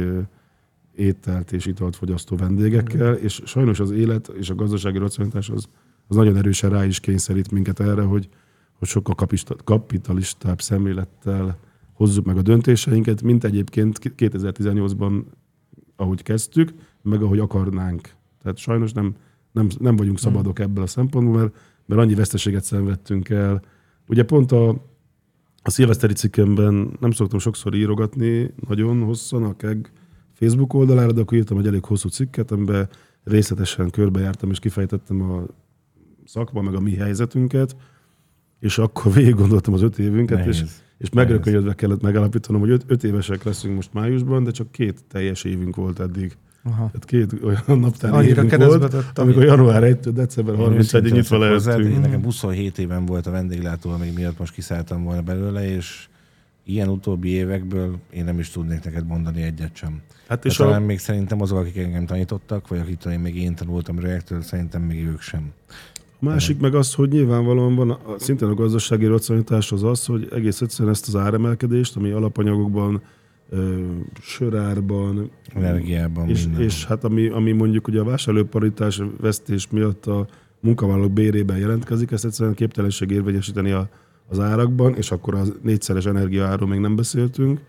ételt 0.96 1.52
és 1.52 1.66
italt 1.66 1.96
fogyasztó 1.96 2.36
vendégekkel, 2.36 3.14
és 3.14 3.42
sajnos 3.46 3.80
az 3.80 3.92
élet 3.92 4.28
és 4.28 4.50
a 4.50 4.56
gazdasági 4.56 4.98
racionalitás 4.98 5.50
az, 5.50 5.68
az 6.08 6.16
nagyon 6.16 6.38
erősen 6.38 6.70
rá 6.70 6.86
is 6.86 7.00
kényszerít 7.00 7.52
minket 7.52 7.80
erre, 7.80 8.02
hogy, 8.02 8.30
hogy 8.74 8.88
sokkal 8.88 9.16
kapista, 9.16 9.56
kapitalistább 9.64 10.62
szemlélettel 10.62 11.58
hozzuk 11.94 12.26
meg 12.26 12.38
a 12.38 12.42
döntéseinket, 12.42 13.22
mint 13.22 13.44
egyébként 13.44 14.00
2018-ban, 14.04 15.24
ahogy 15.96 16.24
kezdtük, 16.24 16.74
meg 17.02 17.22
ahogy 17.22 17.40
akarnánk. 17.40 18.10
Tehát 18.42 18.58
sajnos 18.58 18.92
nem, 18.92 19.16
nem, 19.52 19.68
nem 19.80 19.96
vagyunk 19.96 20.20
szabadok 20.20 20.60
ebből 20.60 20.84
a 20.84 20.88
szempontból, 20.88 21.38
mert, 21.38 21.56
mert 21.86 22.02
annyi 22.02 22.14
veszteséget 22.14 22.64
szenvedtünk 22.64 23.30
el. 23.30 23.62
Ugye 24.08 24.24
pont 24.24 24.52
a, 24.52 24.70
a 25.62 25.70
szilveszteri 25.70 26.14
cikkemben 26.14 26.98
nem 27.00 27.12
szoktam 27.12 27.40
sokszor 27.40 27.76
írogatni, 27.76 28.54
nagyon 28.68 29.04
hosszan 29.04 29.44
a 29.44 29.56
KEG 29.56 29.92
Facebook 30.34 30.74
oldalára, 30.74 31.12
de 31.12 31.22
akkor 31.22 31.38
írtam 31.38 31.58
egy 31.58 31.68
elég 31.68 31.86
hosszú 31.86 32.10
cikket, 32.10 32.52
amiben 32.52 32.90
részletesen 33.24 33.90
körbejártam 33.90 34.50
és 34.50 34.60
kifejtettem 34.60 35.22
a 35.22 35.44
szakma, 36.26 36.62
meg 36.62 36.76
a 36.76 36.80
mi 36.80 36.96
helyzetünket, 36.96 37.76
és 38.60 38.78
akkor 38.78 39.14
végig 39.14 39.36
gondoltam 39.36 39.74
az 39.74 39.82
öt 39.82 40.00
évünket, 40.00 40.46
és, 40.46 40.60
Nehéz. 40.60 40.82
és 40.98 41.10
megrökönyödve 41.10 41.74
kellett 41.74 42.02
megállapítanom, 42.02 42.62
hogy 42.62 42.70
öt, 42.70 42.84
öt 42.88 43.04
évesek 43.04 43.44
leszünk 43.44 43.76
most 43.76 43.94
májusban, 43.94 44.44
de 44.44 44.52
csak 44.52 44.72
két 44.72 45.04
teljes 45.08 45.44
évünk 45.44 45.76
volt 45.76 46.00
eddig. 46.00 46.38
Aha. 46.66 46.86
Tehát 46.86 47.06
két 47.06 47.44
olyan 47.44 47.84
Annyira 48.02 48.44
évünk 48.44 48.66
volt, 48.66 49.18
amikor 49.18 49.44
január 49.44 49.84
1 49.84 49.98
december 50.00 50.56
31-ig 50.58 51.12
nyitva 51.12 51.50
Hozzád, 51.50 51.86
Én 51.86 52.00
nekem 52.00 52.24
27 52.24 52.78
éven 52.78 53.06
volt 53.06 53.28
a 53.28 53.32
vendéglátó, 53.32 53.90
amíg 53.90 54.14
miatt 54.14 54.40
most 54.40 54.54
kiszálltam 54.54 55.04
volna 55.04 55.22
belőle, 55.22 55.76
és 55.76 56.08
ilyen 56.66 56.90
utóbbi 56.90 57.30
évekből 57.30 57.98
én 58.10 58.24
nem 58.24 58.40
is 58.40 58.50
tudnék 58.50 58.84
neked 58.84 59.06
mondani 59.06 59.42
egyet 59.42 59.76
sem. 59.76 60.02
Hát 60.28 60.46
És 60.46 60.56
talán 60.56 60.82
a, 60.82 60.86
még 60.86 61.00
szerintem 61.00 61.42
azok, 61.42 61.58
akik 61.58 61.78
engem 61.78 62.06
tanítottak, 62.06 62.68
vagy 62.68 62.80
akik 62.80 62.98
talán 62.98 63.20
még 63.20 63.36
én 63.36 63.56
tanultam 63.56 64.00
rögtől, 64.00 64.42
szerintem 64.42 64.82
még 64.82 65.06
ők 65.06 65.22
sem. 65.22 65.52
A 66.20 66.26
másik 66.26 66.60
meg 66.60 66.76
az, 66.76 66.94
hogy 66.94 67.10
nyilvánvalóan 67.10 67.76
van, 67.76 67.90
a, 67.90 68.00
szintén 68.18 68.48
a 68.48 68.54
gazdasági 68.54 69.06
racionalitás 69.06 69.72
az 69.72 69.84
az, 69.84 70.06
hogy 70.06 70.28
egész 70.32 70.62
egyszerűen 70.62 70.94
ezt 70.94 71.08
az 71.08 71.16
áremelkedést, 71.16 71.96
ami 71.96 72.12
alapanyagokban, 72.12 73.02
ö, 73.50 73.82
sörárban, 74.22 75.32
Energiában 75.56 76.30
és, 76.30 76.44
minden. 76.44 76.62
és 76.62 76.86
hát 76.86 77.04
ami, 77.04 77.28
ami 77.28 77.52
mondjuk 77.52 77.88
ugye 77.88 78.00
a 78.00 78.04
vásárlóparitás 78.04 79.02
vesztés 79.20 79.68
miatt 79.70 80.06
a 80.06 80.28
munkavállalók 80.60 81.12
bérében 81.12 81.58
jelentkezik, 81.58 82.12
ezt 82.12 82.26
egyszerűen 82.26 82.56
képtelenség 82.56 83.10
érvényesíteni 83.10 83.72
a, 83.72 83.90
az 84.34 84.40
árakban, 84.40 84.96
és 84.96 85.12
akkor 85.12 85.36
az 85.36 85.54
négyszeres 85.62 86.06
energiaáról 86.06 86.68
még 86.68 86.80
nem 86.80 86.96
beszéltünk, 86.96 87.60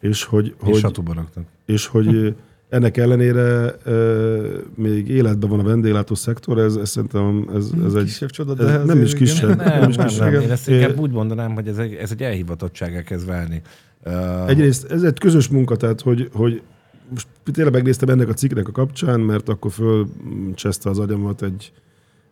és 0.00 0.24
hogy, 0.24 0.46
és 0.66 0.80
hogy, 0.80 0.94
raktak. 1.14 1.44
és 1.66 1.86
hogy 1.86 2.34
ennek 2.68 2.96
ellenére 2.96 3.76
ö, 3.84 4.58
még 4.74 5.08
életben 5.08 5.50
van 5.50 5.60
a 5.60 5.62
vendéglátó 5.62 6.14
szektor, 6.14 6.58
ez, 6.58 6.76
ez 6.76 6.88
szerintem 6.88 7.50
ez, 7.54 7.70
ez 7.84 7.94
egy 7.94 8.04
Kisebb 8.04 8.30
csoda, 8.30 8.54
de 8.54 8.64
ez 8.64 8.86
nem 8.86 9.02
is 9.02 9.14
kisebb. 9.14 9.56
Nem, 9.56 9.80
nem, 9.80 9.88
is 9.88 9.96
nem, 9.96 10.06
kisebb. 10.06 10.32
nem. 10.32 10.40
Én 10.40 10.50
ezt 10.50 10.68
inkább 10.68 10.98
úgy 10.98 11.10
mondanám, 11.10 11.54
hogy 11.54 11.68
ez 11.68 11.78
egy, 11.78 11.94
ez 11.94 12.10
egy 12.10 12.22
elhivatottságá 12.22 13.02
kezd 13.02 13.26
válni. 13.26 13.62
Uh, 14.04 14.48
Egyrészt 14.48 14.90
ez 14.90 15.02
egy 15.02 15.18
közös 15.18 15.48
munka, 15.48 15.76
tehát 15.76 16.00
hogy, 16.00 16.28
hogy 16.32 16.62
most 17.08 17.26
tényleg 17.52 17.72
megnéztem 17.74 18.08
ennek 18.08 18.28
a 18.28 18.32
cikknek 18.32 18.68
a 18.68 18.72
kapcsán, 18.72 19.20
mert 19.20 19.48
akkor 19.48 19.70
fölcseszte 19.70 20.90
az 20.90 20.98
agyamat 20.98 21.42
egy, 21.42 21.72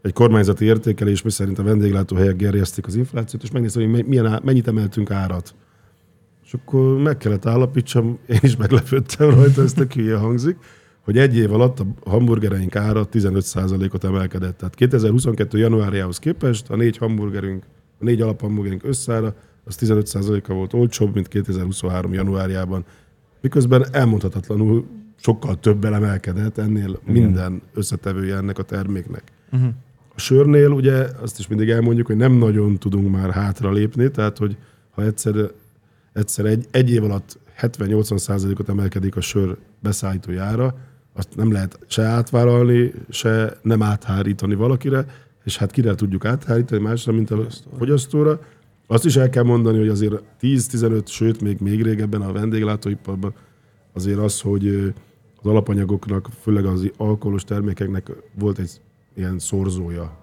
egy 0.02 0.12
kormányzati 0.12 0.64
értékelés, 0.64 1.22
mi 1.22 1.30
szerint 1.30 1.58
a 1.58 1.62
vendéglátóhelyek 1.62 2.36
gerjesztik 2.36 2.86
az 2.86 2.94
inflációt, 2.94 3.42
és 3.42 3.50
megnéztem, 3.50 3.90
hogy 3.90 4.06
milyen, 4.06 4.26
á- 4.26 4.44
mennyit 4.44 4.68
emeltünk 4.68 5.10
árat. 5.10 5.54
És 6.44 6.54
akkor 6.54 6.98
meg 6.98 7.16
kellett 7.16 7.46
állapítsam, 7.46 8.18
én 8.26 8.38
is 8.40 8.56
meglepődtem 8.56 9.30
rajta, 9.30 9.62
ez 9.62 9.72
tök 9.72 9.92
hülye 9.92 10.16
hangzik, 10.16 10.56
hogy 11.00 11.18
egy 11.18 11.36
év 11.36 11.52
alatt 11.52 11.80
a 11.80 12.10
hamburgereink 12.10 12.76
ára 12.76 13.08
15%-ot 13.12 14.04
emelkedett. 14.04 14.56
Tehát 14.58 14.74
2022. 14.74 15.58
januárjához 15.58 16.18
képest 16.18 16.70
a 16.70 16.76
négy 16.76 16.96
hamburgerünk, 16.96 17.64
a 18.00 18.04
négy 18.04 18.20
alaphamburgerünk 18.20 18.84
összára, 18.84 19.34
az 19.64 19.78
15%-a 19.80 20.52
volt 20.52 20.72
olcsóbb, 20.72 21.14
mint 21.14 21.28
2023. 21.28 22.12
januárjában. 22.12 22.84
Miközben 23.40 23.86
elmondhatatlanul 23.92 24.86
sokkal 25.16 25.60
többel 25.60 25.94
emelkedett 25.94 26.58
ennél 26.58 27.00
minden 27.04 27.62
összetevője 27.74 28.36
ennek 28.36 28.58
a 28.58 28.62
terméknek. 28.62 29.22
Uh-huh. 29.52 29.70
Sörnél 30.18 30.70
ugye 30.70 31.06
azt 31.20 31.38
is 31.38 31.46
mindig 31.46 31.68
elmondjuk, 31.68 32.06
hogy 32.06 32.16
nem 32.16 32.32
nagyon 32.32 32.78
tudunk 32.78 33.10
már 33.10 33.30
hátra 33.30 33.72
lépni, 33.72 34.10
tehát 34.10 34.38
hogy 34.38 34.56
ha 34.90 35.02
egyszer, 35.02 35.34
egyszer 36.12 36.44
egy, 36.44 36.66
egy 36.70 36.90
év 36.90 37.04
alatt 37.04 37.38
70-80 37.60 38.16
százalékot 38.18 38.68
emelkedik 38.68 39.16
a 39.16 39.20
sör 39.20 39.56
beszállítójára, 39.80 40.74
azt 41.14 41.36
nem 41.36 41.52
lehet 41.52 41.78
se 41.86 42.02
átvállalni, 42.02 42.92
se 43.08 43.56
nem 43.62 43.82
áthárítani 43.82 44.54
valakire, 44.54 45.06
és 45.44 45.56
hát 45.56 45.70
kire 45.70 45.94
tudjuk 45.94 46.24
áthárítani 46.24 46.82
másra, 46.82 47.12
mint 47.12 47.30
a 47.30 47.46
fogyasztóra. 47.78 48.40
Azt 48.86 49.04
is 49.04 49.16
el 49.16 49.30
kell 49.30 49.42
mondani, 49.42 49.78
hogy 49.78 49.88
azért 49.88 50.22
10-15, 50.40 51.06
sőt 51.06 51.40
még, 51.40 51.58
még 51.60 51.82
régebben 51.82 52.20
a 52.20 52.32
vendéglátóiparban 52.32 53.34
azért 53.92 54.18
az, 54.18 54.40
hogy 54.40 54.68
az 55.42 55.50
alapanyagoknak, 55.50 56.28
főleg 56.42 56.64
az 56.64 56.90
alkoholos 56.96 57.44
termékeknek 57.44 58.10
volt 58.34 58.58
egy 58.58 58.80
ilyen 59.18 59.38
szorzója. 59.38 60.16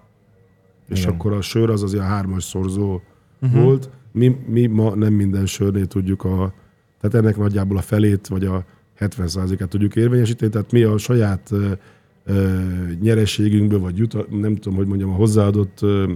És 0.88 1.00
Igen. 1.00 1.12
akkor 1.12 1.32
a 1.32 1.40
sör 1.40 1.70
az 1.70 1.82
azért 1.82 2.02
a 2.02 2.06
hármas 2.06 2.44
szorzó 2.44 3.00
uh-huh. 3.42 3.62
volt. 3.62 3.90
Mi, 4.12 4.36
mi 4.46 4.66
ma 4.66 4.94
nem 4.94 5.12
minden 5.12 5.46
sörnél 5.46 5.86
tudjuk 5.86 6.24
a, 6.24 6.54
tehát 7.00 7.16
ennek 7.16 7.36
nagyjából 7.36 7.76
a 7.76 7.80
felét, 7.80 8.26
vagy 8.26 8.44
a 8.44 8.64
70%-át 8.98 9.68
tudjuk 9.68 9.96
érvényesíteni, 9.96 10.50
tehát 10.50 10.72
mi 10.72 10.82
a 10.82 10.98
saját 10.98 11.50
ö, 11.50 11.72
ö, 12.24 12.60
nyereségünkből, 13.00 13.80
vagy 13.80 13.96
juta, 13.96 14.26
nem 14.30 14.56
tudom, 14.56 14.78
hogy 14.78 14.86
mondjam, 14.86 15.10
a 15.10 15.14
hozzáadott 15.14 15.82
ö, 15.82 16.12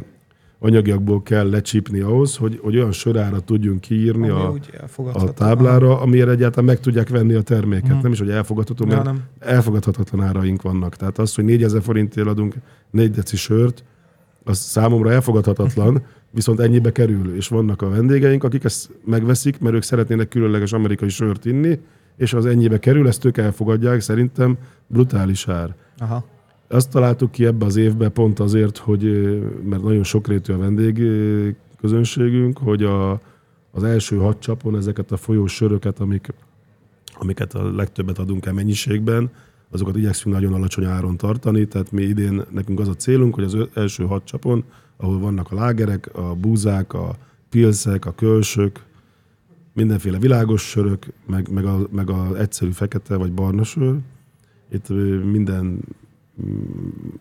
anyagiakból 0.62 1.22
kell 1.22 1.50
lecsípni 1.50 2.00
ahhoz, 2.00 2.36
hogy, 2.36 2.58
hogy 2.62 2.76
olyan 2.76 2.92
sörára 2.92 3.40
tudjunk 3.40 3.80
kiírni 3.80 4.28
Ami 4.28 4.60
a, 4.96 5.12
a 5.12 5.32
táblára, 5.32 6.00
amire 6.00 6.30
egyáltalán 6.30 6.64
meg 6.64 6.80
tudják 6.80 7.08
venni 7.08 7.34
a 7.34 7.42
terméket. 7.42 7.90
Mhm. 7.92 8.02
Nem 8.02 8.12
is, 8.12 8.18
hogy 8.18 8.30
elfogadható, 8.30 8.84
Ja, 8.88 8.92
mert 8.94 9.04
nem. 9.04 9.22
elfogadhatatlan 9.38 10.26
áraink 10.26 10.62
vannak. 10.62 10.96
Tehát 10.96 11.18
az, 11.18 11.34
hogy 11.34 11.44
4000 11.44 11.82
forintért 11.82 12.26
adunk 12.26 12.54
4 12.90 13.10
deci 13.10 13.36
sört, 13.36 13.84
az 14.44 14.58
számomra 14.58 15.12
elfogadhatatlan, 15.12 16.02
viszont 16.30 16.60
ennyibe 16.60 16.92
kerül, 16.92 17.34
és 17.36 17.48
vannak 17.48 17.82
a 17.82 17.88
vendégeink, 17.88 18.44
akik 18.44 18.64
ezt 18.64 18.90
megveszik, 19.04 19.60
mert 19.60 19.74
ők 19.74 19.82
szeretnének 19.82 20.28
különleges 20.28 20.72
amerikai 20.72 21.08
sört 21.08 21.44
inni, 21.44 21.78
és 22.16 22.32
az 22.32 22.46
ennyibe 22.46 22.78
kerül, 22.78 23.08
ezt 23.08 23.24
ők 23.24 23.36
elfogadják, 23.36 24.00
szerintem 24.00 24.56
brutális 24.86 25.48
ár. 25.48 25.74
Aha. 25.98 26.24
Azt 26.72 26.90
találtuk 26.90 27.30
ki 27.30 27.44
ebbe 27.46 27.64
az 27.64 27.76
évbe 27.76 28.08
pont 28.08 28.38
azért, 28.38 28.78
hogy, 28.78 29.02
mert 29.64 29.82
nagyon 29.82 30.02
sokrétű 30.02 30.52
a 30.52 30.58
vendég 30.58 30.98
ö, 30.98 31.48
közönségünk, 31.80 32.58
hogy 32.58 32.82
a, 32.82 33.20
az 33.70 33.82
első 33.82 34.16
hat 34.16 34.40
csapon 34.40 34.76
ezeket 34.76 35.12
a 35.12 35.16
folyós 35.16 35.54
söröket, 35.54 36.00
amik, 36.00 36.34
amiket 37.14 37.54
a 37.54 37.74
legtöbbet 37.74 38.18
adunk 38.18 38.46
el 38.46 38.52
mennyiségben, 38.52 39.30
azokat 39.70 39.96
igyekszünk 39.96 40.34
nagyon 40.34 40.52
alacsony 40.52 40.84
áron 40.84 41.16
tartani, 41.16 41.66
tehát 41.66 41.92
mi 41.92 42.02
idén 42.02 42.42
nekünk 42.50 42.80
az 42.80 42.88
a 42.88 42.94
célunk, 42.94 43.34
hogy 43.34 43.44
az 43.44 43.56
első 43.74 44.04
hat 44.04 44.24
csapon, 44.24 44.64
ahol 44.96 45.18
vannak 45.18 45.52
a 45.52 45.54
lágerek, 45.54 46.10
a 46.14 46.34
búzák, 46.34 46.92
a 46.92 47.16
pilszek, 47.48 48.06
a 48.06 48.14
kölsök, 48.14 48.84
mindenféle 49.72 50.18
világos 50.18 50.62
sörök, 50.62 51.06
meg, 51.26 51.48
meg, 51.50 51.64
a, 51.64 51.78
meg 51.90 52.10
a 52.10 52.38
egyszerű 52.38 52.70
fekete 52.70 53.16
vagy 53.16 53.32
barna 53.32 53.62
sör. 53.62 53.96
Itt 54.72 54.88
minden, 55.32 55.80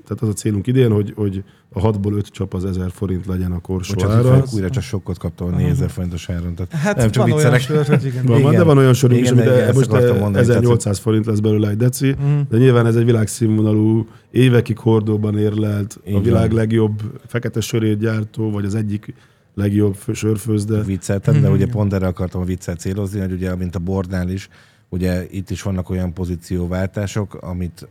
tehát 0.04 0.22
az 0.22 0.28
a 0.28 0.34
célunk 0.34 0.68
idén, 0.68 0.92
hogy, 0.92 1.14
hogy 1.16 1.44
a 1.70 1.80
hatból 1.80 2.14
öt 2.14 2.28
csap 2.28 2.54
az 2.54 2.66
1000 2.66 2.92
forint 2.92 3.26
legyen 3.26 3.52
a 3.52 3.60
korsó 3.60 3.94
Bocsánat, 3.94 4.26
ára. 4.26 4.44
újra 4.54 4.70
csak 4.70 4.84
sokkot 4.84 5.18
kaptam 5.18 5.48
a 5.48 5.50
4000 5.58 5.90
forintos 5.90 6.30
áron. 6.30 6.56
Tehát 6.56 6.72
Hát 6.72 6.96
nem 6.98 7.10
csak 7.12 7.28
van 7.28 7.32
olyan 7.38 7.52
viccelek. 7.52 7.86
sör, 7.86 7.96
hogy 7.98 8.06
igen. 8.06 8.26
Van, 8.26 8.34
van, 8.42 8.52
de 8.52 8.56
Igen. 8.56 8.66
van 8.66 8.78
olyan 8.78 8.94
sorunk 8.94 9.20
is, 9.20 9.30
Igen, 9.30 9.38
amit 9.44 9.54
igen, 9.54 9.68
e- 9.70 9.74
most 9.74 9.92
e- 9.94 10.14
mondani, 10.20 10.38
1800 10.38 11.00
forint 11.00 11.26
lesz 11.26 11.40
belőle 11.40 11.70
egy 11.70 11.78
deci, 11.78 12.08
Mhm. 12.20 12.40
de 12.50 12.58
nyilván 12.58 12.86
ez 12.86 12.96
egy 12.96 13.06
világszínvonalú, 13.06 14.08
évekig 14.32 14.78
hordóban 14.78 15.38
érlelt, 15.38 16.00
Így 16.08 16.16
a 16.16 16.22
világ 16.22 16.52
legjobb 16.52 17.02
fekete 17.28 17.62
sörét 17.62 17.98
gyártó, 18.00 18.52
vagy 18.52 18.66
az 18.66 18.76
egyik 18.76 19.14
legjobb 19.56 19.96
fő- 19.96 20.14
sörfőzde. 20.14 20.82
vicceltem, 20.82 21.42
de 21.42 21.50
ugye 21.50 21.68
pont 21.68 21.94
erre 21.94 22.08
akartam 22.08 22.42
a 22.42 22.46
viccet 22.46 22.80
célozni, 22.80 23.20
hogy 23.20 23.32
ugye, 23.32 23.56
mint 23.56 23.76
a 23.76 23.80
bordnál 23.80 24.30
is, 24.30 24.50
ugye 24.90 25.28
itt 25.32 25.50
is 25.50 25.62
vannak 25.62 25.90
olyan 25.90 26.14
pozícióváltások, 26.14 27.34
amit 27.34 27.88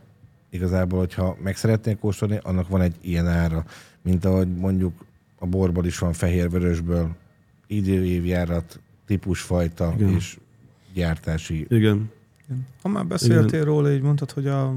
igazából, 0.50 0.98
hogyha 0.98 1.36
meg 1.42 1.56
szeretnék 1.56 1.98
kóstolni, 1.98 2.38
annak 2.42 2.68
van 2.68 2.80
egy 2.80 2.94
ilyen 3.00 3.26
ára, 3.26 3.64
mint 4.02 4.24
ahogy 4.24 4.56
mondjuk 4.56 5.04
a 5.38 5.46
borból 5.46 5.86
is 5.86 5.98
van 5.98 6.12
fehér-vörösből 6.12 7.16
időévjárat, 7.66 8.80
típusfajta 9.06 9.92
Igen. 9.96 10.14
és 10.14 10.38
gyártási. 10.94 11.66
Igen. 11.68 12.10
Ha 12.82 12.88
már 12.88 13.06
beszéltél 13.06 13.64
róla, 13.64 13.92
így 13.92 14.00
mondtad, 14.00 14.30
hogy 14.30 14.46
a 14.46 14.74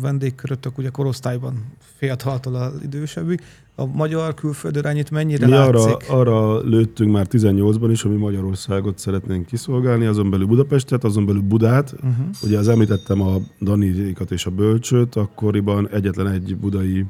vendégkörötök 0.00 0.78
ugye 0.78 0.88
korosztályban 0.88 1.64
fiataltól 1.96 2.54
az 2.54 2.82
idősebbig. 2.82 3.42
A 3.80 3.86
magyar 3.86 4.34
külföldi 4.34 4.78
irányít 4.78 5.10
mennyire 5.10 5.46
Mi 5.46 5.52
arra, 5.52 5.84
látszik? 5.84 6.10
arra 6.10 6.60
lőttünk 6.60 7.12
már 7.12 7.26
18-ban 7.30 7.88
is, 7.90 8.02
hogy 8.02 8.10
mi 8.10 8.16
Magyarországot 8.16 8.98
szeretnénk 8.98 9.46
kiszolgálni, 9.46 10.06
azon 10.06 10.30
belül 10.30 10.46
Budapestet, 10.46 11.04
azon 11.04 11.26
belül 11.26 11.40
Budát. 11.40 11.92
Uh-huh. 11.92 12.26
Ugye 12.42 12.58
az 12.58 12.68
említettem 12.68 13.20
a 13.20 13.36
Daniékat 13.60 14.30
és 14.30 14.46
a 14.46 14.50
Bölcsöt, 14.50 15.16
akkoriban 15.16 15.88
egyetlen 15.88 16.26
egy 16.26 16.56
budai 16.56 17.04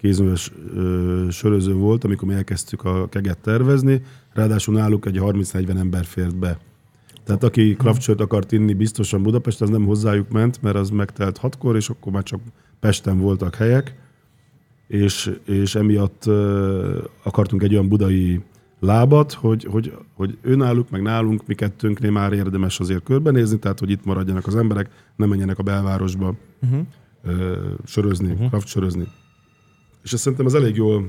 kézműves 0.00 0.52
ö, 0.74 1.26
söröző 1.30 1.74
volt, 1.74 2.04
amikor 2.04 2.28
mi 2.28 2.34
elkezdtük 2.34 2.84
a 2.84 3.08
keget 3.08 3.38
tervezni, 3.38 4.02
ráadásul 4.32 4.74
náluk 4.74 5.06
egy 5.06 5.18
30-40 5.20 5.78
ember 5.78 6.04
fért 6.04 6.36
be. 6.36 6.58
Tehát 7.24 7.44
aki 7.44 7.74
kraftsört 7.74 8.20
akart 8.20 8.52
inni 8.52 8.74
biztosan 8.74 9.22
Budapest, 9.22 9.60
az 9.60 9.68
nem 9.68 9.84
hozzájuk 9.84 10.28
ment, 10.30 10.62
mert 10.62 10.76
az 10.76 10.90
megtelt 10.90 11.38
hatkor, 11.38 11.76
és 11.76 11.88
akkor 11.88 12.12
már 12.12 12.22
csak 12.22 12.40
Pesten 12.80 13.18
voltak 13.18 13.54
helyek, 13.54 13.99
és, 14.90 15.36
és 15.44 15.74
emiatt 15.74 16.24
akartunk 17.22 17.62
egy 17.62 17.72
olyan 17.72 17.88
budai 17.88 18.40
lábat, 18.80 19.32
hogy, 19.32 19.64
hogy, 19.64 19.96
hogy 20.14 20.38
ő 20.42 20.54
náluk, 20.54 20.90
meg 20.90 21.02
nálunk, 21.02 21.46
mi 21.46 21.54
kettőnknél 21.54 22.10
már 22.10 22.32
érdemes 22.32 22.80
azért 22.80 23.02
körbenézni, 23.02 23.58
tehát 23.58 23.78
hogy 23.78 23.90
itt 23.90 24.04
maradjanak 24.04 24.46
az 24.46 24.56
emberek, 24.56 24.90
nem 25.16 25.28
menjenek 25.28 25.58
a 25.58 25.62
belvárosba 25.62 26.34
Uh-huh. 26.62 26.86
ö, 27.22 27.56
sörözni, 27.84 28.32
uh-huh. 28.32 28.48
craft 28.48 28.66
sörözni. 28.66 29.06
És 30.02 30.12
ezt 30.12 30.22
szerintem 30.22 30.46
ez 30.46 30.54
elég 30.54 30.76
jól, 30.76 31.04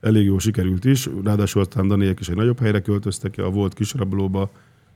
elég 0.00 0.24
jól 0.24 0.38
sikerült 0.38 0.84
is, 0.84 1.08
ráadásul 1.24 1.60
aztán 1.60 1.88
Daniek 1.88 2.20
is 2.20 2.28
egy 2.28 2.36
nagyobb 2.36 2.58
helyre 2.58 2.80
költöztek, 2.80 3.38
a 3.38 3.50
volt 3.50 3.74
kisrablóba, 3.74 4.50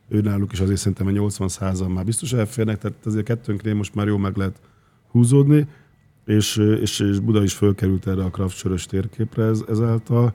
ő 0.09 0.21
náluk 0.21 0.53
is 0.53 0.61
azért 0.61 0.79
szerintem 0.79 1.07
egy 1.07 1.15
80 1.15 1.49
százal 1.49 1.89
már 1.89 2.05
biztos 2.05 2.33
elférnek, 2.33 2.79
tehát 2.79 2.97
azért 3.05 3.25
kettőnknél 3.25 3.75
most 3.75 3.95
már 3.95 4.07
jól 4.07 4.19
meg 4.19 4.37
lehet 4.37 4.61
húzódni, 5.11 5.67
és, 6.27 6.57
és, 6.81 7.01
és 7.01 7.19
Buda 7.19 7.43
is 7.43 7.55
fölkerült 7.55 8.07
erre 8.07 8.25
a 8.25 8.31
craft 8.31 8.57
sörös 8.57 8.87
térképre 8.87 9.45
ez, 9.45 9.63
ezáltal, 9.69 10.35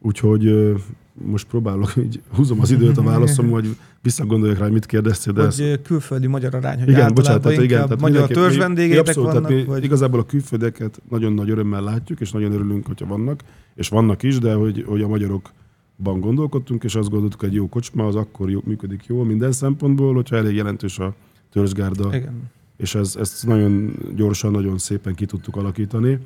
úgyhogy 0.00 0.74
most 1.22 1.46
próbálok, 1.46 1.92
így 1.96 2.20
húzom 2.34 2.60
az 2.60 2.70
időt 2.70 2.96
a 2.98 3.02
válaszom, 3.12 3.50
hogy 3.50 3.76
visszagondoljak 4.02 4.58
rá, 4.58 4.66
mit 4.66 4.86
kérdeztél, 4.86 5.32
de 5.32 5.42
ezt 5.42 5.58
Hogy 5.58 5.66
ö, 5.68 5.82
külföldi 5.82 6.26
magyar 6.26 6.54
arány, 6.54 6.78
hogy 6.78 6.88
igen, 6.88 7.14
bocsánat, 7.14 7.42
tehát 7.42 7.62
igen, 7.62 7.82
tehát 7.82 8.00
magyar 8.00 8.10
mindenki- 8.10 8.32
törzs 8.34 8.48
mi- 8.50 8.56
mi 8.56 8.62
vendégétek 8.62 8.98
abszolút, 8.98 9.28
tehát 9.30 9.42
vannak? 9.44 9.58
mi 9.58 9.64
Vagy... 9.64 9.84
Igazából 9.84 10.20
a 10.20 10.24
külföldeket 10.24 11.00
nagyon 11.10 11.32
nagy 11.32 11.50
örömmel 11.50 11.82
látjuk, 11.82 12.20
és 12.20 12.30
nagyon 12.30 12.52
örülünk, 12.52 12.86
hogyha 12.86 13.06
vannak, 13.06 13.40
és 13.74 13.88
vannak 13.88 14.22
is, 14.22 14.38
de 14.38 14.54
hogy, 14.54 14.84
hogy 14.86 15.02
a 15.02 15.08
magyarokban 15.08 16.20
gondolkodtunk, 16.20 16.84
és 16.84 16.94
azt 16.94 17.10
gondoltuk, 17.10 17.40
hogy 17.40 17.48
egy 17.48 17.54
jó 17.54 17.68
kocsma 17.68 18.06
az 18.06 18.14
akkor 18.16 18.50
jó, 18.50 18.60
működik 18.64 19.04
jól 19.06 19.24
minden 19.24 19.52
szempontból, 19.52 20.14
hogyha 20.14 20.36
elég 20.36 20.54
jelentős 20.54 20.98
a 20.98 21.14
törzsgárda, 21.52 22.16
Igen. 22.16 22.50
És 22.84 22.94
ez, 22.94 23.16
ezt 23.16 23.46
nagyon 23.46 23.96
gyorsan, 24.14 24.50
nagyon 24.50 24.78
szépen 24.78 25.14
ki 25.14 25.26
tudtuk 25.26 25.56
alakítani. 25.56 26.18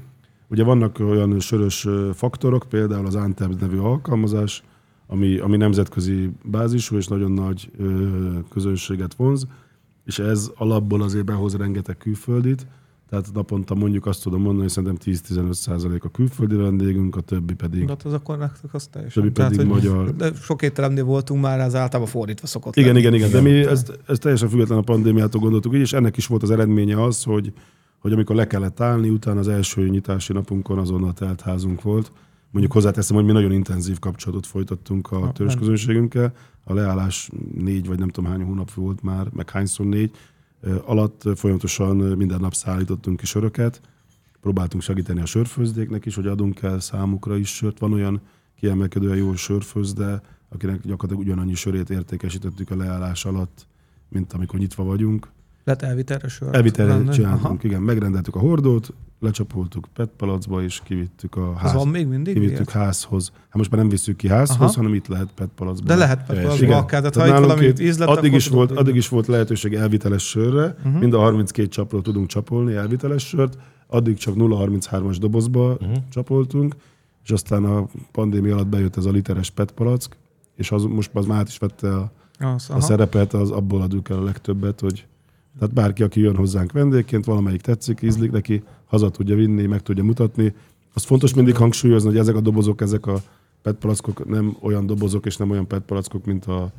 Ugye 0.49 0.65
vannak 0.65 0.99
olyan 0.99 1.41
sörös 1.41 1.87
faktorok, 2.15 2.67
például 2.69 3.07
az 3.07 3.15
Antep 3.15 3.61
nevű 3.61 3.79
alkalmazás, 3.79 4.63
ami, 5.07 5.39
ami 5.39 5.57
nemzetközi 5.57 6.31
bázisú 6.45 6.97
és 6.97 7.07
nagyon 7.07 7.33
nagy 7.33 7.71
ö, 7.79 8.39
közönséget 8.49 9.15
vonz, 9.15 9.47
és 10.05 10.19
ez 10.19 10.51
alapból 10.55 11.03
azért 11.03 11.25
behoz 11.25 11.57
rengeteg 11.57 11.97
külföldit, 11.97 12.67
tehát 13.09 13.33
naponta 13.33 13.75
mondjuk 13.75 14.07
azt 14.07 14.23
tudom 14.23 14.41
mondani, 14.41 14.61
hogy 14.63 14.71
szerintem 14.71 15.15
10-15 15.15 15.53
százalék 15.53 16.05
a 16.05 16.09
külföldi 16.09 16.55
vendégünk, 16.55 17.17
a 17.17 17.21
többi 17.21 17.55
pedig, 17.55 17.81
De 17.85 17.89
hát 17.89 18.03
az 18.03 18.13
akkor 18.13 18.39
nektek 18.39 18.75
az 18.75 18.87
teljesen. 18.87 19.23
többi 19.23 19.35
pedig 19.35 19.59
hogy 19.59 19.67
magyar. 19.67 20.15
De 20.17 20.33
sok 20.35 20.63
étteremnél 20.63 21.05
voltunk 21.05 21.43
már, 21.43 21.61
az 21.61 21.75
általában 21.75 22.13
fordítva 22.13 22.47
szokott 22.47 22.77
Igen, 22.77 22.89
lenni. 22.89 23.01
igen, 23.01 23.15
igen, 23.15 23.31
de 23.31 23.41
mi 23.41 23.51
ezt, 23.51 23.99
ezt 24.07 24.21
teljesen 24.21 24.49
független 24.49 24.79
a 24.79 24.83
pandémiától 24.83 25.41
gondoltuk 25.41 25.75
így, 25.75 25.81
és 25.81 25.93
ennek 25.93 26.17
is 26.17 26.27
volt 26.27 26.43
az 26.43 26.51
eredménye 26.51 27.03
az, 27.03 27.23
hogy, 27.23 27.53
hogy 27.99 28.13
amikor 28.13 28.37
le 28.37 28.47
kellett 28.47 28.81
állni, 28.81 29.09
utána 29.09 29.39
az 29.39 29.49
első 29.49 29.89
nyitási 29.89 30.33
napunkon 30.33 30.79
azonnal 30.79 31.13
telt 31.13 31.41
házunk 31.41 31.83
volt. 31.83 32.13
Mondjuk 32.51 32.73
hozzáteszem, 32.73 33.17
hogy 33.17 33.25
mi 33.25 33.33
nagyon 33.33 33.53
intenzív 33.53 33.99
kapcsolatot 33.99 34.47
folytattunk 34.47 35.13
a 35.13 35.33
törzsközönségünkkel. 35.35 36.33
A 36.65 36.75
leállás 36.75 37.31
négy 37.55 37.87
vagy 37.87 37.99
nem 37.99 38.09
tudom 38.09 38.31
hány 38.31 38.43
hónap 38.43 38.71
volt 38.73 39.03
már, 39.03 39.27
meg 39.33 39.51
hányszor 39.51 39.87
négy 39.87 40.11
alatt 40.85 41.23
folyamatosan 41.35 41.97
minden 41.97 42.41
nap 42.41 42.55
szállítottunk 42.55 43.17
ki 43.17 43.27
söröket. 43.27 43.81
Próbáltunk 44.41 44.83
segíteni 44.83 45.21
a 45.21 45.27
sörfőzdéknek 45.27 46.07
is, 46.07 46.15
hogy 46.15 46.27
adunk 46.27 46.63
el 46.63 46.81
számukra 46.81 47.37
is 47.37 47.55
sört. 47.55 47.79
Van 47.79 47.93
olyan 47.93 48.21
kiemelkedően 48.61 49.17
jó 49.17 49.35
sörfőzde, 49.35 50.23
akinek 50.49 50.81
gyakorlatilag 50.81 51.19
ugyanannyi 51.19 51.55
sörét 51.55 51.91
értékesítettük 51.91 52.71
a 52.71 52.77
leállás 52.77 53.25
alatt, 53.25 53.67
mint 54.09 54.33
amikor 54.33 54.59
nyitva 54.59 54.85
vagyunk. 54.85 55.29
Lett 55.69 55.83
elvitelre 55.83 56.29
sör. 56.29 56.55
Elvitelre 56.55 57.13
csináltunk, 57.13 57.65
igen, 57.65 57.83
megrendeltük 57.83 58.35
a 58.37 58.39
hordót, 58.39 58.93
lecsapoltuk 59.21 59.87
PET 59.95 60.11
palacba, 60.17 60.63
és 60.63 60.81
kivittük 60.85 61.37
a 61.37 61.55
ház, 61.57 61.73
van 61.73 61.89
még 61.89 62.07
mindig? 62.07 62.35
kivittük 62.35 62.57
ilyet? 62.57 62.71
házhoz. 62.71 63.31
Hát 63.35 63.55
most 63.55 63.71
már 63.71 63.81
nem 63.81 63.89
visszük 63.89 64.17
ki 64.17 64.29
házhoz, 64.29 64.61
Aha. 64.61 64.73
hanem 64.77 64.95
itt 64.95 65.07
lehet 65.07 65.29
PET 65.35 65.49
palacba. 65.55 65.87
De 65.87 65.95
lehet, 65.95 66.31
az 66.31 66.61
Igen. 66.63 66.79
akár, 66.79 67.01
tehát 67.01 67.05
ha 67.05 67.11
Tehát 67.11 67.29
itt 67.29 67.33
nálunk 67.35 67.47
valami 67.47 67.67
itt 67.67 67.79
ízlet, 67.81 68.09
addig, 68.09 68.33
is 68.33 68.49
volt, 68.49 68.71
addig 68.71 68.95
is 68.95 69.09
volt 69.09 69.27
lehetőség 69.27 69.75
elviteles 69.75 70.29
sörre, 70.29 70.77
Mhm. 70.85 70.97
mind 70.97 71.15
a 71.15 71.19
32 71.19 71.69
csapról 71.69 72.03
tudunk 72.03 72.27
csapolni 72.27 72.75
elviteles 72.75 73.27
sört, 73.29 73.59
addig 73.87 74.17
csak 74.17 74.35
0,33-as 74.35 75.17
dobozba 75.21 75.73
Uh-huh. 75.73 75.97
csapoltunk, 76.11 76.75
és 77.25 77.31
aztán 77.31 77.65
a 77.65 77.87
pandémia 78.13 78.55
alatt 78.55 78.67
bejött 78.69 78.97
ez 78.97 79.05
a 79.05 79.11
literes 79.11 79.51
PET 79.51 79.71
palack, 79.71 80.17
és 80.57 80.71
az, 80.71 80.85
most 80.85 81.11
az 81.15 81.27
már 81.27 81.39
át 81.39 81.49
is 81.49 81.59
vette 81.59 81.95
a, 81.97 82.13
Az, 82.39 82.67
a 82.69 82.73
aha. 82.73 82.81
szerepet, 82.81 83.33
az 83.35 83.51
abból 83.51 83.81
adjuk 83.81 84.09
el 84.09 84.19
a 84.19 84.23
legtöbbet, 84.23 84.81
hogy 84.81 85.07
tehát 85.59 85.75
bárki, 85.75 86.03
aki 86.03 86.21
jön 86.21 86.37
hozzánk 86.37 86.73
vendégként, 86.73 87.25
valamelyik 87.25 87.61
tetszik, 87.61 88.03
ízlik 88.03 88.31
neki, 88.31 88.63
haza 88.87 89.11
tudja 89.11 89.37
vinni, 89.37 89.67
meg 89.67 89.83
tudja 89.83 90.05
mutatni. 90.05 90.55
Az 90.95 91.05
fontos 91.05 91.35
mindig 91.35 91.57
hangsúlyozni, 91.57 92.09
hogy 92.09 92.19
ezek 92.19 92.35
a 92.37 92.41
dobozok, 92.41 92.81
ezek 92.81 93.07
a 93.07 93.21
PET 93.63 93.77
palackok 93.77 94.29
nem 94.29 94.57
olyan 94.61 94.87
dobozok 94.87 95.27
és 95.27 95.37
nem 95.37 95.51
olyan 95.51 95.67
PET 95.67 95.83
palackok, 95.83 96.25
mint 96.25 96.45
a, 96.45 96.73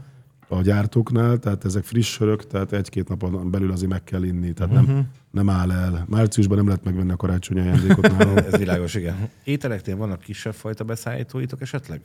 a 0.47 0.61
gyártóknál, 0.61 1.37
tehát 1.39 1.65
ezek 1.65 1.83
friss 1.83 2.11
sörök, 2.11 2.47
tehát 2.47 2.73
egy-két 2.73 3.07
napon 3.07 3.51
belül 3.51 3.71
azért 3.71 3.91
meg 3.91 4.03
kell 4.03 4.23
inni, 4.23 4.53
tehát 4.53 4.73
nem, 4.73 4.83
Mhm. 4.83 4.99
nem 5.31 5.49
áll 5.49 5.71
el. 5.71 6.05
Márciusban 6.09 6.57
nem 6.57 6.67
lehet 6.67 6.83
megvenni 6.83 7.11
a 7.11 7.15
karácsonyi 7.15 7.59
ajándékot 7.59 8.11
nálam. 8.17 8.37
Ez 8.37 8.57
világos, 8.57 8.93
igen. 8.95 9.29
Ételeknél 9.43 9.95
vannak 9.97 10.19
kisebb 10.19 10.53
fajta 10.53 10.83
beszállítóitok 10.83 11.61
esetleg? 11.61 12.01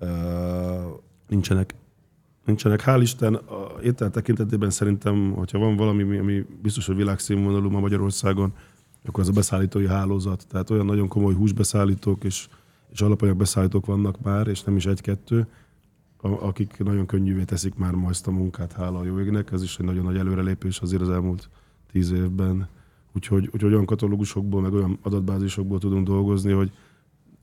Uh, 0.00 0.08
Nincsenek. 1.28 1.74
Nincsenek. 2.44 2.82
Hál' 2.86 2.98
Isten, 3.00 3.34
a 3.34 3.80
étel 3.82 4.10
tekintetében 4.10 4.70
szerintem, 4.70 5.32
hogyha 5.32 5.58
van 5.58 5.76
valami, 5.76 6.18
ami- 6.18 6.46
biztos, 6.62 6.86
hogy 6.86 6.96
világszínvonalú 6.96 7.70
ma 7.70 7.80
Magyarországon, 7.80 8.52
akkor 9.04 9.22
az 9.22 9.28
a 9.28 9.32
beszállítói 9.32 9.86
hálózat. 9.86 10.46
Tehát 10.48 10.70
olyan 10.70 10.86
nagyon 10.86 11.08
komoly 11.08 11.34
húsbeszállítók 11.34 12.24
és, 12.24 12.48
és 12.92 13.00
alapanyagbeszállítók 13.00 13.86
vannak 13.86 14.20
már, 14.22 14.46
és 14.46 14.62
nem 14.62 14.76
is 14.76 14.86
egy-kettő, 14.86 15.46
akik 16.20 16.78
nagyon 16.78 17.06
könnyűvé 17.06 17.44
teszik 17.44 17.74
már 17.74 17.92
ma 17.94 18.08
ezt 18.08 18.26
a 18.26 18.30
munkát, 18.30 18.72
hála 18.72 18.98
a 18.98 19.04
jó 19.04 19.20
égnek. 19.20 19.52
Ez 19.52 19.62
is 19.62 19.78
egy 19.78 19.86
nagyon 19.86 20.04
nagy 20.04 20.16
előrelépés 20.16 20.80
azért 20.80 21.02
az 21.02 21.10
elmúlt 21.10 21.48
tíz 21.92 22.10
évben. 22.10 22.68
Úgyhogy, 23.12 23.50
úgyhogy 23.52 23.72
olyan 23.72 23.84
katalógusokból, 23.84 24.60
meg 24.60 24.72
olyan 24.72 24.98
adatbázisokból 25.02 25.78
tudunk 25.78 26.06
dolgozni, 26.06 26.52
hogy, 26.52 26.72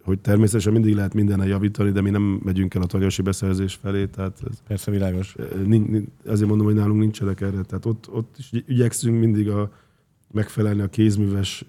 hogy 0.08 0.20
természetesen 0.20 0.74
mindig 0.74 0.96
lehet 0.96 1.14
mindenen 1.14 1.48
javítani, 1.48 1.92
de 1.92 2.02
mi 2.02 2.10
nem 2.10 2.40
megyünk 2.44 2.74
el 2.74 2.82
a 2.82 2.86
tagjasi 2.86 3.22
beszerzés 3.22 3.74
felé, 3.74 4.06
tehát 4.06 4.40
ez, 4.50 4.58
Persze 4.68 4.92
világos. 4.92 5.36
Nin- 5.66 5.90
nin- 5.90 6.10
Ezért 6.26 6.48
mondom, 6.50 6.68
hogy 6.68 6.76
nálunk 6.76 7.00
nincsenek 7.00 7.42
erre. 7.42 7.62
Tehát 7.62 7.86
ott, 7.86 8.10
ott 8.12 8.36
is 8.38 8.52
igy- 8.52 8.70
igyekszünk 8.70 9.20
mindig 9.20 9.50
a, 9.50 9.72
megfelelni 10.32 10.82
a 10.82 10.88
kézműves 10.88 11.66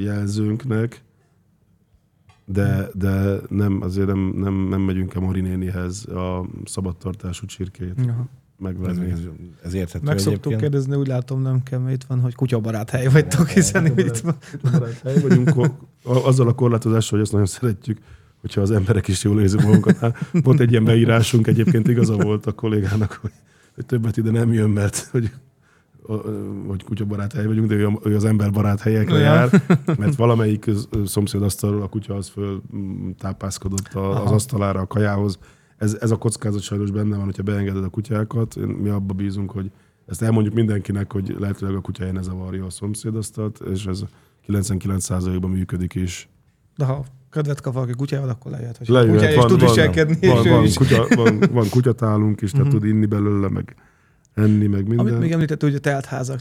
jelzőnknek, 0.00 1.02
de, 2.44 2.88
de 2.94 3.40
nem, 3.48 3.82
azért 3.82 4.06
nem, 4.06 4.32
nem, 4.36 4.54
nem 4.68 4.80
megyünk 4.80 5.14
el 5.14 5.20
Marinénihez 5.20 6.06
a 6.06 6.46
szabadtartású 6.64 7.46
csirkét 7.46 8.00
Aha. 8.08 8.28
Megvenni. 8.58 9.10
ez, 9.10 9.18
ez 9.62 9.74
érthető 9.74 10.04
Meg 10.04 10.18
szoktuk 10.18 10.44
egyébként. 10.46 10.60
kérdezni, 10.60 10.96
úgy 10.96 11.06
látom, 11.06 11.42
nem 11.42 11.62
kell, 11.62 11.78
mert 11.78 11.94
itt 11.94 12.04
van, 12.08 12.20
hogy 12.20 12.34
kutyabarát 12.34 12.90
hely 12.90 13.08
vagytok, 13.08 13.48
hiszen 13.48 13.86
itt 13.86 14.16
van. 14.16 14.36
Barát 14.62 15.00
hely 15.02 15.20
vagyunk, 15.20 15.70
azzal 16.02 16.48
a 16.48 16.52
korlátozással, 16.52 17.10
hogy 17.10 17.20
azt 17.20 17.32
nagyon 17.32 17.46
szeretjük, 17.46 17.98
hogyha 18.40 18.60
az 18.60 18.70
emberek 18.70 19.08
is 19.08 19.24
jól 19.24 19.40
érzik 19.40 19.62
magunkat. 19.62 19.96
Hát, 19.96 20.30
volt 20.32 20.60
egy 20.60 20.70
ilyen 20.70 20.84
beírásunk, 20.84 21.46
egyébként 21.46 21.88
igaza 21.88 22.16
volt 22.16 22.46
a 22.46 22.52
kollégának, 22.52 23.18
hogy, 23.20 23.32
hogy 23.74 23.86
többet 23.86 24.16
ide 24.16 24.30
nem 24.30 24.52
jön, 24.52 24.70
mert 24.70 25.08
hogy, 25.10 25.30
hogy 26.66 26.84
kutyabarát 26.84 27.32
hely 27.32 27.46
vagyunk, 27.46 27.68
de 27.68 27.74
ő, 27.74 28.14
az 28.14 28.24
emberbarát 28.24 28.80
helyekre 28.80 29.18
jár, 29.18 29.62
mert 29.98 30.14
valamelyik 30.14 30.70
szomszéd 31.04 31.42
asztalról 31.42 31.82
a 31.82 31.88
kutya 31.88 32.14
az 32.14 32.28
föl 32.28 32.62
mm, 32.76 33.10
tápászkodott 33.18 33.94
a, 33.94 34.10
az 34.10 34.16
Aha. 34.16 34.34
asztalára, 34.34 34.80
a 34.80 34.86
kajához. 34.86 35.38
Ez, 35.78 35.96
ez 36.00 36.10
a 36.10 36.16
kockázat 36.16 36.60
sajnos 36.60 36.90
benne 36.90 37.16
van, 37.16 37.24
hogyha 37.24 37.42
beengeded 37.42 37.84
a 37.84 37.88
kutyákat. 37.88 38.56
Mi 38.82 38.88
abba 38.88 39.14
bízunk, 39.14 39.50
hogy 39.50 39.70
ezt 40.06 40.22
elmondjuk 40.22 40.54
mindenkinek, 40.54 41.12
hogy 41.12 41.36
lehetőleg 41.38 41.74
a 41.74 41.80
kutyája 41.80 42.12
ne 42.12 42.22
zavarja 42.22 42.64
a 42.64 42.70
szomszédasztalt, 42.70 43.60
és 43.72 43.86
ez 43.86 44.02
99%-ban 44.48 45.50
működik 45.50 45.94
is. 45.94 46.28
De 46.76 46.84
ha 46.84 47.04
kedvet 47.30 47.60
kap 47.60 47.74
valaki 47.74 47.92
kutyával, 47.92 48.28
akkor 48.28 48.50
lejöhet, 48.50 48.76
hogy 48.76 48.88
Lejöhet, 48.88 49.14
kutyája 49.14 49.34
is 49.34 49.38
van- 49.40 49.48
tud 49.48 49.60
van- 49.60 49.68
viselkedni. 49.68 50.26
Van, 50.26 50.44
és 50.64 50.76
van, 50.76 50.86
kutya, 50.86 51.16
van, 51.16 51.38
van 51.52 51.68
kutyatálunk 51.68 52.40
is, 52.40 52.50
tehát 52.50 52.68
tud 52.68 52.84
inni 52.84 53.06
belőle, 53.06 53.48
meg 53.48 53.74
enni, 54.38 54.66
meg 54.66 54.86
minden. 54.86 55.06
Amit 55.06 55.18
még 55.18 55.32
említett, 55.32 55.62
hogy 55.62 55.74
a 55.74 55.78
teltházak. 55.78 56.40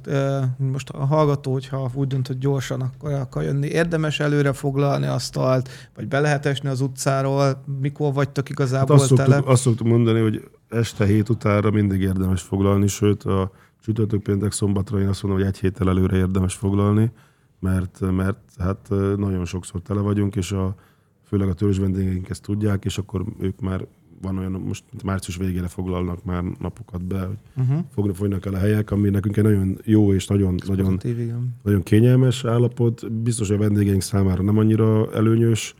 Most 0.58 0.90
a 0.90 1.06
hallgató, 1.06 1.52
hogyha 1.52 1.92
úgy 1.94 2.08
dönt, 2.08 2.28
hogy 2.28 2.38
gyorsan 2.38 2.82
akar, 2.82 3.14
akar 3.14 3.44
jönni, 3.44 3.68
érdemes 3.68 4.20
előre 4.20 4.54
foglalni 4.54 5.06
asztalt, 5.06 5.70
vagy 5.96 6.08
be 6.08 6.20
lehet 6.20 6.46
esni 6.46 6.70
az 6.70 6.82
utcáról, 6.82 7.64
mikor 7.82 8.14
vagytok 8.14 8.48
Hát 8.48 8.60
igazából 8.60 8.96
azt, 8.96 9.14
tele? 9.14 9.34
szoktuk, 9.34 9.48
azt 9.52 9.62
szoktuk 9.62 9.88
mondani, 9.88 10.20
hogy 10.20 10.50
este 10.70 11.06
hét 11.06 11.30
utánra 11.30 11.72
mindig 11.72 12.02
érdemes 12.02 12.42
foglalni, 12.42 12.88
sőt 12.88 13.24
a 13.24 13.52
csütörtök 13.82 14.22
péntek 14.22 14.52
szombatra 14.52 15.00
én 15.00 15.08
azt 15.08 15.24
mondom, 15.24 15.42
hogy 15.42 15.50
egy 15.50 15.60
héttel 15.60 15.90
előre 15.90 16.18
érdemes 16.18 16.54
foglalni, 16.54 17.12
mert, 17.60 18.00
mert 18.12 18.40
hát 18.58 18.90
nagyon 19.18 19.46
sokszor 19.46 19.82
tele 19.82 20.00
vagyunk, 20.00 20.36
és 20.36 20.52
a, 20.52 20.76
főleg 21.24 21.50
a 21.50 21.54
törzs 21.54 21.80
vendégeink 21.80 22.30
ezt 22.30 22.42
tudják, 22.42 22.86
és 22.86 22.98
akkor 22.98 23.26
ők 23.40 23.60
már 23.60 23.88
van 24.22 24.38
olyan, 24.38 24.52
most 24.52 24.84
március 25.04 25.38
végére 25.38 25.68
foglalnak 25.68 26.24
már 26.24 26.44
napokat 26.60 27.06
be, 27.06 27.20
hogy 27.20 27.38
Uh-huh. 27.58 27.80
fognak, 27.94 28.16
folynak 28.16 28.46
el 28.46 28.54
a 28.54 28.58
helyek, 28.58 28.92
ami 28.92 29.10
nekünk 29.10 29.38
egy 29.38 29.44
nagyon 29.44 29.78
jó 29.84 30.14
és 30.14 30.28
nagyon, 30.28 30.56
nagyon 30.68 30.86
Pozitív, 30.86 31.20
igen. 31.20 31.56
nagyon 31.64 31.84
kényelmes 31.84 32.46
állapot. 32.46 33.12
Biztos, 33.12 33.48
hogy 33.48 33.58
a 33.58 33.60
vendégeink 33.60 34.02
számára 34.02 34.44
nem 34.44 34.58
annyira 34.58 35.14
előnyös, 35.14 35.76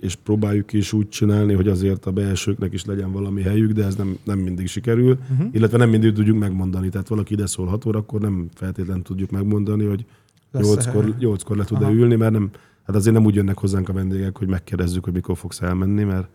és 0.00 0.14
próbáljuk 0.14 0.72
is 0.72 0.92
úgy 0.92 1.08
csinálni, 1.08 1.54
hogy 1.54 1.68
azért 1.68 2.06
a 2.06 2.10
belsőknek 2.10 2.72
is 2.72 2.84
legyen 2.84 3.12
valami 3.12 3.42
helyük, 3.42 3.72
de 3.72 3.84
ez 3.84 3.94
nem, 3.96 4.18
nem 4.24 4.38
mindig 4.38 4.66
sikerül, 4.68 5.18
Uh-huh. 5.30 5.48
illetve 5.52 5.76
nem 5.78 5.88
mindig 5.90 6.12
tudjuk 6.12 6.38
megmondani. 6.38 6.88
Tehát 6.88 7.08
valaki 7.08 7.32
ide 7.32 7.46
szól 7.46 7.66
6 7.66 7.84
órakor, 7.84 8.20
nem 8.20 8.48
feltétlenül 8.54 9.02
tudjuk 9.02 9.30
megmondani, 9.30 9.84
hogy 9.84 10.04
nyolckor, 10.52 11.14
nyolckor 11.18 11.56
le 11.56 11.64
tud-e 11.64 11.90
ülni, 11.90 12.14
mert 12.16 12.32
nem, 12.32 12.50
hát 12.82 12.96
azért 12.96 13.14
nem 13.14 13.24
úgy 13.24 13.34
jönnek 13.34 13.58
hozzánk 13.58 13.88
a 13.88 13.92
vendégek, 13.92 14.38
hogy 14.38 14.48
megkérdezzük, 14.48 15.04
hogy 15.04 15.12
mikor 15.12 15.36
fogsz 15.36 15.62
elmenni, 15.62 16.02
mert 16.04 16.28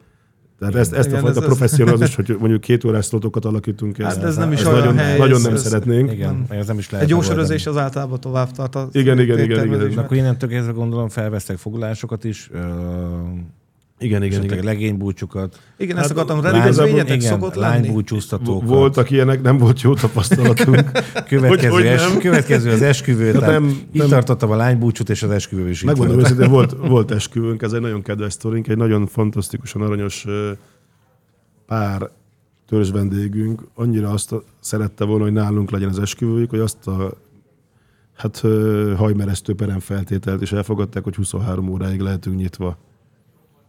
tehát 0.62 0.76
ezt, 0.76 0.94
ezt 0.94 1.06
a 1.06 1.10
Igen, 1.10 1.22
fajta 1.22 1.38
ez- 1.38 1.44
ez- 1.44 1.50
professzionalizmus, 1.50 2.16
hogy 2.16 2.36
mondjuk 2.40 2.62
két 2.62 2.84
órás 2.84 3.06
szlotokat 3.06 3.46
alakítunk 3.46 3.94
ki, 3.94 4.04
Hát 4.04 4.12
ezt- 4.16 4.24
ez 4.24 4.36
nem 4.36 4.52
is 4.52 4.58
ezt 4.60 4.68
olyan 4.68 4.80
nagyon, 4.80 4.98
hely, 4.98 5.18
nagyon 5.18 5.36
ez- 5.38 5.44
nem 5.44 5.54
ez- 5.54 5.62
szeretnénk. 5.62 6.12
Igen, 6.12 6.46
ez 6.50 6.68
nem 6.68 6.78
is 6.78 6.90
lehet. 6.90 7.06
Egy 7.06 7.12
jó 7.12 7.22
sörözés 7.22 7.68
az 7.68 7.78
általában 7.78 8.20
tovább 8.20 8.52
tart. 8.52 8.76
Az 8.76 8.88
Igen, 8.92 9.20
igen, 9.20 9.38
igen, 9.38 9.50
éttermezésben. 9.50 9.92
igen. 9.92 10.04
Akkor 10.04 10.18
innentől 10.18 10.50
kezdve 10.50 10.72
gondolom 10.72 11.10
felvesztek 11.10 11.58
foglalásokat 11.58 12.24
is, 12.24 12.50
Igen, 14.02 14.24
igen, 14.24 14.44
igen. 14.44 14.64
legénybúcsúkat, 14.64 15.60
Igen, 15.78 15.96
Hát 15.96 16.04
ezt 16.06 16.14
akartam, 16.14 16.42
lány- 16.42 16.54
rendezvényetek 16.54 17.16
igen, 17.16 17.20
szokott 17.32 17.56
lenni? 17.56 17.86
lánybúcsúztatókat. 17.86 18.68
Voltak 18.68 19.10
ilyenek, 19.10 19.42
nem 19.42 19.58
volt 19.58 19.82
jó 19.82 19.94
tapasztalatunk. 19.94 20.92
Következő, 21.28 21.48
Hogy- 21.48 21.66
hogy 21.66 21.86
es, 21.86 22.08
nem? 22.10 22.18
következő 22.18 22.72
az 22.72 22.82
esküvő, 22.82 23.26
Hát 23.32 23.40
tehát 23.40 23.60
nem- 23.60 23.70
itt 23.92 24.02
nem. 24.02 24.10
tartottam 24.10 24.52
a 24.52 24.56
lánybúcsút, 24.56 25.10
és 25.10 25.24
az 25.24 25.30
esküvő 25.30 25.70
is 25.70 25.84
Megmondom 25.84 26.16
volt. 26.16 26.28
őszintén, 26.28 26.50
volt, 26.50 26.76
volt 26.88 27.12
esküvőnk, 27.12 27.62
ez 27.62 27.74
egy 27.74 27.82
nagyon 27.82 28.02
kedves 28.02 28.34
sztorink, 28.34 28.68
egy 28.68 28.78
nagyon 28.78 29.08
fantasztikusan 29.08 29.82
aranyos 29.82 30.26
pár 31.66 32.10
törzs 32.68 32.92
vendégünk 32.92 33.62
annyira 33.76 34.10
azt 34.10 34.36
szerette 34.60 35.04
volna, 35.04 35.24
hogy 35.24 35.34
nálunk 35.34 35.72
legyen 35.72 35.90
az 35.90 36.00
esküvőjük, 36.00 36.50
hogy 36.50 36.60
azt 36.60 36.88
a 36.88 37.14
hát 38.16 38.42
hajmeresztő 38.98 39.56
peremfeltételt 39.56 40.42
is 40.42 40.52
elfogadták, 40.52 41.04
hogy 41.04 41.16
23 41.16 41.70
óráig 41.70 42.00
lehetünk 42.00 42.36
nyitva. 42.38 42.78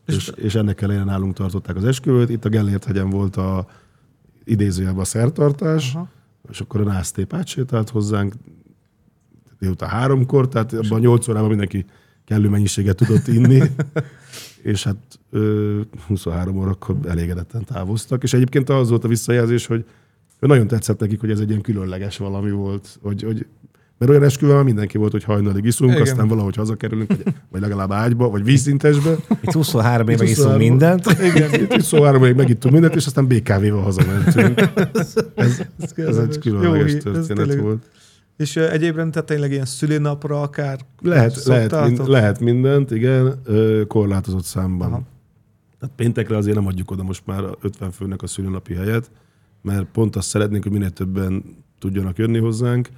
És, 0.06 0.32
és 0.36 0.54
ennek 0.54 0.80
ellenére 0.80 1.04
nálunk 1.04 1.34
tartották 1.34 1.76
az 1.76 1.84
esküvőt. 1.84 2.28
Itt 2.28 2.44
a 2.44 2.48
Gellért 2.48 2.84
hegyen 2.84 3.10
volt 3.10 3.36
a 3.36 3.66
idézőjelben 4.44 5.00
a 5.00 5.04
szertartás, 5.04 5.94
Aha. 5.94 6.08
és 6.50 6.60
akkor 6.60 6.80
a 6.80 6.84
násztép 6.84 7.34
átsétált 7.34 7.90
hozzánk 7.90 8.34
délután 9.58 9.88
háromkor, 9.88 10.48
tehát 10.48 10.72
abban 10.72 10.98
a 10.98 10.98
nyolc 10.98 11.28
órában 11.28 11.48
mindenki 11.48 11.84
kellő 12.24 12.48
mennyiséget 12.48 12.96
tudott 12.96 13.26
inni, 13.26 13.62
és 14.72 14.84
hát 14.84 15.18
ö, 15.30 15.80
23 16.06 16.56
órakor 16.56 16.96
elégedetten 17.08 17.64
távoztak, 17.64 18.22
és 18.22 18.32
egyébként 18.32 18.68
az 18.68 18.88
volt 18.88 19.04
a 19.04 19.08
visszajelzés, 19.08 19.66
hogy 19.66 19.84
hogy 20.42 20.50
nagyon 20.50 20.66
tetszett 20.66 21.00
nekik, 21.00 21.20
hogy 21.20 21.30
ez 21.30 21.40
egy 21.40 21.48
ilyen 21.48 21.60
különleges 21.60 22.16
valami 22.16 22.50
volt, 22.50 22.98
hogy, 23.02 23.22
hogy 23.22 23.46
mert 24.02 24.14
olyan 24.14 24.28
esküvő 24.28 24.52
már 24.52 24.62
mindenki 24.62 24.98
volt, 24.98 25.12
hogy 25.12 25.24
hajnalig 25.24 25.64
iszunk, 25.64 25.90
Igen. 25.90 26.02
Aztán 26.02 26.28
valahogy 26.28 26.56
hazakerülünk, 26.56 27.08
vagy, 27.08 27.34
vagy 27.50 27.60
legalább 27.60 27.92
ágyba, 27.92 28.30
vagy 28.30 28.44
vízszintesbe. 28.44 29.16
Itt 29.40 29.52
23 29.52 30.08
éve 30.08 30.24
Itt 30.24 30.30
iszunk 30.30 30.48
23 30.48 30.68
mindent. 30.68 31.06
Igen, 31.34 31.60
itt 31.60 31.72
23 31.72 32.22
évig 32.22 32.36
megittunk 32.36 32.72
mindent, 32.74 32.94
és 32.94 33.06
aztán 33.06 33.26
BKV-val 33.26 33.82
hazamentünk. 33.82 34.60
Ez, 34.92 35.14
ez, 35.34 35.92
ez 35.96 36.16
egy 36.16 36.38
különleges 36.38 36.96
történet 36.96 37.54
volt. 37.54 37.90
És 38.36 38.56
egyébként 38.56 39.10
tehát 39.10 39.28
tényleg 39.28 39.50
ilyen 39.52 39.64
szülinapra 39.64 40.42
akár 40.42 40.78
Lehet, 41.00 41.44
lehet, 41.44 41.86
mind, 41.86 42.08
lehet 42.08 42.40
mindent, 42.40 42.90
igen, 42.90 43.42
korlátozott 43.86 44.44
számban. 44.44 44.92
Aha. 44.92 45.02
Tehát 45.78 45.94
péntekre 45.96 46.36
azért 46.36 46.56
nem 46.56 46.66
adjuk 46.66 46.90
oda 46.90 47.02
most 47.02 47.22
már 47.26 47.44
a 47.44 47.56
50 47.60 47.90
főnek 47.90 48.22
a 48.22 48.26
szülinapi 48.26 48.74
helyet, 48.74 49.10
mert 49.62 49.86
pont 49.92 50.16
azt 50.16 50.28
szeretnénk, 50.28 50.62
hogy 50.62 50.72
minél 50.72 50.90
többen 50.90 51.44
tudjanak 51.78 52.18
jönni 52.18 52.38
hozzánk. 52.38 52.88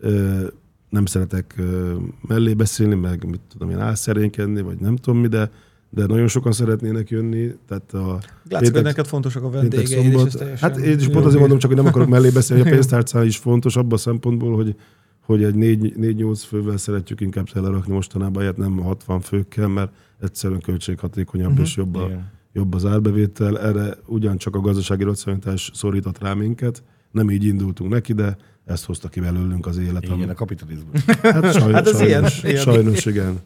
Ö, 0.00 0.46
Nem 0.90 1.06
szeretek 1.06 1.54
ö, 1.58 1.94
mellé 2.28 2.54
beszélni, 2.54 2.94
meg 2.94 3.24
mit 3.24 3.40
tudom 3.48 3.70
én, 3.70 3.78
álszerénkedni, 3.78 4.60
vagy 4.60 4.78
nem 4.78 4.96
tudom 4.96 5.20
mi, 5.20 5.26
de, 5.28 5.50
de 5.90 6.06
nagyon 6.06 6.28
sokan 6.28 6.52
szeretnének 6.52 7.10
jönni. 7.10 7.54
Tehát 7.68 7.92
a 7.92 7.98
Látszik, 8.12 8.28
hogy 8.48 8.60
péntek- 8.60 8.82
neked 8.82 9.06
fontosak 9.06 9.42
a 9.42 9.50
vendégeid, 9.50 10.12
és 10.12 10.22
ez 10.34 10.60
Hát 10.60 10.76
én 10.76 10.98
is 10.98 11.08
pont 11.08 11.24
azért 11.24 11.40
mondom, 11.40 11.58
csak 11.58 11.70
hogy 11.70 11.78
nem 11.78 11.88
akarok 11.92 12.08
mellé 12.08 12.30
beszélni, 12.30 12.62
hogy 12.62 12.70
a 12.72 12.74
Igen. 12.74 12.88
pénztárca 12.88 13.24
is 13.24 13.36
fontos 13.36 13.76
abban 13.76 13.92
a 13.92 13.96
szempontból, 13.96 14.54
hogy 14.56 14.74
hogy 15.20 15.42
egy 15.44 15.54
4-8 15.56 16.42
fővel 16.46 16.76
szeretjük 16.76 17.20
inkább 17.20 17.48
telerakni 17.48 17.92
mostanában, 17.92 18.42
ilyet 18.42 18.56
nem 18.56 18.78
60 18.78 19.20
főkkel, 19.20 19.68
mert 19.68 19.92
egyszerűen 20.20 20.60
költséghatékonyabb 20.60 21.52
Mhm. 21.52 21.60
és 21.60 21.76
jobb, 21.76 21.94
a, 21.94 22.04
Igen. 22.06 22.30
jobb 22.52 22.74
az 22.74 22.84
árbevétel. 22.86 23.58
Erre 23.60 23.96
ugyancsak 24.06 24.54
a 24.56 24.60
gazdasági 24.60 25.02
racionalitás 25.04 25.70
szorított 25.74 26.18
rá 26.18 26.34
minket. 26.34 26.82
Nem 27.10 27.30
így 27.30 27.44
indultunk 27.44 27.90
neki, 27.90 28.12
de 28.12 28.36
ezt 28.68 28.84
hozta 28.84 29.08
ki 29.08 29.20
belőlünk 29.20 29.66
az 29.66 29.76
élet. 29.78 30.02
Igen, 30.02 30.14
ami- 30.14 30.24
a 30.28 30.34
kapitalizmus. 30.34 31.04
Hát, 31.04 31.52
sajnos, 31.52 31.72
Hát 31.78 31.86
ez 31.86 32.00
ilyen- 32.00 32.28
sajnos, 32.28 32.42
ilyen. 32.42 32.56
sajnos, 32.62 33.04
igen. 33.06 33.38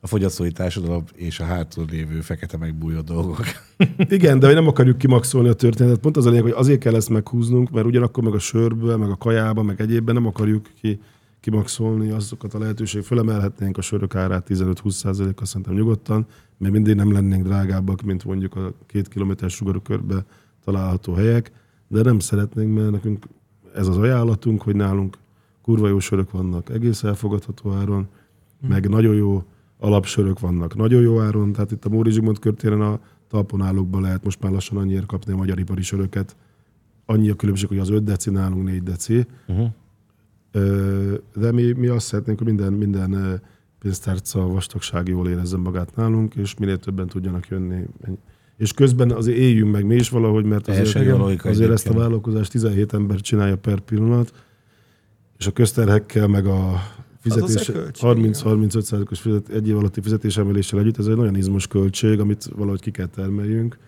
A 0.00 0.06
fogyasztói 0.06 0.50
társadalom 0.52 1.04
és 1.14 1.40
a 1.40 1.44
hátul 1.44 1.84
lévő 1.90 2.20
fekete 2.20 2.56
megbújó 2.56 3.00
dolgok. 3.00 3.44
Igen, 4.08 4.38
de 4.38 4.46
hogy 4.46 4.54
nem 4.54 4.66
akarjuk 4.66 4.98
kimaxolni 4.98 5.48
a 5.48 5.52
történetet. 5.52 6.00
Pont 6.00 6.16
az 6.16 6.26
a 6.26 6.28
lényeg, 6.28 6.42
hogy 6.44 6.52
azért 6.56 6.80
kell 6.80 6.94
ezt 6.94 7.08
meghúznunk, 7.08 7.70
mert 7.70 7.86
ugyanakkor 7.86 8.24
meg 8.24 8.34
a 8.34 8.38
sörből, 8.38 8.96
meg 8.96 9.10
a 9.10 9.16
kajában, 9.16 9.64
meg 9.64 9.80
egyébben 9.80 10.14
nem 10.14 10.26
akarjuk 10.26 10.66
ki, 10.80 11.00
kimaxolni 11.40 12.10
azokat 12.10 12.54
a 12.54 12.58
lehetőségeket. 12.58 13.08
Fölemelhetnénk 13.08 13.78
a 13.78 13.82
sörök 13.82 14.14
árát 14.14 14.46
15-20%-kal 14.50 15.46
szerintem 15.46 15.74
nyugodtan, 15.74 16.26
mert 16.58 16.72
mindig 16.72 16.94
nem 16.94 17.12
lennénk 17.12 17.44
drágábbak, 17.46 18.02
mint 18.02 18.24
mondjuk 18.24 18.56
a 18.56 18.72
két 18.86 19.08
kilométeres 19.08 19.54
sugarokörbe 19.54 20.24
található 20.64 21.12
helyek, 21.14 21.52
de 21.88 22.02
nem 22.02 22.18
szeretnénk, 22.18 22.74
mert 22.74 22.90
nekünk 22.90 23.26
ez 23.74 23.86
az 23.86 23.98
ajánlatunk, 23.98 24.62
hogy 24.62 24.76
nálunk 24.76 25.18
kurva 25.62 25.88
jó 25.88 25.98
sörök 25.98 26.30
vannak 26.30 26.70
egész 26.70 27.02
elfogadható 27.02 27.72
áron, 27.72 28.06
meg 28.68 28.88
nagyon 28.88 29.14
jó 29.14 29.44
alapsörök 29.78 30.40
vannak 30.40 30.76
nagyon 30.76 31.02
jó 31.02 31.20
áron, 31.20 31.52
tehát 31.52 31.70
itt 31.70 31.84
a 31.84 31.88
Móri 31.88 32.10
Zsigmond 32.10 32.38
körtéren 32.38 32.80
a 32.80 33.00
talponállókban 33.28 34.02
lehet 34.02 34.24
most 34.24 34.40
már 34.42 34.52
lassan 34.52 34.78
annyiért 34.78 35.06
kapni 35.06 35.32
a 35.32 35.36
magyar 35.36 35.58
ipari 35.58 35.82
söröket. 35.82 36.36
Annyi 37.06 37.30
a 37.30 37.34
különbség, 37.34 37.68
hogy 37.68 37.78
az 37.78 37.90
5 37.90 38.04
deci 38.04 38.30
nálunk 38.30 38.64
4 38.64 38.82
deci. 38.82 39.26
Uh-huh. 39.46 39.68
De 41.34 41.52
mi, 41.52 41.72
mi 41.72 41.86
azt 41.86 42.06
szeretnénk, 42.06 42.38
hogy 42.38 42.46
minden, 42.46 42.72
minden 42.72 43.40
pénztárca 43.78 44.46
vastagság 44.46 45.08
jól 45.08 45.28
érezzen 45.28 45.60
magát 45.60 45.96
nálunk, 45.96 46.34
és 46.34 46.54
minél 46.54 46.78
többen 46.78 47.06
tudjanak 47.06 47.48
jönni. 47.48 47.84
És 48.56 48.72
közben 48.72 49.10
azért 49.10 49.38
éljünk 49.38 49.72
meg 49.72 49.86
mi 49.86 49.94
is 49.94 50.08
valahogy, 50.08 50.44
mert 50.44 50.68
azért, 50.68 51.06
logika 51.16 51.48
azért 51.48 51.70
ezt 51.70 51.88
a 51.88 51.92
vállalkozást 51.92 52.50
17 52.50 52.92
ember 52.92 53.20
csinálja 53.20 53.56
per 53.56 53.80
pillanat, 53.80 54.32
és 55.38 55.46
a 55.46 55.50
közterhekkel, 55.50 56.26
meg 56.26 56.46
a 56.46 56.82
fizetés, 57.20 57.54
azért 57.54 57.72
költség, 57.72 58.08
30-35 58.08 58.68
százalékos 58.68 59.20
fizet, 59.20 59.48
egy 59.48 59.68
év 59.68 59.76
alatti 59.76 60.00
fizetésemeléssel 60.00 60.78
együtt, 60.78 60.98
ez 60.98 61.06
egy 61.06 61.16
nagyon 61.16 61.36
izmos 61.36 61.66
költség, 61.66 62.20
amit 62.20 62.44
valahogy 62.56 62.80
ki 62.80 62.90
kell 62.90 63.06
termeljünk. 63.06 63.78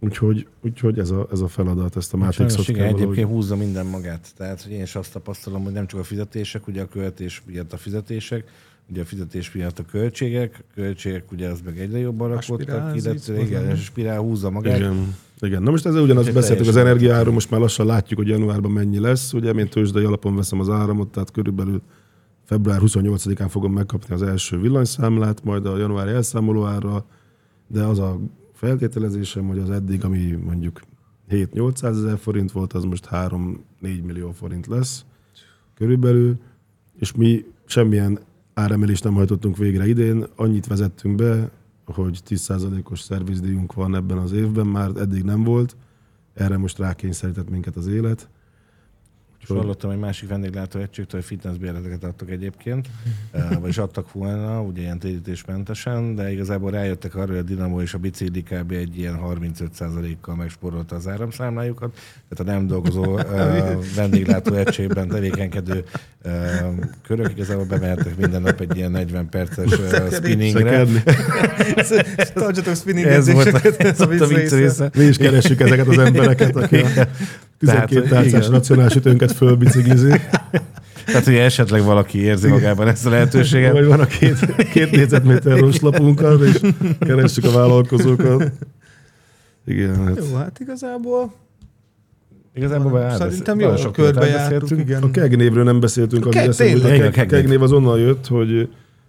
Úgyhogy, 0.00 0.46
úgyhogy 0.60 0.98
ez, 0.98 1.10
a, 1.10 1.28
ez 1.32 1.40
a 1.40 1.48
feladat, 1.48 1.96
ezt 1.96 2.12
a 2.12 2.16
Matrixot 2.16 2.50
Sajnos 2.50 2.68
igen, 2.68 2.80
kell 2.80 2.90
valahogy... 2.90 3.12
egyébként 3.12 3.36
húzza 3.36 3.56
minden 3.56 3.86
magát. 3.86 4.32
Tehát, 4.36 4.62
hogy 4.62 4.72
én 4.72 4.82
is 4.82 4.94
azt 4.94 5.12
tapasztalom, 5.12 5.64
hogy 5.64 5.72
nem 5.72 5.86
csak 5.86 6.00
a 6.00 6.02
fizetések, 6.02 6.66
ugye 6.66 6.82
a 6.82 6.86
költés 6.86 7.42
miatt 7.46 7.72
a 7.72 7.76
fizetések, 7.76 8.50
ugye 8.90 9.00
a 9.00 9.04
fizetés 9.04 9.52
miatt 9.52 9.78
a 9.78 9.84
költségek, 9.84 10.64
a 10.68 10.72
költségek 10.74 11.32
ugye 11.32 11.48
az 11.48 11.60
meg 11.64 11.78
egyre 11.78 11.98
jobban 11.98 12.38
ez 12.38 12.48
illetve 12.94 13.40
igen, 13.40 13.70
a 13.70 13.74
spirál 13.74 14.18
húzza 14.18 14.50
magát. 14.50 14.78
Igen. 14.78 15.14
Igen. 15.40 15.62
Na 15.62 15.70
most 15.70 15.86
ezzel 15.86 16.02
ugyanazt 16.02 16.32
beszéltük 16.32 16.66
az 16.66 16.76
energiáról, 16.76 17.32
most 17.32 17.50
már 17.50 17.60
lassan 17.60 17.86
látjuk, 17.86 18.18
hogy 18.18 18.28
januárban 18.28 18.70
mennyi 18.70 18.98
lesz. 18.98 19.32
Ugye 19.32 19.50
én 19.50 19.68
tőzsdei 19.68 20.04
alapon 20.04 20.36
veszem 20.36 20.60
az 20.60 20.68
áramot, 20.68 21.08
tehát 21.08 21.30
körülbelül 21.30 21.82
február 22.44 22.80
28-án 22.84 23.46
fogom 23.48 23.72
megkapni 23.72 24.14
az 24.14 24.22
első 24.22 24.60
villanyszámlát, 24.60 25.44
majd 25.44 25.66
a 25.66 25.76
januári 25.76 26.10
elszámoló 26.10 26.64
ára, 26.64 27.04
de 27.66 27.82
az 27.82 27.98
a 27.98 28.20
feltételezésem, 28.52 29.46
hogy 29.46 29.58
az 29.58 29.70
eddig, 29.70 30.04
ami 30.04 30.38
mondjuk 30.44 30.80
7-800 31.30 31.82
ezer 31.82 32.18
forint 32.18 32.52
volt, 32.52 32.72
az 32.72 32.84
most 32.84 33.08
3-4 33.10 33.48
millió 33.80 34.30
forint 34.30 34.66
lesz 34.66 35.04
körülbelül, 35.74 36.36
és 36.98 37.12
mi 37.12 37.44
semmilyen 37.64 38.18
áremelést 38.58 39.04
nem 39.04 39.14
hajtottunk 39.14 39.56
végre 39.56 39.88
idén, 39.88 40.26
annyit 40.36 40.66
vezettünk 40.66 41.14
be, 41.14 41.50
hogy 41.84 42.20
10%-os 42.28 43.00
szervizdíjunk 43.00 43.74
van 43.74 43.94
ebben 43.94 44.18
az 44.18 44.32
évben, 44.32 44.66
már 44.66 44.90
eddig 44.96 45.22
nem 45.22 45.44
volt, 45.44 45.76
erre 46.34 46.56
most 46.56 46.78
rákényszerített 46.78 47.50
minket 47.50 47.76
az 47.76 47.86
élet. 47.86 48.28
És 49.48 49.54
hallottam 49.54 49.90
egy 49.90 49.98
másik 49.98 50.28
vendéglátó 50.28 50.78
egységtől, 50.78 51.20
hogy 51.20 51.28
fitnessbérleteket 51.28 52.04
adtak 52.04 52.30
egyébként, 52.30 52.88
eh, 53.30 53.48
vagyis 53.60 53.78
adtak 53.78 54.12
volna, 54.12 54.62
ugye 54.62 54.80
ilyen 54.80 54.98
térítésmentesen, 54.98 56.14
de 56.14 56.32
igazából 56.32 56.70
rájöttek 56.70 57.14
arra, 57.14 57.26
hogy 57.26 57.36
a 57.36 57.42
Dinamo 57.42 57.80
és 57.80 57.94
a 57.94 57.98
bicikli 57.98 58.42
kb. 58.42 58.72
egy 58.72 58.98
ilyen 58.98 59.18
35%-kal 59.24 60.34
megspórolta 60.34 60.96
az 60.96 61.08
áramszámlájukat, 61.08 61.98
tehát 62.28 62.54
a 62.54 62.58
nem 62.58 62.66
dolgozó 62.66 63.16
eh, 63.18 63.76
vendéglátó 63.96 64.54
egységben 64.54 65.08
tevékenykedő 65.08 65.84
eh, 66.22 66.68
körök 67.02 67.30
igazából 67.30 67.64
bemehettek 67.64 68.16
minden 68.16 68.42
nap 68.42 68.60
egy 68.60 68.76
ilyen 68.76 68.90
40 68.90 69.28
perces 69.28 69.70
spinningre. 70.12 70.86
Tartsatok 72.34 72.74
spinning 72.74 73.06
Ez 73.06 73.32
volt 73.32 73.46
ez 73.78 74.00
a 74.00 74.04
a 74.04 74.06
vicc 74.06 74.28
része. 74.28 74.56
része. 74.56 74.90
Mi 74.94 75.04
is 75.04 75.16
keressük 75.16 75.60
ezeket 75.60 75.86
az 75.86 75.98
embereket, 75.98 76.56
akik 76.56 76.86
12 77.58 77.94
Tehát, 77.94 78.08
tárcás 78.08 78.40
igen. 78.40 78.50
racionális 78.50 78.94
ütőnket 78.94 79.32
fölbiciklizi, 79.32 80.08
Tehát, 81.06 81.24
hogy 81.24 81.34
esetleg 81.34 81.82
valaki 81.82 82.18
érzi 82.18 82.48
magában 82.48 82.88
ezt 82.88 83.06
a 83.06 83.10
lehetőséget. 83.10 83.72
vagy 83.72 83.86
van 83.86 84.00
a 84.00 84.06
két, 84.06 84.54
két 84.70 84.90
négyzetméter 84.90 85.58
roslapunkkal, 85.58 86.44
és 86.44 86.60
keressük 86.98 87.44
a 87.44 87.50
vállalkozókat. 87.50 88.52
Igen, 89.66 90.04
hát 90.04 90.16
Jó, 90.16 90.36
hát 90.36 90.60
igazából 90.60 91.32
Igazából 92.54 92.90
már 92.90 93.12
Szerintem 93.12 93.60
jól 93.60 93.76
sok 93.76 93.92
körbejártuk, 93.92 94.78
igen. 94.78 95.02
A 95.02 95.10
keg 95.10 95.36
névről 95.36 95.64
nem 95.64 95.80
beszéltünk, 95.80 96.24
A 96.24 96.26
ami 96.26 96.36
keg, 96.36 96.48
eszembe, 96.48 96.88
tényleg. 96.88 97.18
a 97.18 97.26
keg, 97.26 97.48
név. 97.48 97.62
az 97.62 97.72
onnan 97.72 97.98
jött, 97.98 98.26
hogy 98.26 98.68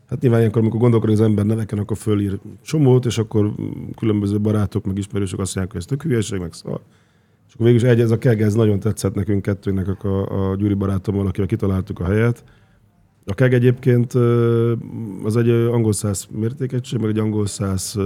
hát 0.10 0.22
nyilván 0.22 0.40
ilyenkor, 0.40 0.62
amikor 0.62 0.80
gondolkodik 0.80 1.16
az 1.16 1.22
ember 1.22 1.46
neveken, 1.46 1.80
akkor 1.80 1.98
fölír 1.98 2.40
csomót, 2.62 3.06
és 3.06 3.18
akkor 3.18 3.54
különböző 3.98 4.40
barátok, 4.40 4.86
meg 4.86 4.98
ismerősök 4.98 5.40
azt 5.40 5.56
mondják, 5.56 5.76
hogy 5.76 5.82
ez 5.82 5.98
tök 5.98 6.10
hülyeség, 6.10 6.40
meg 6.40 6.54
szar. 6.54 6.80
És 7.50 7.56
akkor 7.56 7.66
végül 7.66 7.82
is 7.82 7.88
egy, 7.88 8.00
ez 8.00 8.12
a 8.12 8.18
keg, 8.18 8.42
ez 8.42 8.54
nagyon 8.54 8.80
tetszett 8.80 9.14
nekünk 9.14 9.42
kettőnek, 9.42 10.04
a, 10.04 10.52
a 10.52 10.56
Gyuri 10.56 10.74
barátommal, 10.74 11.28
akivel 11.28 11.48
kitaláltuk 11.48 12.00
a 12.00 12.06
helyet. 12.06 12.44
A 13.26 13.34
keg 13.34 13.54
egyébként 13.54 14.14
az 15.24 15.38
egy 15.38 15.50
angol 15.50 15.94
száz 15.94 16.28
mértékegység, 16.32 17.00
meg 17.00 17.10
egy 17.10 17.18
angol 17.18 17.46
száz 17.46 17.98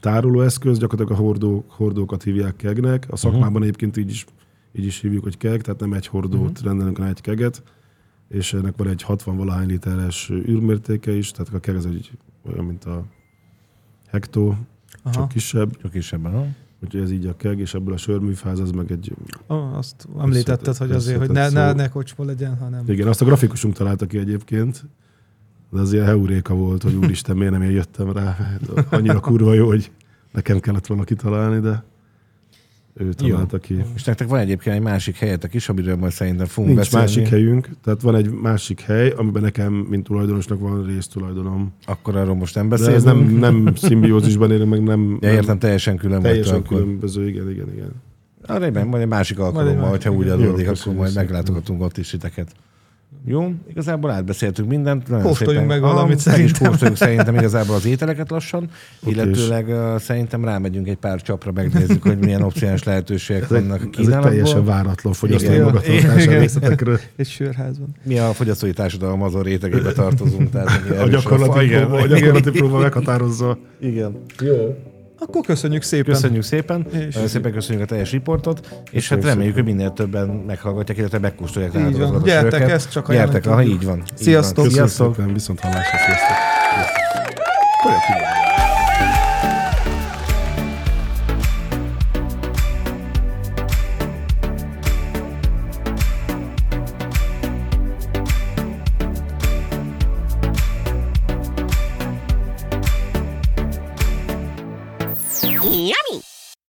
tárolóeszköz, 0.00 0.78
gyakorlatilag 0.78 1.20
a 1.20 1.24
hordó, 1.24 1.64
hordókat 1.68 2.22
hívják 2.22 2.56
kegnek. 2.56 3.06
A 3.10 3.16
szakmában 3.16 3.62
egyébként 3.62 3.96
így 3.96 4.10
is, 4.10 4.26
így 4.72 4.84
is 4.84 5.00
hívjuk, 5.00 5.22
hogy 5.22 5.36
keg, 5.36 5.60
tehát 5.60 5.80
nem 5.80 5.92
egy 5.92 6.06
hordót 6.06 6.50
uh-huh. 6.50 6.64
rendelünk, 6.64 6.96
hanem 6.96 7.12
egy 7.12 7.20
keget, 7.20 7.62
és 8.28 8.52
ennek 8.52 8.76
van 8.76 8.88
egy 8.88 9.02
60 9.02 9.36
valahány 9.36 9.68
literes 9.68 10.30
űrmértéke 10.30 11.12
is, 11.12 11.30
tehát 11.30 11.54
a 11.54 11.58
keg 11.58 11.76
az 11.76 11.86
egy 11.86 12.10
olyan, 12.50 12.64
mint 12.64 12.84
a 12.84 13.04
hektó, 14.06 14.48
Aha. 15.02 15.14
csak 15.14 15.28
kisebb, 15.28 15.76
Csak 15.76 15.90
kisebben, 15.90 16.32
ha? 16.32 16.46
Úgyhogy 16.84 17.00
ez 17.00 17.10
így 17.10 17.26
a 17.26 17.36
keg, 17.36 17.58
és 17.58 17.74
ebből 17.74 17.94
a 17.94 17.96
sörműfáz 17.96 18.60
az 18.60 18.70
meg 18.70 18.92
egy... 18.92 19.14
Ah, 19.46 19.76
azt 19.76 20.08
említetted, 20.18 20.76
hogy 20.76 20.90
azért, 20.90 21.18
hogy 21.18 21.30
ne, 21.30 21.48
ne, 21.48 21.72
ne 21.72 21.88
kocsma 21.88 22.24
legyen, 22.24 22.56
hanem... 22.56 22.84
Igen, 22.86 23.08
azt 23.08 23.22
a 23.22 23.24
grafikusunk 23.24 23.74
találta 23.74 24.06
ki 24.06 24.18
egyébként, 24.18 24.84
de 25.70 25.80
az 25.80 25.92
ilyen 25.92 26.04
heuréka 26.04 26.54
volt, 26.54 26.82
hogy 26.82 26.94
úristen, 26.94 27.36
miért 27.36 27.52
nem 27.52 27.62
én 27.62 27.70
jöttem 27.70 28.12
rá. 28.12 28.34
Hát 28.34 28.60
Annyira 28.90 29.20
kurva 29.20 29.54
jó, 29.54 29.66
hogy 29.66 29.90
nekem 30.32 30.60
kellett 30.60 30.86
volna 30.86 31.04
kitalálni, 31.04 31.60
de 31.60 31.84
ő 32.98 33.12
találta 33.12 33.58
ki. 33.58 33.84
És 33.94 34.04
nektek 34.04 34.28
van 34.28 34.38
egyébként 34.38 34.76
egy 34.76 34.82
másik 34.82 35.16
helyetek 35.16 35.54
is, 35.54 35.68
amiről 35.68 35.96
majd 35.96 36.12
szerintem 36.12 36.46
fogunk 36.46 36.74
Nincs 36.74 36.90
beszélni. 36.90 37.06
másik 37.06 37.28
helyünk, 37.28 37.68
tehát 37.84 38.02
van 38.02 38.14
egy 38.14 38.30
másik 38.30 38.80
hely, 38.80 39.12
amiben 39.16 39.42
nekem, 39.42 39.72
mint 39.72 40.04
tulajdonosnak 40.04 40.60
van 40.60 40.84
résztulajdonom. 40.86 41.72
Akkor 41.86 42.16
arról 42.16 42.34
most 42.34 42.54
nem 42.54 42.68
De 42.68 42.76
beszélünk. 42.76 42.96
ez 42.96 43.02
nem, 43.04 43.18
nem 43.28 43.74
szimbiózisban 43.74 44.50
élünk, 44.50 44.70
meg 44.70 44.82
nem, 44.82 45.10
Ja, 45.10 45.28
nem 45.28 45.32
értem, 45.36 45.58
teljesen 45.58 45.96
külön 45.96 46.22
teljesen 46.22 46.54
akkor. 46.54 46.78
különböző, 46.78 47.28
igen, 47.28 47.50
igen, 47.50 47.72
igen. 47.72 47.90
Ah, 48.46 48.58
rendben, 48.58 48.86
majd 48.86 49.02
egy 49.02 49.08
másik 49.08 49.38
alkalommal, 49.38 49.74
másik, 49.74 49.90
hogyha 49.90 50.10
úgy 50.10 50.28
adódik, 50.28 50.68
akkor 50.68 50.94
majd 50.94 51.14
meglátogatunk 51.14 51.82
ott 51.82 51.96
is 51.98 52.08
titeket. 52.10 52.52
Jó, 53.24 53.52
igazából 53.70 54.10
átbeszéltünk 54.10 54.68
mindent. 54.68 55.08
Nagyon 55.08 55.24
Kóstoljunk 55.24 55.60
szépen- 55.70 55.80
meg 55.80 55.90
valamit 55.90 56.18
Ah, 56.18 56.26
meg 56.26 56.38
is 56.44 56.50
szerintem. 56.50 56.68
kóstoljunk 56.68 56.98
szerintem 56.98 57.34
igazából 57.34 57.74
az 57.74 57.86
ételeket 57.86 58.30
lassan, 58.30 58.68
Oké, 59.02 59.10
illetőleg 59.14 59.68
uh, 59.68 59.98
szerintem 59.98 60.44
rámegyünk 60.44 60.88
egy 60.88 60.96
pár 60.96 61.22
csapra, 61.22 61.52
megnézzük, 61.52 62.02
hogy 62.02 62.18
milyen 62.18 62.42
opciális 62.42 62.82
lehetőségek 62.90 63.42
Ez 63.42 63.50
egy, 63.52 63.66
vannak 63.66 63.80
ez 63.98 64.08
egy 64.08 64.18
teljesen 64.20 64.64
váratlan 64.64 65.12
fogyasztói 65.12 65.58
magatartás 65.58 66.24
Igen. 66.24 66.38
részletekről. 66.38 66.98
Egy 67.16 67.26
sörházban. 67.28 67.88
Mi 68.02 68.18
a 68.18 68.32
fogyasztói 68.32 68.72
társadalom 68.72 69.22
azon 69.22 69.42
rétegébe 69.42 69.92
tartozunk. 69.92 70.50
Tehát 70.50 71.00
A 71.00 71.08
gyakorlati, 71.08 71.68
próba, 71.68 71.96
a 72.00 72.04
igen, 72.04 72.18
gyakorlati 72.18 72.50
próba 72.50 72.78
meghatározza. 72.78 73.58
Igen. 73.80 74.16
Akkor 75.20 75.42
köszönjük 75.46 75.82
szépen. 75.82 76.14
Köszönjük 76.14 76.42
szépen, 76.42 76.86
És- 76.92 77.14
nagyon 77.14 77.28
szépen 77.28 77.52
köszönjük 77.52 77.84
a 77.84 77.86
teljes 77.86 78.10
riportot, 78.10 78.60
és 78.60 78.68
hát 78.72 78.82
Köszönjük 78.92 79.24
reméljük, 79.24 79.54
hogy 79.54 79.64
minél 79.64 79.92
többen 79.92 80.28
meghallgatják, 80.28 80.98
illetve 80.98 81.18
megkóstolják 81.18 81.74
Így 81.74 81.80
nálatok 81.80 82.00
van. 82.12 82.20
a 82.20 82.24
Gyertek, 82.24 82.70
ezt 82.70 82.90
csak 82.90 83.10
Gyertek, 83.12 83.46
ajánlani 83.46 83.46
aha, 83.46 83.60
tudjuk. 83.62 83.80
így 83.80 83.86
van. 83.86 83.96
így 83.96 84.02
van. 84.08 84.16
Sziasztok. 84.18 84.64
Köszönjük 84.64 84.72
Sziasztok. 84.88 85.14
szépen, 85.14 85.32
viszont 85.32 85.60
hallásra, 85.60 85.98
sziasztok. 85.98 86.36
Olyan 87.86 88.00
finom. 88.00 88.27